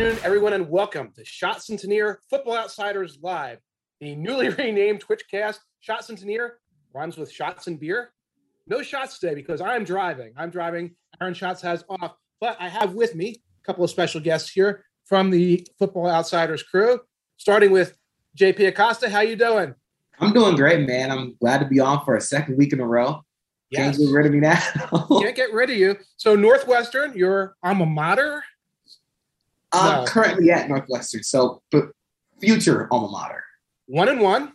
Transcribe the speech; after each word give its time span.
afternoon, 0.00 0.24
everyone, 0.24 0.54
and 0.54 0.70
welcome 0.70 1.12
to 1.14 1.22
Schatz 1.26 1.68
'n 1.68 1.76
Tanier 1.76 2.16
Football 2.30 2.56
Outsiders 2.56 3.18
Live, 3.20 3.58
the 4.00 4.14
newly 4.14 4.48
renamed 4.58 5.00
Twitch 5.00 5.24
cast. 5.30 5.60
Schatz 5.80 6.08
'n 6.08 6.16
Tanier 6.16 6.52
rhymes 6.94 7.18
with 7.18 7.30
shots 7.30 7.66
and 7.66 7.78
beer. 7.78 8.10
No 8.66 8.80
shots 8.80 9.18
today 9.18 9.34
because 9.34 9.60
I'm 9.60 9.84
driving. 9.84 10.32
I'm 10.38 10.48
driving. 10.48 10.96
Aaron 11.20 11.34
Schatz 11.34 11.60
has 11.60 11.84
off, 11.90 12.14
but 12.40 12.56
I 12.58 12.70
have 12.70 12.94
with 12.94 13.14
me 13.14 13.42
a 13.62 13.66
couple 13.66 13.84
of 13.84 13.90
special 13.90 14.22
guests 14.22 14.50
here 14.50 14.86
from 15.04 15.28
the 15.28 15.66
Football 15.78 16.08
Outsiders 16.08 16.62
crew, 16.62 17.00
starting 17.36 17.70
with 17.70 17.94
JP 18.38 18.68
Acosta. 18.68 19.10
How 19.10 19.20
you 19.20 19.36
doing? 19.36 19.74
I'm 20.18 20.32
doing 20.32 20.56
great, 20.56 20.86
man. 20.88 21.10
I'm 21.10 21.36
glad 21.42 21.58
to 21.58 21.66
be 21.66 21.78
on 21.78 22.02
for 22.06 22.16
a 22.16 22.22
second 22.22 22.56
week 22.56 22.72
in 22.72 22.80
a 22.80 22.86
row. 22.86 23.20
Yes. 23.68 23.98
Can't 23.98 23.98
get 23.98 24.14
rid 24.14 24.24
of 24.24 24.32
me 24.32 24.40
now. 24.40 24.60
Can't 25.20 25.36
get 25.36 25.52
rid 25.52 25.68
of 25.68 25.76
you. 25.76 25.96
So 26.16 26.34
Northwestern, 26.36 27.12
your 27.14 27.54
alma 27.62 27.84
mater. 27.84 28.42
I'm 29.72 30.04
No. 30.04 30.10
currently 30.10 30.50
at 30.50 30.68
Northwestern, 30.68 31.22
so 31.22 31.62
but 31.70 31.90
future 32.40 32.88
alma 32.90 33.08
mater. 33.10 33.44
One 33.86 34.08
and 34.08 34.20
one, 34.20 34.52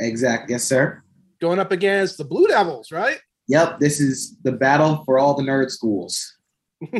Exact. 0.00 0.48
Yes, 0.50 0.62
sir. 0.64 1.02
going 1.40 1.58
up 1.58 1.72
against 1.72 2.18
the 2.18 2.24
Blue 2.24 2.46
Devils, 2.46 2.92
right? 2.92 3.18
Yep. 3.48 3.80
This 3.80 4.00
is 4.00 4.36
the 4.42 4.52
battle 4.52 5.02
for 5.04 5.18
all 5.18 5.34
the 5.34 5.42
nerd 5.42 5.70
schools. 5.70 6.36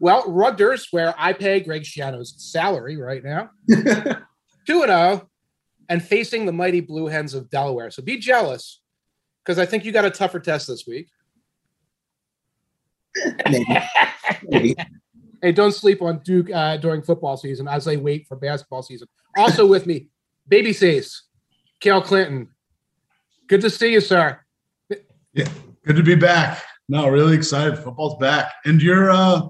well, 0.00 0.24
Rutgers, 0.30 0.88
where 0.92 1.14
I 1.18 1.32
pay 1.32 1.60
Greg 1.60 1.82
Schiano's 1.82 2.34
salary 2.38 2.96
right 2.96 3.24
now, 3.24 3.50
2 3.68 3.72
and 4.82 4.90
0, 4.90 5.28
and 5.88 6.02
facing 6.02 6.46
the 6.46 6.52
mighty 6.52 6.80
Blue 6.80 7.06
Hens 7.06 7.34
of 7.34 7.50
Delaware. 7.50 7.90
So 7.90 8.02
be 8.02 8.18
jealous 8.18 8.80
because 9.44 9.58
I 9.58 9.66
think 9.66 9.84
you 9.84 9.92
got 9.92 10.04
a 10.04 10.10
tougher 10.10 10.38
test 10.40 10.66
this 10.68 10.86
week. 10.86 11.08
Maybe. 13.50 13.66
Maybe. 14.44 14.76
Hey, 15.42 15.52
don't 15.52 15.72
sleep 15.72 16.02
on 16.02 16.18
Duke 16.24 16.50
uh, 16.50 16.76
during 16.78 17.02
football 17.02 17.36
season 17.36 17.68
as 17.68 17.84
they 17.84 17.96
wait 17.96 18.26
for 18.26 18.36
basketball 18.36 18.82
season. 18.82 19.08
Also 19.36 19.66
with 19.66 19.86
me, 19.86 20.08
Baby 20.48 20.72
Face, 20.72 21.24
Cale 21.80 22.00
Clinton. 22.02 22.48
Good 23.48 23.60
to 23.60 23.70
see 23.70 23.92
you, 23.92 24.00
sir. 24.00 24.40
Yeah, 25.34 25.48
good 25.84 25.96
to 25.96 26.02
be 26.02 26.14
back. 26.14 26.62
No, 26.88 27.08
really 27.08 27.36
excited. 27.36 27.78
Football's 27.78 28.16
back, 28.18 28.52
and 28.64 28.80
your 28.82 29.10
uh, 29.10 29.42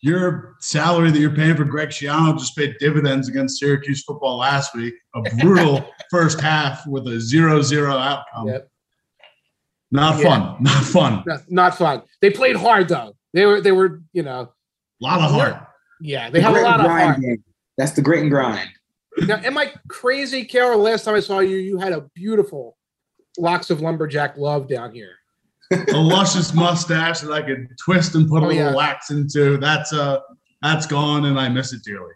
your 0.00 0.54
salary 0.60 1.10
that 1.12 1.18
you're 1.20 1.34
paying 1.34 1.54
for 1.54 1.64
Greg 1.64 1.90
Schiano 1.90 2.36
just 2.36 2.56
paid 2.56 2.74
dividends 2.80 3.28
against 3.28 3.60
Syracuse 3.60 4.02
football 4.02 4.38
last 4.38 4.74
week. 4.74 4.94
A 5.14 5.22
brutal 5.36 5.88
first 6.10 6.40
half 6.40 6.84
with 6.88 7.06
a 7.06 7.10
0-0 7.18 7.92
outcome. 7.94 8.48
Yep. 8.48 8.68
Not 9.92 10.18
Yeah. 10.18 10.24
fun. 10.24 10.56
Not 10.62 10.82
fun. 10.84 11.22
No, 11.26 11.38
not 11.48 11.78
fun. 11.78 12.02
They 12.20 12.30
played 12.30 12.56
hard 12.56 12.88
though. 12.88 13.14
They 13.32 13.46
were 13.46 13.60
they 13.60 13.72
were 13.72 14.02
you 14.12 14.22
know 14.24 14.52
A 15.02 15.04
lot 15.04 15.20
of 15.20 15.30
heart. 15.32 15.56
yeah 16.00 16.30
they 16.30 16.38
The 16.38 16.44
have 16.46 16.56
a 16.56 16.60
lot 16.60 16.80
of 16.80 16.86
grind 16.86 17.04
heart. 17.10 17.20
game. 17.20 17.44
That's 17.76 17.92
the 17.92 18.02
grit 18.02 18.20
and 18.20 18.30
grind. 18.30 18.68
Now, 19.26 19.36
am 19.44 19.58
I 19.58 19.72
crazy, 19.88 20.44
Carol? 20.44 20.78
Last 20.80 21.04
time 21.04 21.14
I 21.14 21.20
saw 21.20 21.40
you, 21.40 21.56
you 21.56 21.78
had 21.78 21.92
a 21.92 22.02
beautiful 22.14 22.76
locks 23.38 23.70
of 23.70 23.80
lumberjack 23.80 24.36
love 24.36 24.68
down 24.68 24.94
here. 24.94 25.12
A 25.72 25.96
luscious 25.96 26.54
mustache 26.54 27.20
that 27.20 27.32
I 27.32 27.42
could 27.42 27.66
twist 27.82 28.14
and 28.14 28.28
put 28.28 28.42
Oh, 28.42 28.46
a 28.46 28.48
little 28.48 28.62
yeah. 28.70 28.74
wax 28.74 29.10
into. 29.10 29.56
That's 29.58 29.92
uh 29.92 30.20
that's 30.60 30.86
gone, 30.86 31.24
and 31.24 31.38
I 31.40 31.48
miss 31.48 31.72
it 31.72 31.82
dearly. 31.84 32.12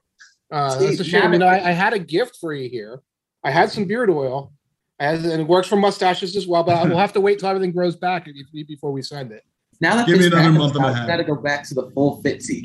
Uh, 0.52 0.78
that's 0.78 1.00
a 1.00 1.04
shame. 1.04 1.22
now 1.24 1.32
You 1.32 1.38
know, 1.40 1.50
that- 1.50 1.64
I, 1.66 1.70
I 1.70 1.72
had 1.72 1.92
a 1.92 1.98
gift 1.98 2.36
for 2.40 2.52
you 2.54 2.68
here. 2.68 3.00
I 3.42 3.50
had 3.50 3.70
some 3.70 3.84
beard 3.86 4.08
oil, 4.10 4.52
as, 5.00 5.24
and 5.24 5.40
it 5.42 5.46
works 5.48 5.66
for 5.68 5.76
mustaches 5.76 6.36
as 6.36 6.46
well. 6.46 6.62
But 6.62 6.86
we'll 6.88 6.98
have 6.98 7.12
to 7.14 7.20
wait 7.20 7.38
till 7.40 7.48
everything 7.48 7.72
grows 7.72 7.96
back 7.96 8.28
before 8.68 8.92
we 8.92 9.02
send 9.02 9.32
it. 9.32 9.42
Now 9.80 9.96
that 9.96 10.06
Give 10.06 10.14
me 10.14 10.18
this 10.18 10.26
another 10.28 10.42
happens, 10.42 10.58
month 10.58 10.76
and 10.76 10.84
a 10.84 10.88
I've 10.88 10.94
half. 10.96 11.06
Got 11.08 11.16
to 11.18 11.24
go 11.24 11.36
back 11.36 11.66
to 11.68 11.74
the 11.74 11.90
full 11.90 12.22
fitzy. 12.22 12.62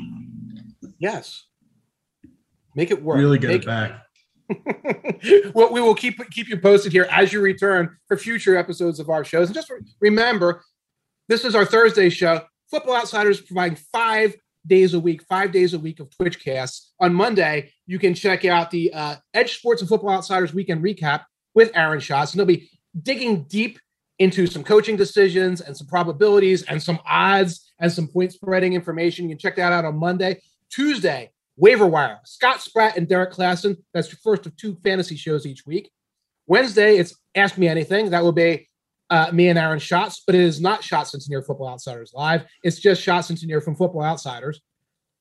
Yes, 0.98 1.44
make 2.74 2.90
it 2.90 3.02
work. 3.02 3.18
Really 3.18 3.38
get 3.38 3.48
Make 3.48 3.62
it 3.62 3.66
back. 3.66 4.02
well, 5.54 5.72
we 5.72 5.80
will 5.80 5.94
keep 5.94 6.18
keep 6.30 6.48
you 6.48 6.58
posted 6.58 6.92
here 6.92 7.06
as 7.10 7.32
you 7.32 7.40
return 7.40 7.96
for 8.06 8.16
future 8.16 8.56
episodes 8.56 9.00
of 9.00 9.08
our 9.10 9.24
shows. 9.24 9.48
And 9.48 9.54
just 9.54 9.70
re- 9.70 9.80
remember, 10.00 10.62
this 11.28 11.44
is 11.44 11.54
our 11.54 11.64
Thursday 11.64 12.10
show. 12.10 12.42
Football 12.70 12.96
Outsiders 12.96 13.40
providing 13.40 13.76
five 13.92 14.34
days 14.66 14.94
a 14.94 15.00
week, 15.00 15.22
five 15.24 15.52
days 15.52 15.74
a 15.74 15.78
week 15.78 16.00
of 16.00 16.08
Twitch 16.16 16.42
casts. 16.42 16.92
On 17.00 17.12
Monday, 17.12 17.70
you 17.86 17.98
can 17.98 18.14
check 18.14 18.44
out 18.44 18.70
the 18.70 18.92
uh, 18.92 19.16
Edge 19.34 19.58
Sports 19.58 19.82
and 19.82 19.88
Football 19.88 20.10
Outsiders 20.10 20.54
weekend 20.54 20.82
recap 20.82 21.24
with 21.54 21.70
Aaron 21.74 22.00
Schatz, 22.00 22.32
and 22.32 22.38
they'll 22.38 22.46
be 22.46 22.70
digging 23.00 23.44
deep 23.44 23.78
into 24.22 24.46
some 24.46 24.62
coaching 24.62 24.96
decisions 24.96 25.60
and 25.60 25.76
some 25.76 25.88
probabilities 25.88 26.62
and 26.62 26.80
some 26.80 26.98
odds 27.04 27.72
and 27.80 27.90
some 27.90 28.06
point 28.06 28.32
spreading 28.32 28.72
information. 28.72 29.28
You 29.28 29.30
can 29.30 29.38
check 29.38 29.56
that 29.56 29.72
out 29.72 29.84
on 29.84 29.96
Monday. 29.98 30.40
Tuesday, 30.70 31.30
waiver 31.56 31.86
wire. 31.86 32.20
Scott 32.24 32.62
Spratt 32.62 32.96
and 32.96 33.08
Derrik 33.08 33.32
Klassen. 33.32 33.76
That's 33.92 34.10
your 34.10 34.18
first 34.22 34.46
of 34.46 34.56
two 34.56 34.76
fantasy 34.84 35.16
shows 35.16 35.44
each 35.44 35.66
week. 35.66 35.90
Wednesday, 36.46 36.98
it's 36.98 37.16
Ask 37.34 37.58
Me 37.58 37.66
Anything. 37.66 38.10
That 38.10 38.22
will 38.22 38.32
be 38.32 38.68
uh, 39.10 39.30
me 39.32 39.48
and 39.48 39.58
Aaron 39.58 39.80
Schatz, 39.80 40.22
but 40.24 40.36
it 40.36 40.40
is 40.40 40.60
not 40.60 40.84
Schatz 40.84 41.14
'n 41.14 41.20
Tanier 41.20 41.44
Football 41.44 41.68
Outsiders 41.68 42.12
Live. 42.14 42.44
It's 42.62 42.78
just 42.78 43.02
Shots 43.02 43.30
Near 43.44 43.60
from 43.60 43.74
Football 43.74 44.04
Outsiders 44.04 44.60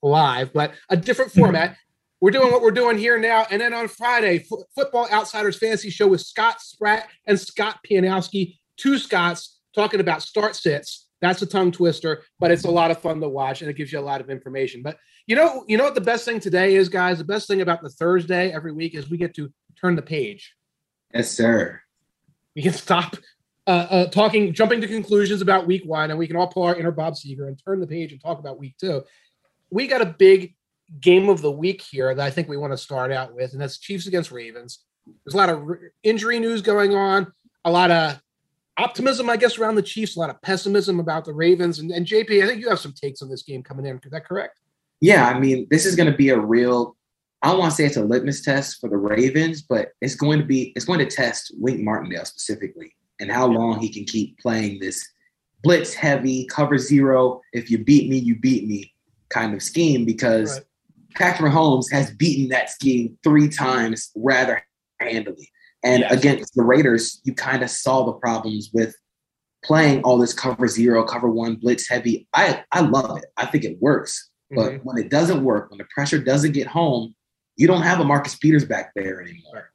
Live, 0.03 0.53
but 0.53 0.73
a 0.89 0.95
different 0.95 1.31
format. 1.31 1.75
We're 2.21 2.31
doing 2.31 2.51
what 2.51 2.61
we're 2.61 2.69
doing 2.69 2.99
here 2.99 3.17
now. 3.17 3.47
And 3.49 3.59
then 3.59 3.73
on 3.73 3.87
Friday, 3.87 4.39
Fo- 4.39 4.63
Football 4.75 5.07
Outsiders 5.11 5.57
Fantasy 5.57 5.89
Show 5.89 6.07
with 6.07 6.21
Scott 6.21 6.61
Spratt 6.61 7.09
and 7.25 7.39
Scott 7.39 7.79
Pianowski, 7.89 8.59
two 8.77 8.97
Scots 8.97 9.59
talking 9.75 9.99
about 9.99 10.21
start 10.21 10.55
sits. 10.55 11.07
That's 11.21 11.41
a 11.41 11.45
tongue 11.45 11.71
twister, 11.71 12.23
but 12.39 12.49
it's 12.49 12.63
a 12.63 12.71
lot 12.71 12.89
of 12.89 12.99
fun 12.99 13.21
to 13.21 13.29
watch 13.29 13.61
and 13.61 13.69
it 13.69 13.75
gives 13.75 13.93
you 13.93 13.99
a 13.99 14.01
lot 14.01 14.21
of 14.21 14.29
information. 14.29 14.81
But 14.81 14.97
you 15.27 15.35
know, 15.35 15.63
you 15.67 15.77
know 15.77 15.83
what 15.83 15.95
the 15.95 16.01
best 16.01 16.25
thing 16.25 16.39
today 16.39 16.75
is, 16.75 16.89
guys? 16.89 17.19
The 17.19 17.23
best 17.23 17.47
thing 17.47 17.61
about 17.61 17.81
the 17.81 17.89
Thursday 17.89 18.51
every 18.51 18.71
week 18.71 18.95
is 18.95 19.09
we 19.09 19.17
get 19.17 19.35
to 19.35 19.51
turn 19.79 19.95
the 19.95 20.01
page. 20.01 20.55
Yes, 21.13 21.29
sir. 21.29 21.81
We 22.55 22.63
can 22.63 22.73
stop 22.73 23.17
uh, 23.67 23.87
uh, 23.89 24.05
talking, 24.07 24.53
jumping 24.53 24.81
to 24.81 24.87
conclusions 24.87 25.41
about 25.41 25.67
week 25.67 25.83
one, 25.85 26.09
and 26.09 26.17
we 26.17 26.27
can 26.27 26.35
all 26.35 26.47
pull 26.47 26.63
our 26.63 26.75
inner 26.75 26.91
Bob 26.91 27.13
Seger 27.13 27.47
and 27.47 27.61
turn 27.63 27.79
the 27.79 27.87
page 27.87 28.11
and 28.11 28.21
talk 28.21 28.39
about 28.39 28.59
week 28.59 28.75
two. 28.79 29.03
We 29.69 29.87
got 29.87 30.01
a 30.01 30.05
big 30.05 30.55
game 30.99 31.29
of 31.29 31.41
the 31.41 31.51
week 31.51 31.81
here 31.81 32.13
that 32.13 32.25
I 32.25 32.31
think 32.31 32.49
we 32.49 32.57
want 32.57 32.73
to 32.73 32.77
start 32.77 33.11
out 33.11 33.33
with, 33.33 33.53
and 33.53 33.61
that's 33.61 33.77
Chiefs 33.77 34.07
against 34.07 34.31
Ravens. 34.31 34.79
There's 35.05 35.35
a 35.35 35.37
lot 35.37 35.49
of 35.49 35.59
r- 35.59 35.93
injury 36.03 36.39
news 36.39 36.61
going 36.61 36.95
on, 36.95 37.31
a 37.63 37.71
lot 37.71 37.91
of 37.91 38.21
optimism, 38.81 39.29
I 39.29 39.37
guess, 39.37 39.57
around 39.57 39.75
the 39.75 39.81
Chiefs, 39.81 40.15
a 40.15 40.19
lot 40.19 40.29
of 40.29 40.41
pessimism 40.41 40.99
about 40.99 41.25
the 41.25 41.33
Ravens. 41.33 41.79
And, 41.79 41.91
and 41.91 42.05
JP, 42.05 42.43
I 42.43 42.47
think 42.47 42.61
you 42.61 42.69
have 42.69 42.79
some 42.79 42.93
takes 42.93 43.21
on 43.21 43.29
this 43.29 43.43
game 43.43 43.63
coming 43.63 43.85
in. 43.85 43.99
Is 44.03 44.11
that 44.11 44.25
correct? 44.25 44.59
Yeah, 44.99 45.27
I 45.27 45.39
mean, 45.39 45.67
this 45.71 45.85
is 45.85 45.95
going 45.95 46.11
to 46.11 46.17
be 46.17 46.29
a 46.29 46.39
real. 46.39 46.95
I 47.41 47.49
don't 47.49 47.59
want 47.59 47.71
to 47.71 47.75
say 47.75 47.85
it's 47.85 47.97
a 47.97 48.03
litmus 48.03 48.41
test 48.41 48.79
for 48.79 48.89
the 48.89 48.97
Ravens, 48.97 49.63
but 49.63 49.89
it's 50.01 50.15
going 50.15 50.39
to 50.39 50.45
be. 50.45 50.73
It's 50.75 50.85
going 50.85 50.99
to 50.99 51.05
test 51.05 51.53
Wink 51.57 51.79
Martindale 51.81 52.25
specifically 52.25 52.93
and 53.19 53.31
how 53.31 53.47
long 53.47 53.79
he 53.79 53.89
can 53.89 54.05
keep 54.05 54.37
playing 54.39 54.79
this 54.79 55.07
blitz 55.63 55.93
heavy 55.93 56.45
cover 56.45 56.77
zero. 56.77 57.41
If 57.53 57.71
you 57.71 57.79
beat 57.79 58.09
me, 58.09 58.17
you 58.17 58.39
beat 58.39 58.67
me 58.67 58.93
kind 59.29 59.53
of 59.53 59.63
scheme 59.63 60.05
because 60.05 60.55
Right. 60.55 60.65
Patrick 61.15 61.51
Mahomes 61.51 61.91
has 61.91 62.11
beaten 62.11 62.49
that 62.49 62.69
scheme 62.69 63.17
three 63.23 63.49
times 63.49 64.11
rather 64.15 64.63
handily. 64.99 65.49
And 65.83 66.01
Yes. 66.01 66.11
against 66.11 66.53
the 66.55 66.63
Raiders, 66.63 67.21
you 67.23 67.33
kind 67.33 67.63
of 67.63 67.69
saw 67.69 68.05
the 68.05 68.13
problems 68.13 68.69
with 68.73 68.95
playing 69.63 70.01
all 70.03 70.17
this 70.17 70.33
cover 70.33 70.67
zero, 70.67 71.03
cover 71.03 71.29
one, 71.29 71.55
blitz 71.55 71.87
heavy. 71.87 72.27
I 72.33 72.63
I 72.71 72.81
love 72.81 73.17
it. 73.17 73.25
I 73.37 73.45
think 73.45 73.63
it 73.63 73.81
works. 73.81 74.29
But 74.51 74.73
Mhm. 74.73 74.83
when 74.83 74.97
it 74.97 75.09
doesn't 75.09 75.43
work, 75.43 75.69
when 75.69 75.77
the 75.77 75.87
pressure 75.93 76.19
doesn't 76.19 76.51
get 76.53 76.67
home, 76.67 77.15
you 77.57 77.67
don't 77.67 77.83
have 77.83 77.99
a 77.99 78.03
Marcus 78.03 78.35
Peters 78.35 78.65
back 78.65 78.91
there 78.95 79.21
anymore. 79.21 79.71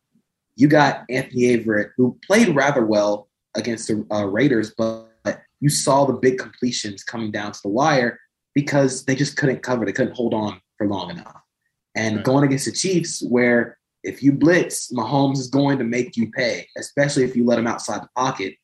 You 0.54 0.68
got 0.68 1.04
Anthony 1.10 1.42
Averett, 1.56 1.90
who 1.96 2.18
played 2.26 2.54
rather 2.54 2.84
well 2.84 3.28
against 3.54 3.88
the 3.88 4.06
uh, 4.12 4.24
Raiders, 4.26 4.72
but 4.76 5.10
you 5.60 5.68
saw 5.70 6.04
the 6.04 6.12
big 6.12 6.38
completions 6.38 7.02
coming 7.02 7.30
down 7.30 7.52
to 7.52 7.60
the 7.62 7.68
wire 7.68 8.18
because 8.54 9.04
they 9.04 9.14
just 9.14 9.36
couldn't 9.36 9.62
cover. 9.62 9.84
They 9.84 9.92
couldn't 9.92 10.14
hold 10.16 10.34
on 10.34 10.60
for 10.78 10.86
long 10.86 11.10
enough. 11.10 11.40
And 11.94 12.16
Right. 12.16 12.24
going 12.24 12.44
against 12.44 12.66
the 12.66 12.72
Chiefs, 12.72 13.22
where 13.22 13.75
if 14.06 14.22
you 14.22 14.32
blitz, 14.32 14.92
Mahomes 14.92 15.38
is 15.38 15.48
going 15.48 15.78
to 15.78 15.84
make 15.84 16.16
you 16.16 16.30
pay, 16.30 16.66
especially 16.78 17.24
if 17.24 17.34
you 17.34 17.44
let 17.44 17.58
him 17.58 17.66
outside 17.66 18.02
the 18.02 18.08
pocket. 18.16 18.54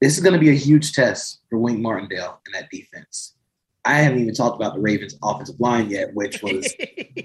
This 0.00 0.16
is 0.16 0.22
going 0.22 0.32
to 0.32 0.40
be 0.40 0.48
a 0.48 0.54
huge 0.54 0.94
test 0.94 1.42
for 1.50 1.58
Wink 1.58 1.78
Martindale 1.78 2.40
and 2.46 2.54
that 2.54 2.70
defense. 2.70 3.34
I 3.84 3.94
haven't 3.94 4.20
even 4.20 4.34
talked 4.34 4.56
about 4.56 4.74
the 4.74 4.80
Ravens' 4.80 5.16
offensive 5.22 5.60
line 5.60 5.90
yet, 5.90 6.14
which 6.14 6.42
was 6.42 6.72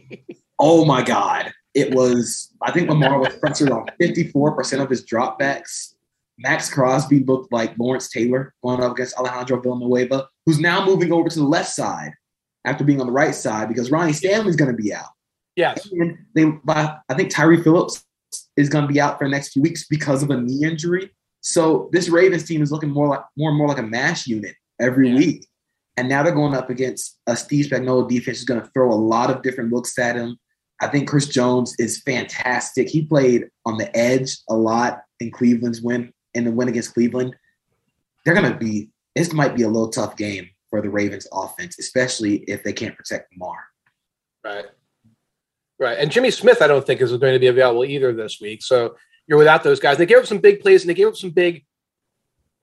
oh 0.59 0.85
my 0.85 1.01
god! 1.01 1.51
It 1.73 1.93
was. 1.93 2.53
I 2.61 2.71
think 2.71 2.89
Lamar 2.89 3.19
was 3.19 3.35
pressured 3.37 3.71
on 3.71 3.85
fifty-four 3.99 4.55
percent 4.55 4.81
of 4.81 4.89
his 4.89 5.05
dropbacks. 5.05 5.95
Maxx 6.37 6.73
Crosby 6.73 7.19
looked 7.23 7.51
like 7.51 7.77
Lawrence 7.77 8.09
Taylor 8.09 8.53
going 8.63 8.81
up 8.81 8.93
against 8.93 9.17
Alejandro 9.17 9.61
Villanueva, 9.61 10.27
who's 10.45 10.59
now 10.59 10.85
moving 10.85 11.13
over 11.13 11.29
to 11.29 11.39
the 11.39 11.45
left 11.45 11.69
side 11.69 12.11
after 12.65 12.83
being 12.83 12.99
on 12.99 13.07
the 13.07 13.13
right 13.13 13.35
side 13.35 13.69
because 13.69 13.91
Ronnie 13.91 14.13
Stanley's 14.13 14.57
going 14.57 14.71
to 14.71 14.81
be 14.81 14.93
out. 14.93 15.14
Yes. 15.55 15.87
And 15.91 16.17
they, 16.33 16.45
by, 16.45 16.97
I 17.09 17.13
think 17.13 17.29
Tyre 17.29 17.61
Phillips 17.63 18.03
is 18.57 18.69
going 18.69 18.87
to 18.87 18.91
be 18.93 18.99
out 18.99 19.17
for 19.17 19.25
the 19.25 19.31
next 19.31 19.53
few 19.53 19.61
weeks 19.61 19.85
because 19.87 20.23
of 20.23 20.29
a 20.29 20.41
knee 20.41 20.63
injury. 20.63 21.11
So 21.41 21.89
this 21.91 22.09
Ravens 22.09 22.43
team 22.45 22.61
is 22.61 22.71
looking 22.71 22.89
more 22.89 23.07
like 23.07 23.21
more 23.37 23.49
and 23.49 23.57
more 23.57 23.67
like 23.67 23.77
a 23.77 23.83
mash 23.83 24.27
unit 24.27 24.55
every 24.79 25.09
Yeah. 25.09 25.17
week. 25.17 25.47
And 25.97 26.09
now 26.09 26.23
they're 26.23 26.33
going 26.35 26.53
up 26.53 26.69
against 26.69 27.19
a 27.27 27.35
Steve 27.37 27.67
Spagnuolo 27.67 28.09
defense 28.09 28.39
is 28.39 28.43
going 28.45 28.59
to 28.61 28.67
throw 28.73 28.91
a 28.91 28.95
lot 28.95 29.29
of 29.29 29.41
different 29.41 29.71
looks 29.71 29.97
at 29.97 30.15
him. 30.17 30.37
I 30.81 30.87
think 30.87 31.07
Chris 31.07 31.27
Jones 31.27 31.73
is 31.79 32.01
fantastic. 32.01 32.89
He 32.89 33.05
played 33.05 33.45
on 33.65 33.77
the 33.77 33.95
edge 33.95 34.37
a 34.49 34.55
lot 34.55 35.03
in 35.21 35.31
Cleveland's 35.31 35.81
win 35.81 36.11
in 36.33 36.43
the 36.43 36.51
win 36.51 36.67
against 36.67 36.93
Cleveland. 36.93 37.33
They're 38.25 38.33
going 38.33 38.51
to 38.51 38.57
be 38.57 38.89
this 39.15 39.31
might 39.31 39.55
be 39.55 39.63
a 39.63 39.67
little 39.67 39.87
tough 39.89 40.17
game 40.17 40.49
for 40.69 40.81
the 40.81 40.89
Ravens 40.89 41.27
offense, 41.31 41.79
especially 41.79 42.37
if 42.49 42.63
they 42.63 42.73
can't 42.73 42.97
protect 42.97 43.31
Lamar. 43.31 43.59
Right. 44.43 44.65
Right. 45.79 45.97
And 45.97 46.09
Jimmy 46.09 46.31
Smith, 46.31 46.61
I 46.61 46.67
don't 46.67 46.85
think 46.85 47.01
is 47.01 47.11
going 47.11 47.33
to 47.33 47.39
be 47.39 47.47
available 47.47 47.83
either 47.83 48.13
this 48.13 48.39
week. 48.39 48.63
So 48.63 48.95
you're 49.27 49.37
without 49.37 49.63
those 49.63 49.79
guys. 49.79 49.97
They 49.97 50.05
gave 50.05 50.19
up 50.19 50.25
some 50.25 50.37
big 50.37 50.61
plays 50.61 50.83
and 50.83 50.89
they 50.89 50.93
gave 50.93 51.07
up 51.07 51.17
some 51.17 51.31
big 51.31 51.65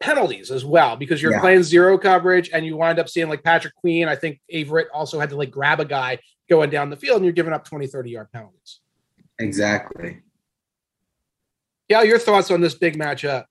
penalties 0.01 0.51
as 0.51 0.65
well 0.65 0.97
because 0.97 1.23
you're 1.23 1.33
yeah. 1.33 1.41
playing 1.41 1.63
zero 1.63 1.99
coverage 1.99 2.51
and 2.53 2.65
you 2.65 2.77
wind 2.77 2.99
up 2.99 3.09
seeing 3.09 3.29
like 3.29 3.43
Patrick 3.43 3.75
Queen. 3.75 4.09
I 4.09 4.17
think 4.17 4.41
Averett 4.53 4.87
also 4.93 5.21
had 5.21 5.31
to 5.31 5.37
like 5.37 5.51
grab 5.51 5.81
a 5.81 5.85
guy 5.85 6.19
going 6.49 6.71
down 6.71 6.91
the 6.91 6.97
field 6.97 7.17
and 7.17 7.25
you're 7.25 7.33
giving 7.33 7.53
up 7.53 7.65
20, 7.65 7.87
30 7.87 8.11
yard 8.11 8.29
penalties. 8.33 8.81
Exactly. 9.39 10.21
Yeah, 11.89 12.03
your 12.03 12.19
thoughts 12.19 12.51
on 12.51 12.61
this 12.61 12.75
big 12.75 12.99
matchup? 12.99 13.45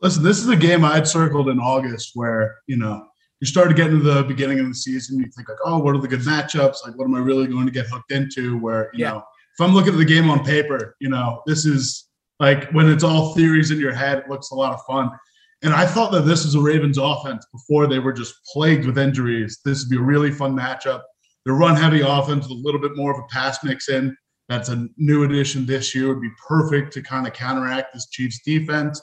Listen, 0.00 0.22
this 0.22 0.38
is 0.38 0.48
a 0.48 0.56
game 0.56 0.84
I 0.84 0.94
had 0.94 1.06
circled 1.06 1.48
in 1.48 1.58
August 1.58 2.12
where, 2.14 2.56
you 2.66 2.76
know, 2.76 3.06
you 3.40 3.46
start 3.46 3.68
to 3.68 3.74
get 3.74 3.90
into 3.90 4.02
the 4.02 4.22
beginning 4.22 4.60
of 4.60 4.66
the 4.66 4.74
season, 4.74 5.18
you 5.18 5.26
think 5.30 5.48
like, 5.48 5.58
oh, 5.64 5.78
what 5.78 5.94
are 5.94 6.00
the 6.00 6.08
good 6.08 6.20
matchups? 6.20 6.86
Like, 6.86 6.96
what 6.96 7.04
am 7.04 7.14
I 7.14 7.18
really 7.18 7.46
going 7.46 7.66
to 7.66 7.72
get 7.72 7.86
hooked 7.86 8.12
into? 8.12 8.58
Where, 8.58 8.90
you 8.94 9.04
yeah. 9.04 9.12
know, 9.12 9.18
if 9.18 9.60
I'm 9.60 9.74
looking 9.74 9.92
at 9.92 9.98
the 9.98 10.04
game 10.04 10.30
on 10.30 10.44
paper, 10.44 10.96
you 11.00 11.08
know, 11.08 11.42
this 11.46 11.66
is 11.66 12.08
like 12.40 12.70
when 12.72 12.90
it's 12.90 13.04
all 13.04 13.34
theories 13.34 13.70
in 13.70 13.78
your 13.78 13.94
head, 13.94 14.18
it 14.18 14.28
looks 14.28 14.50
a 14.50 14.54
lot 14.54 14.72
of 14.72 14.80
fun. 14.86 15.10
And 15.62 15.72
I 15.72 15.86
thought 15.86 16.12
that 16.12 16.22
this 16.22 16.44
is 16.44 16.54
a 16.54 16.60
Ravens 16.60 16.98
offense 16.98 17.46
before 17.52 17.86
they 17.86 17.98
were 17.98 18.12
just 18.12 18.34
plagued 18.52 18.86
with 18.86 18.98
injuries. 18.98 19.60
This 19.64 19.82
would 19.82 19.90
be 19.90 19.96
a 19.96 20.04
really 20.04 20.30
fun 20.30 20.54
matchup. 20.54 21.02
The 21.44 21.52
run 21.52 21.76
heavy 21.76 22.00
offense 22.00 22.44
with 22.48 22.58
a 22.58 22.62
little 22.62 22.80
bit 22.80 22.96
more 22.96 23.12
of 23.12 23.18
a 23.18 23.26
pass 23.28 23.62
mix 23.64 23.88
in. 23.88 24.16
That's 24.48 24.68
a 24.68 24.86
new 24.96 25.24
addition 25.24 25.66
this 25.66 25.94
year. 25.94 26.08
Would 26.08 26.20
be 26.20 26.30
perfect 26.46 26.92
to 26.94 27.02
kind 27.02 27.26
of 27.26 27.32
counteract 27.32 27.94
this 27.94 28.08
Chiefs 28.08 28.40
defense. 28.44 29.00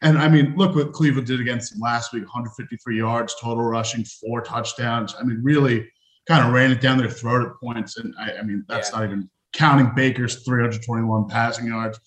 And 0.00 0.16
I 0.18 0.28
mean, 0.28 0.54
look 0.56 0.76
what 0.76 0.92
Cleveland 0.92 1.26
did 1.26 1.40
against 1.40 1.72
them 1.72 1.80
last 1.80 2.12
week 2.12 2.22
153 2.22 2.96
yards, 2.96 3.34
total 3.40 3.64
rushing, 3.64 4.04
four 4.04 4.40
touchdowns. 4.40 5.14
I 5.18 5.24
mean, 5.24 5.40
really 5.42 5.90
kind 6.28 6.46
of 6.46 6.52
ran 6.52 6.70
it 6.70 6.80
down 6.80 6.98
their 6.98 7.10
throat 7.10 7.46
at 7.46 7.54
points. 7.60 7.96
And 7.96 8.14
I, 8.18 8.38
I 8.38 8.42
mean, 8.42 8.64
that's 8.68 8.90
yeah. 8.90 8.98
not 8.98 9.06
even 9.06 9.30
counting 9.52 9.90
Baker's 9.96 10.44
321 10.44 11.28
passing 11.28 11.66
yards. 11.66 11.98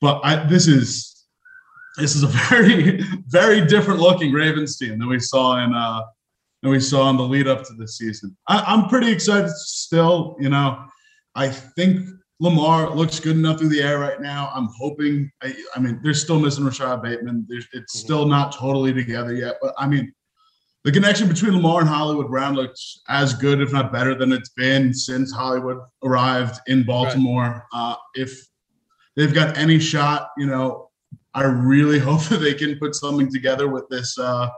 But 0.00 0.20
I, 0.22 0.46
this 0.46 0.66
is 0.66 1.26
this 1.96 2.14
is 2.14 2.22
a 2.22 2.26
very 2.50 3.02
very 3.28 3.64
different 3.66 4.00
looking 4.00 4.32
Ravens 4.32 4.76
team 4.76 4.98
than 4.98 5.08
we 5.08 5.18
saw 5.18 5.64
in 5.64 5.74
uh, 5.74 6.02
than 6.62 6.72
we 6.72 6.80
saw 6.80 7.08
in 7.10 7.16
the 7.16 7.22
lead 7.22 7.48
up 7.48 7.64
to 7.64 7.74
the 7.74 7.88
season. 7.88 8.36
I, 8.48 8.62
I'm 8.66 8.88
pretty 8.88 9.10
excited 9.10 9.50
still. 9.50 10.36
You 10.38 10.50
know, 10.50 10.84
I 11.34 11.48
think 11.48 12.06
Lamar 12.40 12.94
looks 12.94 13.20
good 13.20 13.36
enough 13.36 13.58
through 13.58 13.68
the 13.68 13.82
air 13.82 13.98
right 13.98 14.20
now. 14.20 14.50
I'm 14.54 14.68
hoping. 14.78 15.30
I, 15.42 15.54
I 15.76 15.78
mean, 15.78 16.00
they're 16.02 16.14
still 16.14 16.40
missing 16.40 16.64
Rashod 16.64 17.02
Bateman. 17.02 17.46
There's, 17.48 17.66
it's 17.72 17.94
mm-hmm. 17.94 18.04
still 18.04 18.26
not 18.26 18.52
totally 18.52 18.94
together 18.94 19.34
yet. 19.34 19.56
But 19.60 19.74
I 19.76 19.86
mean, 19.86 20.12
the 20.84 20.90
connection 20.90 21.28
between 21.28 21.54
Lamar 21.54 21.80
and 21.80 21.88
Hollywood 21.88 22.28
Brown 22.28 22.54
looks 22.54 23.02
as 23.08 23.34
good, 23.34 23.60
if 23.60 23.72
not 23.72 23.92
better, 23.92 24.14
than 24.14 24.32
it's 24.32 24.48
been 24.48 24.94
since 24.94 25.30
Hollywood 25.30 25.80
arrived 26.02 26.58
in 26.66 26.82
Baltimore. 26.82 27.66
Right. 27.74 27.92
Uh, 27.92 27.96
if 28.14 28.46
they've 29.16 29.34
got 29.34 29.58
any 29.58 29.78
shot, 29.78 30.30
you 30.38 30.46
know, 30.46 30.88
I 31.34 31.44
really 31.44 31.98
hope 32.08 32.22
that 32.24 32.38
they 32.38 32.54
can 32.54 32.78
put 32.78 32.94
something 32.94 33.30
together 33.30 33.68
with 33.68 33.86
this 33.90 34.18
uh, 34.18 34.48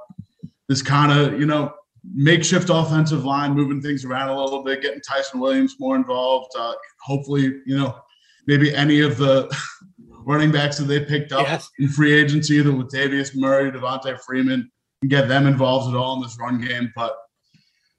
this 0.69 0.83
kind 0.83 1.11
of 1.11 1.39
you 1.41 1.47
know 1.47 1.73
makeshift 2.05 2.69
offensive 2.71 3.25
line, 3.25 3.55
moving 3.55 3.81
things 3.81 4.05
around 4.05 4.29
a 4.29 4.43
little 4.43 4.63
bit, 4.63 4.83
getting 4.83 5.01
Ty'Son 5.01 5.41
Williams 5.41 5.77
more 5.79 5.97
involved. 5.97 6.51
Uh, 6.59 6.75
hopefully, 7.01 7.61
you 7.67 7.77
know, 7.77 7.97
maybe 8.47 8.75
any 8.75 9.01
of 9.01 9.17
the 9.17 9.55
running 10.09 10.51
backs 10.51 10.79
that 10.79 10.85
they 10.85 11.05
picked 11.05 11.33
up 11.33 11.47
yes. 11.47 11.69
in 11.79 11.89
free 11.89 12.13
agency, 12.13 12.57
either 12.57 12.71
Latavius 12.71 13.37
Murray, 13.37 13.71
Devonta 13.71 14.19
Freeman, 14.21 14.71
can 15.01 15.09
get 15.09 15.29
them 15.29 15.47
involved 15.47 15.95
at 15.95 15.99
all 15.99 16.17
in 16.17 16.23
this 16.23 16.37
run 16.39 16.61
game. 16.61 16.93
But 16.95 17.17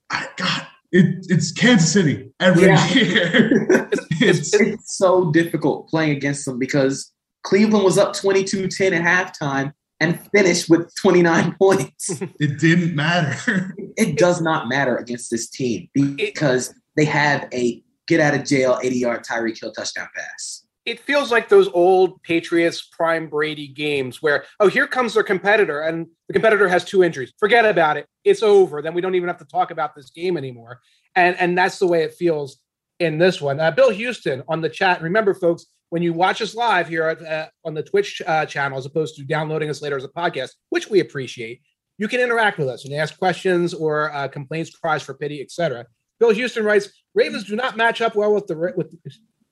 I, 0.10 0.28
God, 0.38 0.68
it, 0.92 1.26
it's 1.30 1.52
Kansas 1.52 1.92
City 1.92 2.32
every 2.40 2.68
yeah. 2.68 2.88
year. 2.94 3.90
it's, 4.22 4.54
it's 4.54 4.98
so 4.98 5.32
difficult 5.32 5.90
playing 5.90 6.12
against 6.12 6.46
them 6.46 6.60
because 6.60 7.12
Cleveland 7.44 7.84
was 7.84 7.98
up 7.98 8.14
22-10 8.14 8.92
at 8.92 9.34
halftime 9.42 9.74
and 10.04 10.20
finished 10.32 10.70
with 10.70 10.94
29 10.96 11.56
points. 11.60 12.22
It 12.40 12.60
didn't 12.60 12.96
matter. 12.96 13.74
it 13.98 14.18
does 14.18 14.42
not 14.42 14.68
matter 14.68 14.98
against 14.98 15.32
this 15.32 15.50
team 15.50 15.90
because 15.94 16.74
they 16.96 17.06
have 17.06 17.48
a 17.54 17.82
get 18.08 18.20
out 18.20 18.34
of 18.34 18.44
jail 18.44 18.80
80 18.84 18.98
yard 18.98 19.24
Tyreek 19.24 19.60
Hill 19.60 19.72
touchdown 19.72 20.08
pass. 20.16 20.66
It 20.86 21.00
feels 21.00 21.32
like 21.32 21.48
those 21.48 21.70
old 21.70 22.22
Patriots 22.24 22.82
prime 22.82 23.28
Brady 23.30 23.70
games 23.70 24.22
where, 24.22 24.44
oh, 24.60 24.68
here 24.68 24.86
comes 24.86 25.14
their 25.14 25.24
competitor, 25.24 25.80
and 25.80 26.08
the 26.28 26.34
competitor 26.34 26.68
has 26.68 26.84
two 26.84 27.06
injuries. 27.06 27.32
Forget 27.40 27.66
about 27.66 27.96
it. 27.96 28.06
It's 28.26 28.44
over. 28.44 28.82
Then 28.82 28.94
we 28.94 29.00
don't 29.00 29.16
even 29.16 29.30
have 29.30 29.38
to 29.38 29.46
talk 29.46 29.72
about 29.72 29.96
this 29.96 30.10
game 30.10 30.36
anymore. 30.36 30.82
And 31.16 31.38
and 31.40 31.58
that's 31.58 31.80
the 31.80 31.88
way 31.88 32.04
it 32.04 32.16
feels 32.16 32.58
in 33.00 33.18
this 33.18 33.42
one. 33.42 33.62
Uh, 33.62 33.72
Bill 33.72 33.92
Houston 33.92 34.44
on 34.50 34.60
the 34.60 34.70
chat. 34.70 35.02
Remember, 35.02 35.34
folks, 35.34 35.68
when 35.94 36.02
you 36.02 36.12
watch 36.12 36.42
us 36.42 36.56
live 36.56 36.88
here 36.88 37.04
at, 37.04 37.22
uh, 37.22 37.48
on 37.64 37.76
the 37.76 37.84
Twitch 37.84 38.20
uh, 38.26 38.48
channel, 38.48 38.80
as 38.80 38.88
opposed 38.88 39.16
to 39.16 39.24
downloading 39.24 39.70
us 39.70 39.80
later 39.80 39.96
as 39.96 40.04
a 40.04 40.08
podcast, 40.08 40.50
which 40.70 40.90
we 40.90 41.02
appreciate, 41.02 41.62
you 42.00 42.08
can 42.08 42.20
interact 42.20 42.58
with 42.58 42.68
us 42.68 42.84
and 42.84 42.96
ask 42.96 43.16
questions 43.20 43.76
or 43.76 44.12
uh, 44.12 44.28
complaints, 44.28 44.72
cries 44.72 45.04
for 45.04 45.14
pity, 45.14 45.40
etc. 45.40 45.86
Bill 46.20 46.32
Houston 46.32 46.66
writes: 46.66 46.90
Ravens 47.14 47.44
do 47.44 47.56
not 47.56 47.78
match 47.78 48.02
up 48.02 48.16
well 48.16 48.34
with 48.34 48.48
the 48.48 48.74
with 48.76 48.92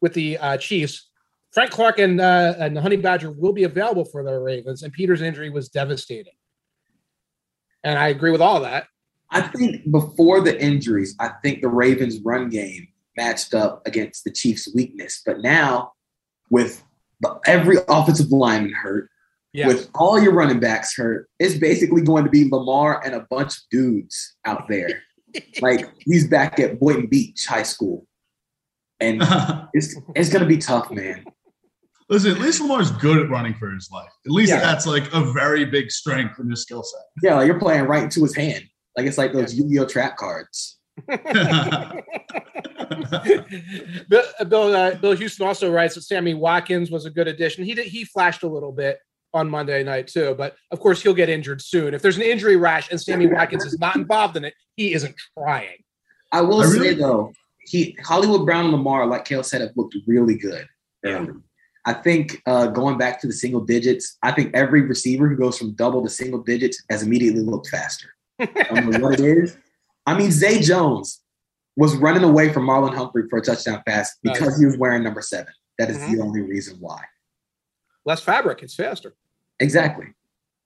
with 0.01 0.15
the 0.15 0.39
uh, 0.39 0.57
Chiefs. 0.57 1.11
Frank 1.51 1.69
Clark 1.69 1.99
and 1.99 2.19
uh, 2.19 2.55
and 2.57 2.75
the 2.75 2.81
Honey 2.81 2.95
Badger 2.95 3.29
will 3.29 3.53
be 3.53 3.65
available 3.65 4.05
for 4.05 4.23
the 4.23 4.33
Ravens, 4.39 4.81
and 4.81 4.91
Peter's 4.91 5.21
injury 5.21 5.51
was 5.51 5.69
devastating. 5.69 6.33
And 7.83 7.99
I 7.99 8.07
agree 8.07 8.31
with 8.31 8.41
all 8.41 8.61
that. 8.61 8.87
I 9.29 9.41
think 9.41 9.91
before 9.91 10.41
the 10.41 10.59
injuries, 10.59 11.15
I 11.19 11.33
think 11.43 11.61
the 11.61 11.69
Ravens' 11.69 12.19
run 12.19 12.49
game 12.49 12.87
matched 13.15 13.53
up 13.53 13.85
against 13.85 14.23
the 14.23 14.31
Chiefs' 14.31 14.67
weakness. 14.73 15.21
But 15.23 15.41
now 15.41 15.91
with 16.51 16.83
every 17.47 17.77
offensive 17.87 18.31
lineman 18.31 18.73
hurt, 18.73 19.09
yeah. 19.53 19.65
with 19.65 19.89
all 19.95 20.21
your 20.21 20.33
running 20.33 20.59
backs 20.59 20.95
hurt, 20.95 21.27
it's 21.39 21.55
basically 21.55 22.03
going 22.03 22.23
to 22.23 22.29
be 22.29 22.47
Lamar 22.49 23.03
and 23.03 23.15
a 23.15 23.25
bunch 23.31 23.53
of 23.53 23.61
dudes 23.71 24.35
out 24.45 24.67
there. 24.67 25.01
like 25.61 25.89
he's 25.99 26.27
back 26.27 26.59
at 26.59 26.79
Boynton 26.79 27.07
Beach 27.07 27.45
High 27.45 27.63
School. 27.63 28.05
And 28.99 29.23
it's 29.73 29.95
it's 30.15 30.29
gonna 30.29 30.45
be 30.45 30.59
tough, 30.59 30.91
man. 30.91 31.25
Listen, 32.09 32.31
at 32.31 32.39
least 32.39 32.61
Lamar's 32.61 32.91
good 32.91 33.17
at 33.17 33.29
running 33.29 33.53
for 33.55 33.71
his 33.71 33.89
life. 33.89 34.11
At 34.25 34.31
least 34.31 34.51
yeah. 34.51 34.59
that's 34.59 34.85
like 34.85 35.11
a 35.13 35.31
very 35.31 35.63
big 35.65 35.89
strength 35.89 36.39
in 36.39 36.49
his 36.49 36.61
skill 36.61 36.83
set. 36.83 37.01
Yeah, 37.23 37.35
like 37.35 37.47
you're 37.47 37.59
playing 37.59 37.85
right 37.85 38.03
into 38.03 38.21
his 38.21 38.35
hand. 38.35 38.65
Like 38.97 39.07
it's 39.07 39.17
like 39.17 39.31
those 39.31 39.55
Yu-Gi-Oh 39.55 39.85
trap 39.85 40.17
cards. 40.17 40.77
Bill, 44.09 44.23
Bill, 44.47 44.75
uh, 44.75 44.95
Bill 44.95 45.13
Houston 45.13 45.47
also 45.47 45.71
writes 45.71 45.95
that 45.95 46.01
Sammy 46.01 46.33
Watkins 46.33 46.91
was 46.91 47.05
a 47.05 47.09
good 47.09 47.27
addition. 47.27 47.63
He 47.63 47.73
did, 47.73 47.87
he 47.87 48.03
flashed 48.05 48.43
a 48.43 48.47
little 48.47 48.71
bit 48.71 48.99
on 49.33 49.49
Monday 49.49 49.83
night 49.83 50.07
too, 50.07 50.35
but 50.37 50.55
of 50.71 50.79
course 50.79 51.01
he'll 51.01 51.13
get 51.13 51.29
injured 51.29 51.61
soon. 51.61 51.93
If 51.93 52.01
there's 52.01 52.17
an 52.17 52.23
injury 52.23 52.57
rash 52.57 52.91
and 52.91 52.99
Sammy 52.99 53.27
Watkins 53.27 53.65
is 53.65 53.79
not 53.79 53.95
involved 53.95 54.35
in 54.35 54.45
it, 54.45 54.53
he 54.75 54.93
isn't 54.93 55.15
trying. 55.37 55.83
I 56.31 56.41
will 56.41 56.61
I 56.61 56.65
really, 56.65 56.89
say 56.89 56.93
though, 56.95 57.31
he 57.65 57.97
Hollywood 58.03 58.45
Brown 58.45 58.65
and 58.65 58.73
Lamar, 58.73 59.05
like 59.05 59.25
Cale 59.25 59.43
said, 59.43 59.61
have 59.61 59.71
looked 59.75 59.95
really 60.07 60.37
good. 60.37 60.67
Yeah. 61.03 61.27
I 61.85 61.93
think 61.93 62.41
uh, 62.45 62.67
going 62.67 62.97
back 62.97 63.19
to 63.21 63.27
the 63.27 63.33
single 63.33 63.61
digits, 63.61 64.17
I 64.21 64.31
think 64.31 64.53
every 64.53 64.81
receiver 64.81 65.27
who 65.27 65.35
goes 65.35 65.57
from 65.57 65.71
double 65.73 66.03
to 66.03 66.09
single 66.09 66.43
digits 66.43 66.83
has 66.89 67.01
immediately 67.01 67.41
looked 67.41 67.69
faster. 67.69 68.13
I 68.39 68.45
don't 68.45 68.89
know 68.89 68.99
what 68.99 69.19
it 69.19 69.25
is. 69.25 69.57
I 70.05 70.17
mean, 70.17 70.31
Zay 70.31 70.61
Jones 70.61 71.21
was 71.75 71.95
running 71.97 72.23
away 72.23 72.51
from 72.51 72.67
Marlon 72.67 72.93
Humphrey 72.93 73.23
for 73.29 73.39
a 73.39 73.41
touchdown 73.41 73.81
pass 73.87 74.17
because 74.21 74.41
nice. 74.41 74.59
he 74.59 74.65
was 74.65 74.77
wearing 74.77 75.03
number 75.03 75.21
seven. 75.21 75.53
That 75.77 75.89
is 75.89 75.97
mm-hmm. 75.97 76.15
the 76.15 76.23
only 76.23 76.41
reason 76.41 76.77
why. 76.79 77.01
Less 78.05 78.21
fabric, 78.21 78.61
it's 78.63 78.75
faster. 78.75 79.15
Exactly. 79.59 80.07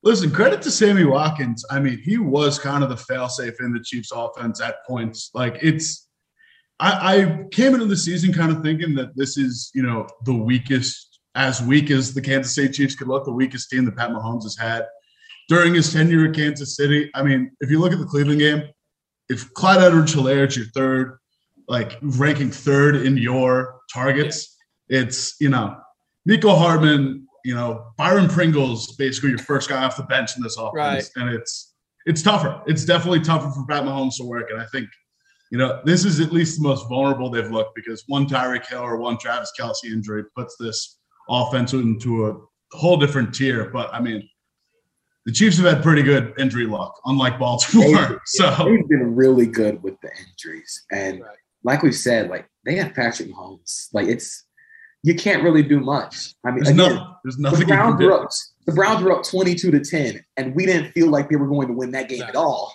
Listen, 0.04 0.32
credit 0.32 0.62
to 0.62 0.72
Sammy 0.72 1.04
Watkins. 1.04 1.66
I 1.70 1.80
mean, 1.80 2.00
he 2.04 2.18
was 2.18 2.60
kind 2.60 2.84
of 2.84 2.90
the 2.90 2.96
failsafe 2.96 3.60
in 3.60 3.74
the 3.74 3.80
Chiefs 3.84 4.12
offense 4.14 4.62
at 4.62 4.86
points. 4.88 5.32
Like 5.34 5.58
it's 5.62 6.06
I, 6.80 7.18
I 7.18 7.44
came 7.52 7.74
into 7.74 7.86
the 7.86 7.98
season 7.98 8.34
kind 8.34 8.52
of 8.52 8.62
thinking 8.62 8.96
that 8.96 9.16
this 9.16 9.38
is, 9.38 9.72
you 9.74 9.84
know, 9.84 10.08
the 10.26 10.34
weakest, 10.34 11.20
as 11.36 11.62
weak 11.62 11.90
as 11.90 12.14
the 12.14 12.22
Kansas 12.22 12.56
City 12.56 12.72
Chiefs 12.72 12.96
could 12.96 13.08
look, 13.08 13.26
the 13.26 13.32
weakest 13.32 13.70
team 13.70 13.86
that 13.86 13.96
Pat 13.96 14.10
Mahomes 14.10 14.44
has 14.44 14.58
had 14.58 14.86
during 15.48 15.74
his 15.74 15.92
tenure 15.92 16.28
at 16.28 16.36
Kansas 16.36 16.76
City. 16.76 17.10
I 17.14 17.24
mean, 17.24 17.52
if 17.62 17.70
you 17.70 17.80
look 17.80 17.94
at 17.94 18.00
the 18.00 18.06
Cleveland 18.06 18.40
game, 18.40 18.64
if 19.30 19.54
Clyde 19.54 19.82
Edwards-Helaire 19.82 20.48
is 20.48 20.58
your 20.58 20.68
third, 20.68 21.18
like 21.68 21.98
ranking 22.02 22.52
third 22.52 22.96
in 22.96 23.18
your 23.18 23.80
targets, 23.94 24.56
yeah. 24.90 25.02
it's 25.02 25.36
you 25.40 25.50
know 25.50 25.76
Mecole 26.30 26.58
Hardman, 26.58 27.28
you 27.44 27.56
know 27.56 27.88
Byron 27.98 28.28
Pringle's 28.28 28.96
basically 28.96 29.30
your 29.30 29.40
first 29.40 29.70
guy 29.70 29.84
off 29.84 29.98
the 29.98 30.04
bench 30.04 30.38
in 30.38 30.44
this 30.44 30.58
offense, 30.58 30.76
right. 30.76 31.10
and 31.16 31.30
it's 31.34 31.76
it's 32.06 32.22
tougher. 32.22 32.62
It's 32.68 32.86
definitely 32.86 33.22
tougher 33.22 33.50
for 33.50 33.66
Pat 33.66 33.84
Mahomes 33.84 34.18
to 34.18 34.24
work. 34.24 34.52
And 34.52 34.62
I 34.62 34.66
think, 34.66 34.88
you 35.52 35.58
know, 35.58 35.82
this 35.86 36.06
is 36.06 36.20
at 36.20 36.32
least 36.32 36.62
the 36.62 36.68
most 36.68 36.88
vulnerable 36.88 37.30
they've 37.30 37.50
looked 37.50 37.76
because 37.76 38.04
one 38.08 38.28
Tyreek 38.28 38.68
Hill 38.68 38.82
or 38.82 38.98
one 38.98 39.18
Travis 39.18 39.52
Kelce 39.60 39.86
injury 39.86 40.24
puts 40.36 40.56
this 40.60 41.00
offense 41.30 41.74
into 41.74 42.28
a 42.28 42.36
whole 42.72 42.98
different 42.98 43.34
tier. 43.34 43.72
But 43.72 43.92
I 43.94 44.00
mean, 44.00 44.28
the 45.26 45.32
Chiefs 45.32 45.58
have 45.58 45.66
had 45.66 45.82
pretty 45.84 46.04
good 46.04 46.34
injury 46.38 46.66
luck, 46.68 47.00
unlike 47.06 47.40
Baltimore. 47.40 47.86
They've, 48.08 48.18
so 48.26 48.50
they've 48.66 48.88
been 48.88 49.16
really 49.16 49.48
good 49.48 49.82
with 49.84 50.00
the 50.02 50.10
injuries. 50.30 50.86
And 50.92 51.22
Right. 51.22 51.36
like 51.64 51.82
we've 51.84 51.96
said, 51.96 52.30
like 52.30 52.48
they 52.66 52.76
have 52.76 52.94
Patrick 52.94 53.30
Mahomes. 53.30 53.88
Like 53.94 54.08
it's 54.08 54.44
you 55.04 55.14
can't 55.16 55.44
really 55.44 55.62
do 55.64 55.80
much. 55.80 56.34
I 56.46 56.50
mean, 56.52 56.64
there's 56.64 56.70
again, 56.70 56.78
nothing. 56.96 57.16
There's 57.24 57.36
the 57.38 57.42
nothing. 57.44 57.60
you 57.62 57.68
Browns 57.68 57.96
can 57.98 58.06
were 58.06 58.12
do. 58.12 58.24
up. 58.24 58.30
The 58.66 58.72
Browns 58.74 59.04
were 59.04 59.12
up 59.12 59.24
twenty-two 59.24 59.72
to 59.72 59.80
ten, 59.80 60.24
and 60.38 60.56
we 60.56 60.66
didn't 60.66 60.92
feel 60.94 61.10
like 61.10 61.30
they 61.30 61.36
were 61.36 61.48
going 61.48 61.68
to 61.68 61.74
win 61.74 61.92
that 61.92 62.10
game 62.10 62.20
No. 62.20 62.26
at 62.28 62.36
all. 62.36 62.74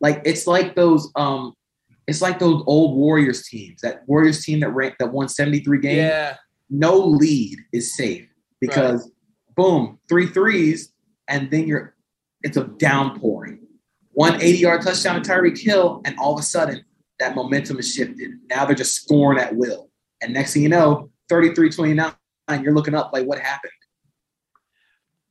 Like 0.00 0.20
it's 0.24 0.46
like 0.46 0.74
those, 0.74 1.10
um, 1.16 1.54
it's 2.06 2.20
like 2.20 2.38
those 2.38 2.62
old 2.66 2.96
Warriors 2.96 3.46
teams. 3.46 3.80
That 3.82 4.02
Warriors 4.06 4.44
team 4.44 4.60
that 4.60 4.70
ranked 4.70 4.98
that 4.98 5.12
won 5.12 5.28
seventy-three 5.28 5.80
games. 5.80 5.96
Yeah. 5.98 6.36
No 6.70 6.96
lead 6.98 7.58
is 7.72 7.94
safe 7.96 8.26
because 8.60 9.10
boom, 9.56 9.98
three 10.08 10.26
threes, 10.26 10.91
and 11.28 11.50
then 11.50 11.66
you're 11.66 11.94
it's 12.42 12.56
a 12.56 12.64
downpouring. 12.64 13.60
One 14.14 14.34
80-yard 14.34 14.82
touchdown 14.82 15.22
to 15.22 15.30
Tyreek 15.30 15.58
Hill, 15.58 16.02
and 16.04 16.18
all 16.18 16.34
of 16.34 16.40
a 16.40 16.42
sudden 16.42 16.84
that 17.18 17.34
momentum 17.34 17.78
is 17.78 17.94
shifted. 17.94 18.32
Now 18.50 18.64
they're 18.64 18.74
just 18.74 18.94
scoring 18.94 19.38
at 19.38 19.54
will. 19.54 19.90
And 20.20 20.32
next 20.32 20.52
thing 20.52 20.62
you 20.62 20.68
know, 20.68 21.10
33-29, 21.30 22.14
you're 22.62 22.74
looking 22.74 22.94
up 22.94 23.12
like 23.12 23.26
what 23.26 23.38
happened. 23.38 23.72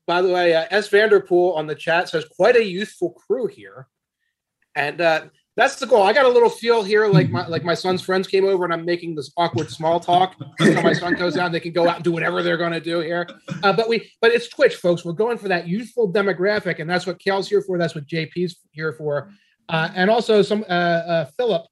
By 0.07 0.21
the 0.21 0.29
way, 0.29 0.55
uh, 0.55 0.65
S. 0.71 0.88
Vanderpool 0.88 1.53
on 1.53 1.67
the 1.67 1.75
chat 1.75 2.10
says 2.10 2.25
quite 2.36 2.55
a 2.55 2.65
youthful 2.65 3.12
crew 3.12 3.48
here, 3.48 3.88
and 4.75 5.00
uh, 5.00 5.25
that's 5.62 5.75
the 5.75 5.86
goal. 5.86 6.01
I 6.01 6.12
got 6.12 6.25
a 6.25 6.30
little 6.30 6.50
feel 6.50 6.82
here, 6.82 7.06
like 7.08 7.30
my 7.30 7.46
like 7.48 7.63
my 7.63 7.75
son's 7.75 8.01
friends 8.01 8.27
came 8.27 8.46
over, 8.46 8.63
and 8.63 8.74
I'm 8.74 8.84
making 8.84 9.13
this 9.13 9.32
awkward 9.38 9.70
small 9.70 10.00
talk. 10.00 10.36
so 10.60 10.82
my 10.82 10.94
son 10.94 11.13
goes 11.13 11.36
down, 11.36 11.51
they 11.51 11.60
can 11.60 11.72
go 11.72 11.88
out 11.88 11.98
and 11.98 12.03
do 12.03 12.12
whatever 12.12 12.41
they're 12.41 12.58
going 12.58 12.72
to 12.72 12.80
do 12.82 13.00
here. 13.00 13.27
Uh, 13.62 13.72
but 13.72 13.88
we, 13.88 14.12
but 14.22 14.32
it's 14.32 14.48
Twitch, 14.50 14.75
folks. 14.75 15.06
We're 15.06 15.12
going 15.13 15.38
for 15.38 15.48
that 15.50 15.68
youthful 15.68 16.12
demographic, 16.12 16.80
and 16.80 16.89
that's 16.89 17.06
what 17.06 17.20
Cale's 17.20 17.48
here 17.48 17.62
for. 17.62 17.77
That's 17.77 17.94
what 17.94 18.08
JP's 18.08 18.56
here 18.72 18.94
for, 18.94 19.32
uh, 19.70 19.89
and 19.96 20.10
also 20.10 20.41
some 20.41 20.63
uh, 20.68 20.74
uh, 20.74 21.25
Philip 21.38 21.63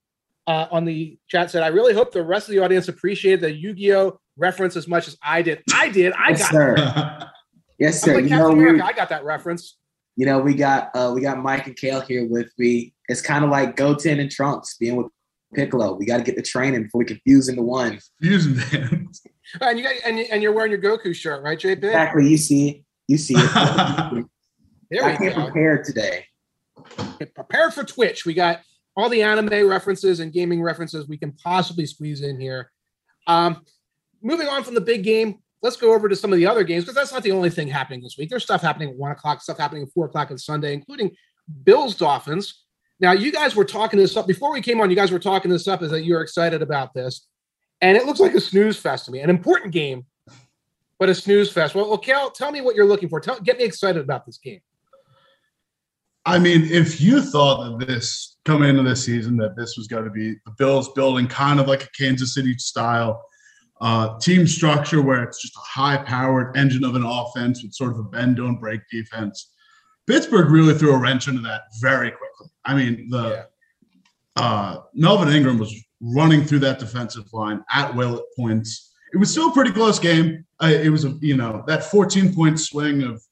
uh, 0.46 0.66
on 0.70 0.84
the 0.84 1.18
chat 1.26 1.50
said, 1.50 1.64
"I 1.64 1.68
really 1.68 1.92
hope 1.92 2.12
the 2.12 2.22
rest 2.22 2.48
of 2.48 2.52
the 2.54 2.60
audience 2.60 2.86
appreciated 2.86 3.40
the 3.40 3.52
Yu-Gi-Oh 3.52 4.20
reference 4.36 4.76
as 4.76 4.86
much 4.86 5.08
as 5.08 5.16
I 5.22 5.42
did. 5.42 5.62
I 5.74 5.88
did. 5.88 6.12
I 6.12 6.30
Yes, 6.30 6.40
got. 6.42 6.50
sir. 6.52 7.30
Yes, 7.80 8.02
I'm 8.02 8.08
sir. 8.10 8.14
like 8.16 8.24
You 8.24 8.30
know, 8.36 8.50
America. 8.52 8.74
we, 8.74 8.80
I 8.82 8.92
got 8.92 9.08
that 9.08 9.24
reference. 9.24 9.78
you 10.16 10.26
know, 10.26 10.38
we 10.38 10.54
got 10.54 10.90
uh 10.94 11.12
we 11.14 11.22
got 11.22 11.38
Mike 11.42 11.66
and 11.66 11.74
Cale 11.76 12.02
here 12.02 12.26
with 12.28 12.52
me. 12.58 12.92
It's 13.10 13.20
kind 13.20 13.44
of 13.44 13.50
like 13.50 13.74
Goten 13.76 14.20
and 14.20 14.30
Trunks 14.30 14.76
being 14.78 14.94
with 14.96 15.08
Piccolo. 15.54 15.94
We 15.94 16.06
got 16.06 16.18
to 16.18 16.22
get 16.22 16.36
the 16.36 16.42
training 16.42 16.84
before 16.84 17.00
we 17.00 17.04
can 17.06 17.20
fuse 17.24 17.48
into 17.48 17.62
one. 17.62 17.98
Using 18.20 18.54
them. 18.54 19.10
And 19.60 19.76
you 19.76 19.84
got 19.84 19.94
and, 20.06 20.16
you- 20.16 20.26
and 20.30 20.44
you're 20.44 20.52
wearing 20.52 20.70
your 20.70 20.80
Goku 20.80 21.12
shirt, 21.12 21.42
right, 21.42 21.58
JP? 21.58 21.82
Exactly. 21.82 22.28
You 22.28 22.36
see, 22.38 22.84
you 23.08 23.18
see 23.18 23.34
it. 23.36 24.26
There 24.92 25.04
I 25.04 25.10
we 25.12 25.16
came 25.18 25.32
go. 25.36 25.44
prepared 25.46 25.84
today. 25.84 26.24
Prepared 27.34 27.74
for 27.74 27.82
Twitch. 27.84 28.24
We 28.24 28.32
got 28.34 28.60
all 28.96 29.08
the 29.08 29.22
anime 29.22 29.68
references 29.68 30.20
and 30.20 30.32
gaming 30.32 30.62
references 30.62 31.08
we 31.08 31.16
can 31.16 31.32
possibly 31.32 31.86
squeeze 31.86 32.22
in 32.22 32.40
here. 32.40 32.70
Um, 33.26 33.64
moving 34.22 34.48
on 34.48 34.62
from 34.64 34.74
the 34.74 34.80
big 34.80 35.02
game, 35.04 35.38
let's 35.62 35.76
go 35.76 35.94
over 35.94 36.08
to 36.08 36.16
some 36.16 36.32
of 36.32 36.38
the 36.38 36.46
other 36.46 36.62
games 36.64 36.84
because 36.84 36.94
that's 36.94 37.12
not 37.12 37.22
the 37.22 37.32
only 37.32 37.50
thing 37.50 37.66
happening 37.68 38.02
this 38.02 38.16
week. 38.18 38.30
There's 38.30 38.42
stuff 38.44 38.62
happening 38.62 38.90
at 38.90 38.96
one 38.96 39.10
o'clock, 39.12 39.42
stuff 39.42 39.58
happening 39.58 39.82
at 39.84 39.92
four 39.92 40.06
o'clock 40.06 40.30
on 40.30 40.38
Sunday, 40.38 40.72
including 40.74 41.10
Bills 41.64 41.94
Dolphins. 41.96 42.64
Now, 43.00 43.12
you 43.12 43.32
guys 43.32 43.56
were 43.56 43.64
talking 43.64 43.98
this 43.98 44.16
up 44.16 44.26
before 44.26 44.52
we 44.52 44.60
came 44.60 44.80
on. 44.80 44.90
You 44.90 44.96
guys 44.96 45.10
were 45.10 45.18
talking 45.18 45.50
this 45.50 45.66
up 45.66 45.82
is 45.82 45.90
that 45.90 46.04
you're 46.04 46.20
excited 46.20 46.60
about 46.62 46.92
this, 46.92 47.26
and 47.80 47.96
it 47.96 48.04
looks 48.04 48.20
like 48.20 48.34
a 48.34 48.40
snooze 48.40 48.76
fest 48.76 49.06
to 49.06 49.10
me. 49.10 49.20
An 49.20 49.30
important 49.30 49.72
game, 49.72 50.04
but 50.98 51.08
a 51.08 51.14
snooze 51.14 51.50
fest. 51.50 51.74
Well, 51.74 51.88
well 51.88 51.98
Cale, 51.98 52.30
tell 52.30 52.52
me 52.52 52.60
what 52.60 52.76
you're 52.76 52.86
looking 52.86 53.08
for. 53.08 53.20
Tell, 53.20 53.40
get 53.40 53.58
me 53.58 53.64
excited 53.64 54.02
about 54.02 54.26
this 54.26 54.38
game. 54.38 54.60
I 56.26 56.38
mean, 56.38 56.64
if 56.64 57.00
you 57.00 57.22
thought 57.22 57.78
that 57.78 57.86
this 57.86 58.36
coming 58.44 58.68
into 58.68 58.82
this 58.82 59.04
season 59.04 59.36
that 59.38 59.56
this 59.56 59.76
was 59.76 59.86
going 59.86 60.04
to 60.04 60.10
be 60.10 60.34
the 60.44 60.52
Bills 60.58 60.92
building 60.92 61.26
kind 61.26 61.58
of 61.58 61.66
like 61.66 61.84
a 61.84 61.88
Kansas 61.98 62.34
City 62.34 62.54
style 62.58 63.22
uh, 63.80 64.18
team 64.18 64.46
structure 64.46 65.00
where 65.00 65.22
it's 65.22 65.40
just 65.40 65.56
a 65.56 65.60
high-powered 65.60 66.56
engine 66.56 66.84
of 66.84 66.94
an 66.94 67.04
offense 67.04 67.62
with 67.62 67.72
sort 67.72 67.92
of 67.92 67.98
a 67.98 68.02
bend 68.02 68.36
don't 68.36 68.60
break 68.60 68.80
defense, 68.90 69.52
Pittsburgh 70.10 70.50
really 70.50 70.74
threw 70.74 70.92
a 70.92 70.98
wrench 70.98 71.28
into 71.28 71.40
that 71.42 71.62
very 71.80 72.10
quickly. 72.10 72.48
I 72.64 72.74
mean, 72.74 73.08
the 73.10 73.46
uh, 74.34 74.78
Melvin 74.92 75.32
Ingram 75.32 75.56
was 75.58 75.72
running 76.00 76.44
through 76.44 76.58
that 76.60 76.80
defensive 76.80 77.32
line 77.32 77.62
at 77.72 77.94
will 77.94 78.16
at 78.16 78.22
points. 78.36 78.92
It 79.12 79.18
was 79.18 79.30
still 79.30 79.50
a 79.50 79.52
pretty 79.52 79.70
close 79.70 80.00
game. 80.00 80.44
Uh, 80.60 80.66
it 80.66 80.90
was 80.90 81.04
a 81.04 81.10
you 81.20 81.36
know 81.36 81.62
that 81.68 81.84
14 81.84 82.34
point 82.34 82.58
swing 82.58 83.04
of 83.04 83.22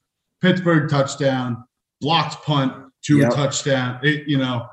Pittsburgh 0.41 0.89
touchdown, 0.89 1.65
blocked 1.99 2.45
punt 2.45 2.73
to 3.03 3.17
Yep. 3.17 3.31
a 3.31 3.35
touchdown. 3.35 3.99
It, 4.01 4.27
you 4.27 4.37
know, 4.37 4.65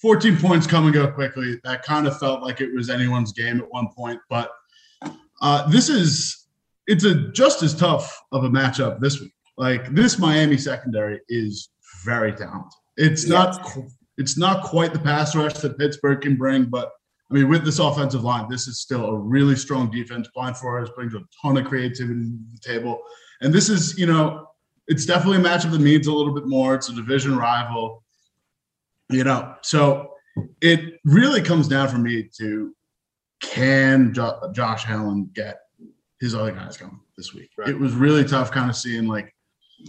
14 0.00 0.38
points 0.38 0.66
come 0.66 0.84
and 0.86 0.94
go 0.94 1.12
quickly. 1.12 1.60
That 1.64 1.82
kind 1.82 2.06
of 2.06 2.18
felt 2.18 2.42
like 2.42 2.62
it 2.62 2.72
was 2.74 2.88
anyone's 2.88 3.32
game 3.32 3.60
at 3.60 3.70
one 3.70 3.88
point. 3.94 4.18
But 4.30 4.50
uh, 5.42 5.68
this 5.68 5.90
is 5.90 6.46
it's 6.86 7.04
a 7.04 7.28
just 7.32 7.62
as 7.62 7.74
tough 7.74 8.18
of 8.32 8.44
a 8.44 8.48
matchup 8.48 8.98
this 9.00 9.20
week. 9.20 9.34
Like 9.60 9.94
this 9.94 10.18
Miami 10.18 10.56
secondary 10.56 11.20
is 11.28 11.68
very 12.02 12.32
talented. 12.32 12.72
It's 12.96 13.28
not 13.28 13.60
it's 14.16 14.38
not 14.38 14.64
quite 14.64 14.94
the 14.94 14.98
pass 14.98 15.36
rush 15.36 15.52
that 15.58 15.76
Pittsburgh 15.76 16.22
can 16.22 16.36
bring, 16.36 16.64
but 16.64 16.90
I 17.30 17.34
mean, 17.34 17.46
with 17.46 17.66
this 17.66 17.78
offensive 17.78 18.24
line, 18.24 18.48
this 18.48 18.66
is 18.66 18.80
still 18.80 19.04
a 19.04 19.18
really 19.18 19.54
strong 19.56 19.90
defense. 19.90 20.30
Brian 20.34 20.54
Flores 20.54 20.88
brings 20.96 21.12
a 21.14 21.20
ton 21.42 21.58
of 21.58 21.66
creativity 21.66 22.22
to 22.22 22.38
the 22.54 22.58
table. 22.62 23.02
And 23.42 23.52
this 23.52 23.68
is, 23.68 23.98
you 23.98 24.06
know, 24.06 24.46
it's 24.88 25.04
definitely 25.04 25.36
a 25.36 25.44
matchup 25.44 25.72
that 25.72 25.80
means 25.82 26.06
a 26.06 26.12
little 26.12 26.34
bit 26.34 26.46
more. 26.46 26.74
It's 26.74 26.88
a 26.88 26.94
division 26.94 27.36
rival, 27.36 28.02
you 29.10 29.24
know. 29.24 29.56
So 29.60 30.14
it 30.62 30.94
really 31.04 31.42
comes 31.42 31.68
down 31.68 31.88
for 31.88 31.98
me 31.98 32.30
to 32.38 32.74
can 33.42 34.14
jo- 34.14 34.40
Josh 34.54 34.88
Allen 34.88 35.30
get 35.34 35.58
his 36.18 36.34
other 36.34 36.52
guys 36.52 36.78
going 36.78 36.98
this 37.18 37.34
week? 37.34 37.50
Right. 37.58 37.68
It 37.68 37.78
was 37.78 37.92
really 37.92 38.24
tough 38.24 38.50
kind 38.50 38.70
of 38.70 38.76
seeing 38.76 39.06
like 39.06 39.34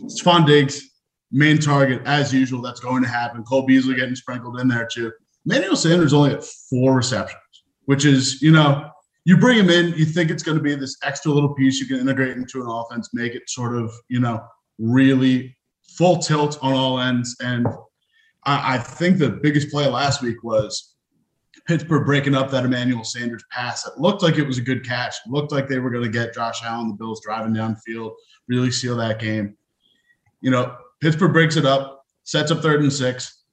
Stefon 0.05 0.45
Diggs, 0.45 0.89
main 1.31 1.59
target 1.59 2.01
as 2.05 2.33
usual. 2.33 2.61
That's 2.61 2.79
going 2.79 3.03
to 3.03 3.09
happen. 3.09 3.43
Cole 3.43 3.65
Beasley 3.65 3.95
getting 3.95 4.15
sprinkled 4.15 4.59
in 4.59 4.67
there 4.67 4.87
too. 4.91 5.11
Manuel 5.45 5.75
Sanders 5.75 6.13
only 6.13 6.31
had 6.31 6.43
four 6.69 6.95
receptions, 6.95 7.41
which 7.85 8.05
is, 8.05 8.41
you 8.41 8.51
know, 8.51 8.89
you 9.25 9.37
bring 9.37 9.57
him 9.57 9.69
in, 9.69 9.93
you 9.97 10.05
think 10.05 10.31
it's 10.31 10.43
going 10.43 10.57
to 10.57 10.63
be 10.63 10.75
this 10.75 10.97
extra 11.03 11.31
little 11.31 11.53
piece 11.53 11.79
you 11.79 11.87
can 11.87 11.99
integrate 11.99 12.37
into 12.37 12.61
an 12.61 12.67
offense, 12.67 13.09
make 13.13 13.35
it 13.35 13.49
sort 13.49 13.75
of, 13.75 13.91
you 14.09 14.19
know, 14.19 14.41
really 14.79 15.55
full 15.97 16.17
tilt 16.17 16.57
on 16.61 16.73
all 16.73 16.99
ends. 16.99 17.35
And 17.41 17.67
I, 18.45 18.75
I 18.75 18.77
think 18.79 19.17
the 19.17 19.29
biggest 19.29 19.69
play 19.69 19.87
last 19.87 20.21
week 20.21 20.43
was 20.43 20.95
Pittsburgh 21.67 22.05
breaking 22.05 22.33
up 22.33 22.49
that 22.51 22.65
Emmanuel 22.65 23.03
Sanders 23.03 23.43
pass. 23.51 23.85
It 23.85 23.97
looked 23.97 24.23
like 24.23 24.37
it 24.37 24.47
was 24.47 24.57
a 24.57 24.63
good 24.63 24.85
catch. 24.85 25.15
It 25.25 25.31
looked 25.31 25.51
like 25.51 25.67
they 25.67 25.79
were 25.79 25.91
going 25.91 26.03
to 26.03 26.09
get 26.09 26.33
Josh 26.33 26.63
Allen, 26.63 26.87
the 26.87 26.95
Bills 26.95 27.21
driving 27.23 27.53
down 27.53 27.73
the 27.73 27.93
field, 27.93 28.13
really 28.47 28.71
seal 28.71 28.95
that 28.97 29.19
game. 29.19 29.55
You 30.41 30.51
know, 30.51 30.75
Pittsburgh 31.01 31.33
breaks 31.33 31.55
it 31.55 31.65
up, 31.65 32.05
sets 32.23 32.51
up 32.51 32.61
third 32.61 32.81
and 32.81 32.91
six. 32.91 33.43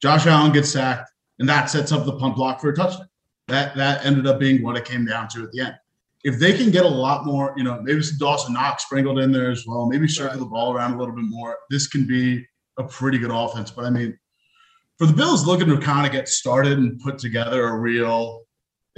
Josh 0.00 0.26
Allen 0.26 0.52
gets 0.52 0.70
sacked, 0.70 1.10
and 1.38 1.48
that 1.48 1.70
sets 1.70 1.92
up 1.92 2.04
the 2.04 2.16
punt 2.18 2.36
block 2.36 2.60
for 2.60 2.70
a 2.70 2.76
touchdown. 2.76 3.08
That 3.48 3.76
that 3.76 4.04
ended 4.04 4.26
up 4.26 4.38
being 4.38 4.62
what 4.62 4.76
it 4.76 4.84
came 4.84 5.04
down 5.04 5.28
to 5.28 5.42
at 5.42 5.52
the 5.52 5.60
end. 5.60 5.74
If 6.24 6.38
they 6.38 6.56
can 6.56 6.70
get 6.70 6.84
a 6.84 6.88
lot 6.88 7.24
more, 7.24 7.54
you 7.56 7.64
know, 7.64 7.80
maybe 7.82 8.02
some 8.02 8.18
Dawson 8.18 8.52
Knox 8.52 8.84
sprinkled 8.84 9.18
in 9.18 9.32
there 9.32 9.50
as 9.50 9.64
well, 9.66 9.86
maybe 9.86 10.08
circle 10.08 10.38
the 10.38 10.46
ball 10.46 10.74
around 10.74 10.94
a 10.94 10.98
little 10.98 11.14
bit 11.14 11.24
more, 11.24 11.56
this 11.70 11.86
can 11.86 12.06
be 12.06 12.44
a 12.78 12.84
pretty 12.84 13.18
good 13.18 13.30
offense. 13.30 13.70
But 13.70 13.84
I 13.84 13.90
mean, 13.90 14.18
for 14.98 15.06
the 15.06 15.12
Bills 15.12 15.46
looking 15.46 15.68
to 15.68 15.78
kind 15.78 16.06
of 16.06 16.12
get 16.12 16.28
started 16.28 16.78
and 16.78 16.98
put 17.00 17.18
together 17.18 17.68
a 17.68 17.78
real, 17.78 18.42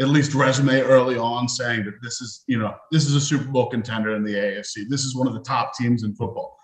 at 0.01 0.09
least 0.09 0.35
resume 0.35 0.81
early 0.81 1.19
on, 1.19 1.47
saying 1.47 1.85
that 1.85 2.01
this 2.03 2.23
is, 2.23 2.43
you 2.47 2.59
know, 2.59 2.75
this 2.91 3.07
is 3.07 3.15
a 3.15 3.21
Super 3.21 3.45
Bowl 3.45 3.69
contender 3.69 4.17
in 4.17 4.25
the 4.25 4.35
AFC. 4.35 4.89
This 4.89 5.05
is 5.05 5.15
one 5.15 5.29
of 5.29 5.35
the 5.35 5.43
top 5.43 5.77
teams 5.77 6.03
in 6.03 6.15
football. 6.15 6.59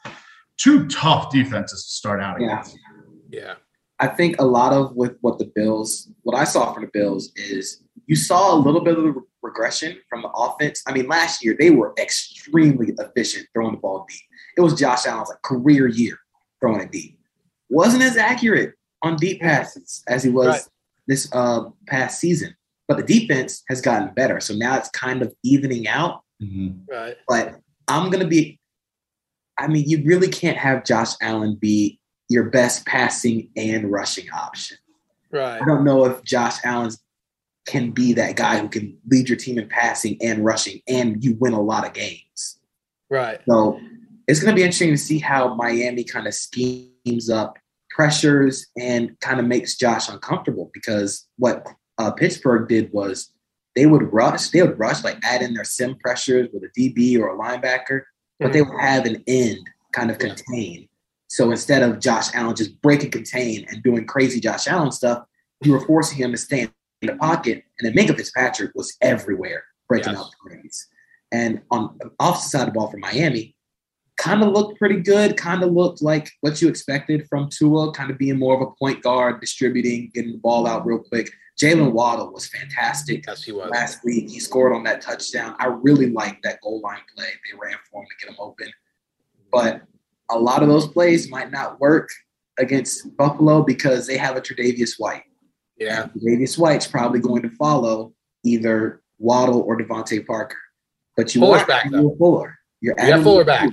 Two 0.58 0.86
tough 0.88 1.30
defenses 1.32 1.84
to 1.84 1.90
start 1.90 2.20
out 2.20 2.40
Yeah. 2.40 2.60
against. 2.60 2.78
Yeah. 3.30 3.54
I 3.98 4.08
think 4.08 4.38
a 4.40 4.44
lot 4.44 4.72
of 4.72 4.94
with 4.94 5.16
what 5.20 5.38
the 5.38 5.46
Bills, 5.54 6.10
what 6.22 6.36
I 6.36 6.44
saw 6.44 6.72
for 6.72 6.80
the 6.80 6.90
Bills 6.92 7.30
is 7.36 7.82
you 8.06 8.14
saw 8.16 8.54
a 8.54 8.58
little 8.58 8.82
bit 8.82 8.96
of 8.98 9.04
the 9.04 9.14
regression 9.42 9.96
from 10.08 10.22
the 10.22 10.28
offense. 10.28 10.82
I 10.86 10.92
mean, 10.92 11.08
last 11.08 11.44
year 11.44 11.56
they 11.58 11.70
were 11.70 11.94
extremely 11.98 12.94
efficient 12.98 13.46
throwing 13.54 13.72
the 13.72 13.78
ball 13.80 14.04
deep. 14.08 14.20
It 14.56 14.60
was 14.60 14.74
Josh 14.78 15.06
Allen's 15.06 15.28
like 15.30 15.42
career 15.42 15.86
year 15.86 16.18
throwing 16.60 16.80
it 16.80 16.92
deep. 16.92 17.18
Wasn't 17.70 18.02
as 18.02 18.16
accurate 18.16 18.74
on 19.02 19.16
deep 19.16 19.40
passes 19.40 20.02
as 20.08 20.22
he 20.22 20.30
was 20.30 20.46
Right. 20.48 20.62
this 21.06 21.28
uh, 21.32 21.64
past 21.86 22.20
season, 22.20 22.54
but 22.88 22.96
the 22.98 23.02
defense 23.02 23.62
has 23.68 23.80
gotten 23.80 24.12
better. 24.14 24.40
So 24.40 24.54
now 24.54 24.76
it's 24.76 24.88
kind 24.90 25.22
of 25.22 25.34
evening 25.42 25.88
out. 25.88 26.22
Right. 26.90 27.16
But 27.28 27.56
I'm 27.88 28.10
gonna 28.10 28.26
be. 28.26 28.60
I 29.58 29.68
mean, 29.68 29.88
you 29.88 30.02
really 30.04 30.28
can't 30.28 30.56
have 30.56 30.84
Josh 30.84 31.12
Allen 31.20 31.56
be 31.56 31.98
your 32.28 32.44
best 32.50 32.86
passing 32.86 33.50
and 33.56 33.90
rushing 33.90 34.30
option. 34.30 34.76
Right. 35.30 35.60
I 35.60 35.64
don't 35.64 35.84
know 35.84 36.04
if 36.04 36.22
Josh 36.24 36.56
Allen 36.64 36.90
can 37.66 37.90
be 37.90 38.12
that 38.14 38.36
guy 38.36 38.58
who 38.58 38.68
can 38.68 38.96
lead 39.08 39.28
your 39.28 39.38
team 39.38 39.58
in 39.58 39.68
passing 39.68 40.16
and 40.20 40.44
rushing, 40.44 40.80
and 40.88 41.22
you 41.22 41.36
win 41.40 41.52
a 41.52 41.60
lot 41.60 41.86
of 41.86 41.92
games. 41.92 42.58
Right. 43.10 43.40
So 43.48 43.80
it's 44.26 44.40
going 44.40 44.54
to 44.54 44.56
be 44.56 44.62
interesting 44.62 44.90
to 44.90 44.98
see 44.98 45.18
how 45.18 45.54
Miami 45.54 46.04
kind 46.04 46.26
of 46.26 46.34
schemes 46.34 47.30
up 47.30 47.58
pressures 47.90 48.66
and 48.78 49.18
kind 49.20 49.40
of 49.40 49.46
makes 49.46 49.76
Josh 49.76 50.08
uncomfortable 50.08 50.70
because 50.74 51.26
what 51.38 51.66
uh, 51.98 52.10
Pittsburgh 52.10 52.68
did 52.68 52.92
was 52.92 53.32
they 53.74 53.86
would 53.86 54.12
rush, 54.12 54.50
they 54.50 54.62
would 54.62 54.78
rush, 54.78 55.02
like 55.02 55.18
add 55.24 55.42
in 55.42 55.54
their 55.54 55.64
sim 55.64 55.96
pressures 55.96 56.48
with 56.52 56.62
a 56.64 56.80
DB 56.80 57.18
or 57.18 57.34
a 57.34 57.38
linebacker, 57.38 58.02
but 58.38 58.52
they 58.52 58.60
mm-hmm. 58.60 58.72
would 58.72 58.80
have 58.80 59.06
an 59.06 59.22
end 59.26 59.68
kind 59.92 60.10
of 60.10 60.18
contained. 60.18 60.88
So 61.28 61.50
instead 61.50 61.82
of 61.82 62.00
Josh 62.00 62.34
Allen 62.34 62.54
just 62.54 62.80
breaking 62.82 63.10
contain 63.10 63.66
and 63.68 63.82
doing 63.82 64.06
crazy 64.06 64.40
Josh 64.40 64.66
Allen 64.66 64.92
stuff, 64.92 65.24
you 65.62 65.72
were 65.72 65.84
forcing 65.84 66.18
him 66.18 66.32
to 66.32 66.38
stay 66.38 66.62
in 66.62 66.70
the 67.02 67.16
pocket. 67.16 67.64
And 67.78 67.86
then 67.86 67.94
Minkah 67.94 68.16
Fitzpatrick 68.16 68.72
was 68.74 68.96
everywhere 69.00 69.64
breaking 69.88 70.12
Yes. 70.12 70.22
out 70.22 70.30
plays. 70.46 70.88
And 71.32 71.62
on 71.70 71.96
the 71.98 72.10
opposite 72.20 72.50
side 72.50 72.68
of 72.68 72.74
the 72.74 72.78
ball 72.78 72.90
for 72.90 72.98
Miami, 72.98 73.56
kind 74.16 74.42
of 74.42 74.52
looked 74.52 74.78
pretty 74.78 75.00
good, 75.00 75.36
kind 75.36 75.62
of 75.62 75.72
looked 75.72 76.02
like 76.02 76.30
what 76.40 76.62
you 76.62 76.68
expected 76.68 77.26
from 77.28 77.48
Tua, 77.50 77.92
kind 77.92 78.10
of 78.10 78.18
being 78.18 78.38
more 78.38 78.54
of 78.54 78.62
a 78.62 78.72
point 78.78 79.02
guard, 79.02 79.40
distributing, 79.40 80.10
getting 80.14 80.32
the 80.32 80.38
ball 80.38 80.66
out 80.66 80.86
real 80.86 80.98
quick. 80.98 81.30
Jalen 81.60 81.92
Waddle 81.92 82.32
was 82.32 82.46
fantastic 82.48 83.24
Yes, 83.26 83.42
he 83.44 83.52
was. 83.52 83.70
last 83.70 84.04
week. 84.04 84.28
He 84.28 84.40
scored 84.40 84.74
on 84.74 84.82
that 84.84 85.00
touchdown. 85.00 85.56
I 85.58 85.66
really 85.66 86.10
liked 86.10 86.42
that 86.42 86.60
goal 86.62 86.80
line 86.82 86.98
play. 87.16 87.26
They 87.26 87.58
ran 87.58 87.76
for 87.90 88.02
him 88.02 88.08
to 88.10 88.26
get 88.26 88.32
him 88.34 88.36
open. 88.38 88.68
But 89.50 89.82
a 90.30 90.38
lot 90.38 90.62
of 90.62 90.68
those 90.68 90.86
plays 90.88 91.30
might 91.30 91.50
not 91.50 91.80
work 91.80 92.08
against 92.58 93.16
Buffalo 93.16 93.62
because 93.62 94.06
they 94.06 94.16
have 94.18 94.36
a 94.36 94.40
Tre'Davious 94.40 94.94
White. 94.98 95.22
Yeah. 95.78 96.08
Tre'Davious 96.16 96.58
White's 96.58 96.86
probably 96.86 97.20
going 97.20 97.42
to 97.42 97.50
follow 97.50 98.12
either 98.44 99.02
Waddle 99.18 99.60
or 99.62 99.78
DeVante 99.78 100.26
Parker. 100.26 100.56
But 101.16 101.34
you 101.34 101.40
Fuller's 101.40 101.62
are 101.62 101.66
back, 101.66 101.90
Fuller. 101.90 102.54
You're 102.82 102.94
You 102.98 103.04
adding 103.12 103.22
Fuller 103.24 103.44
back. 103.44 103.70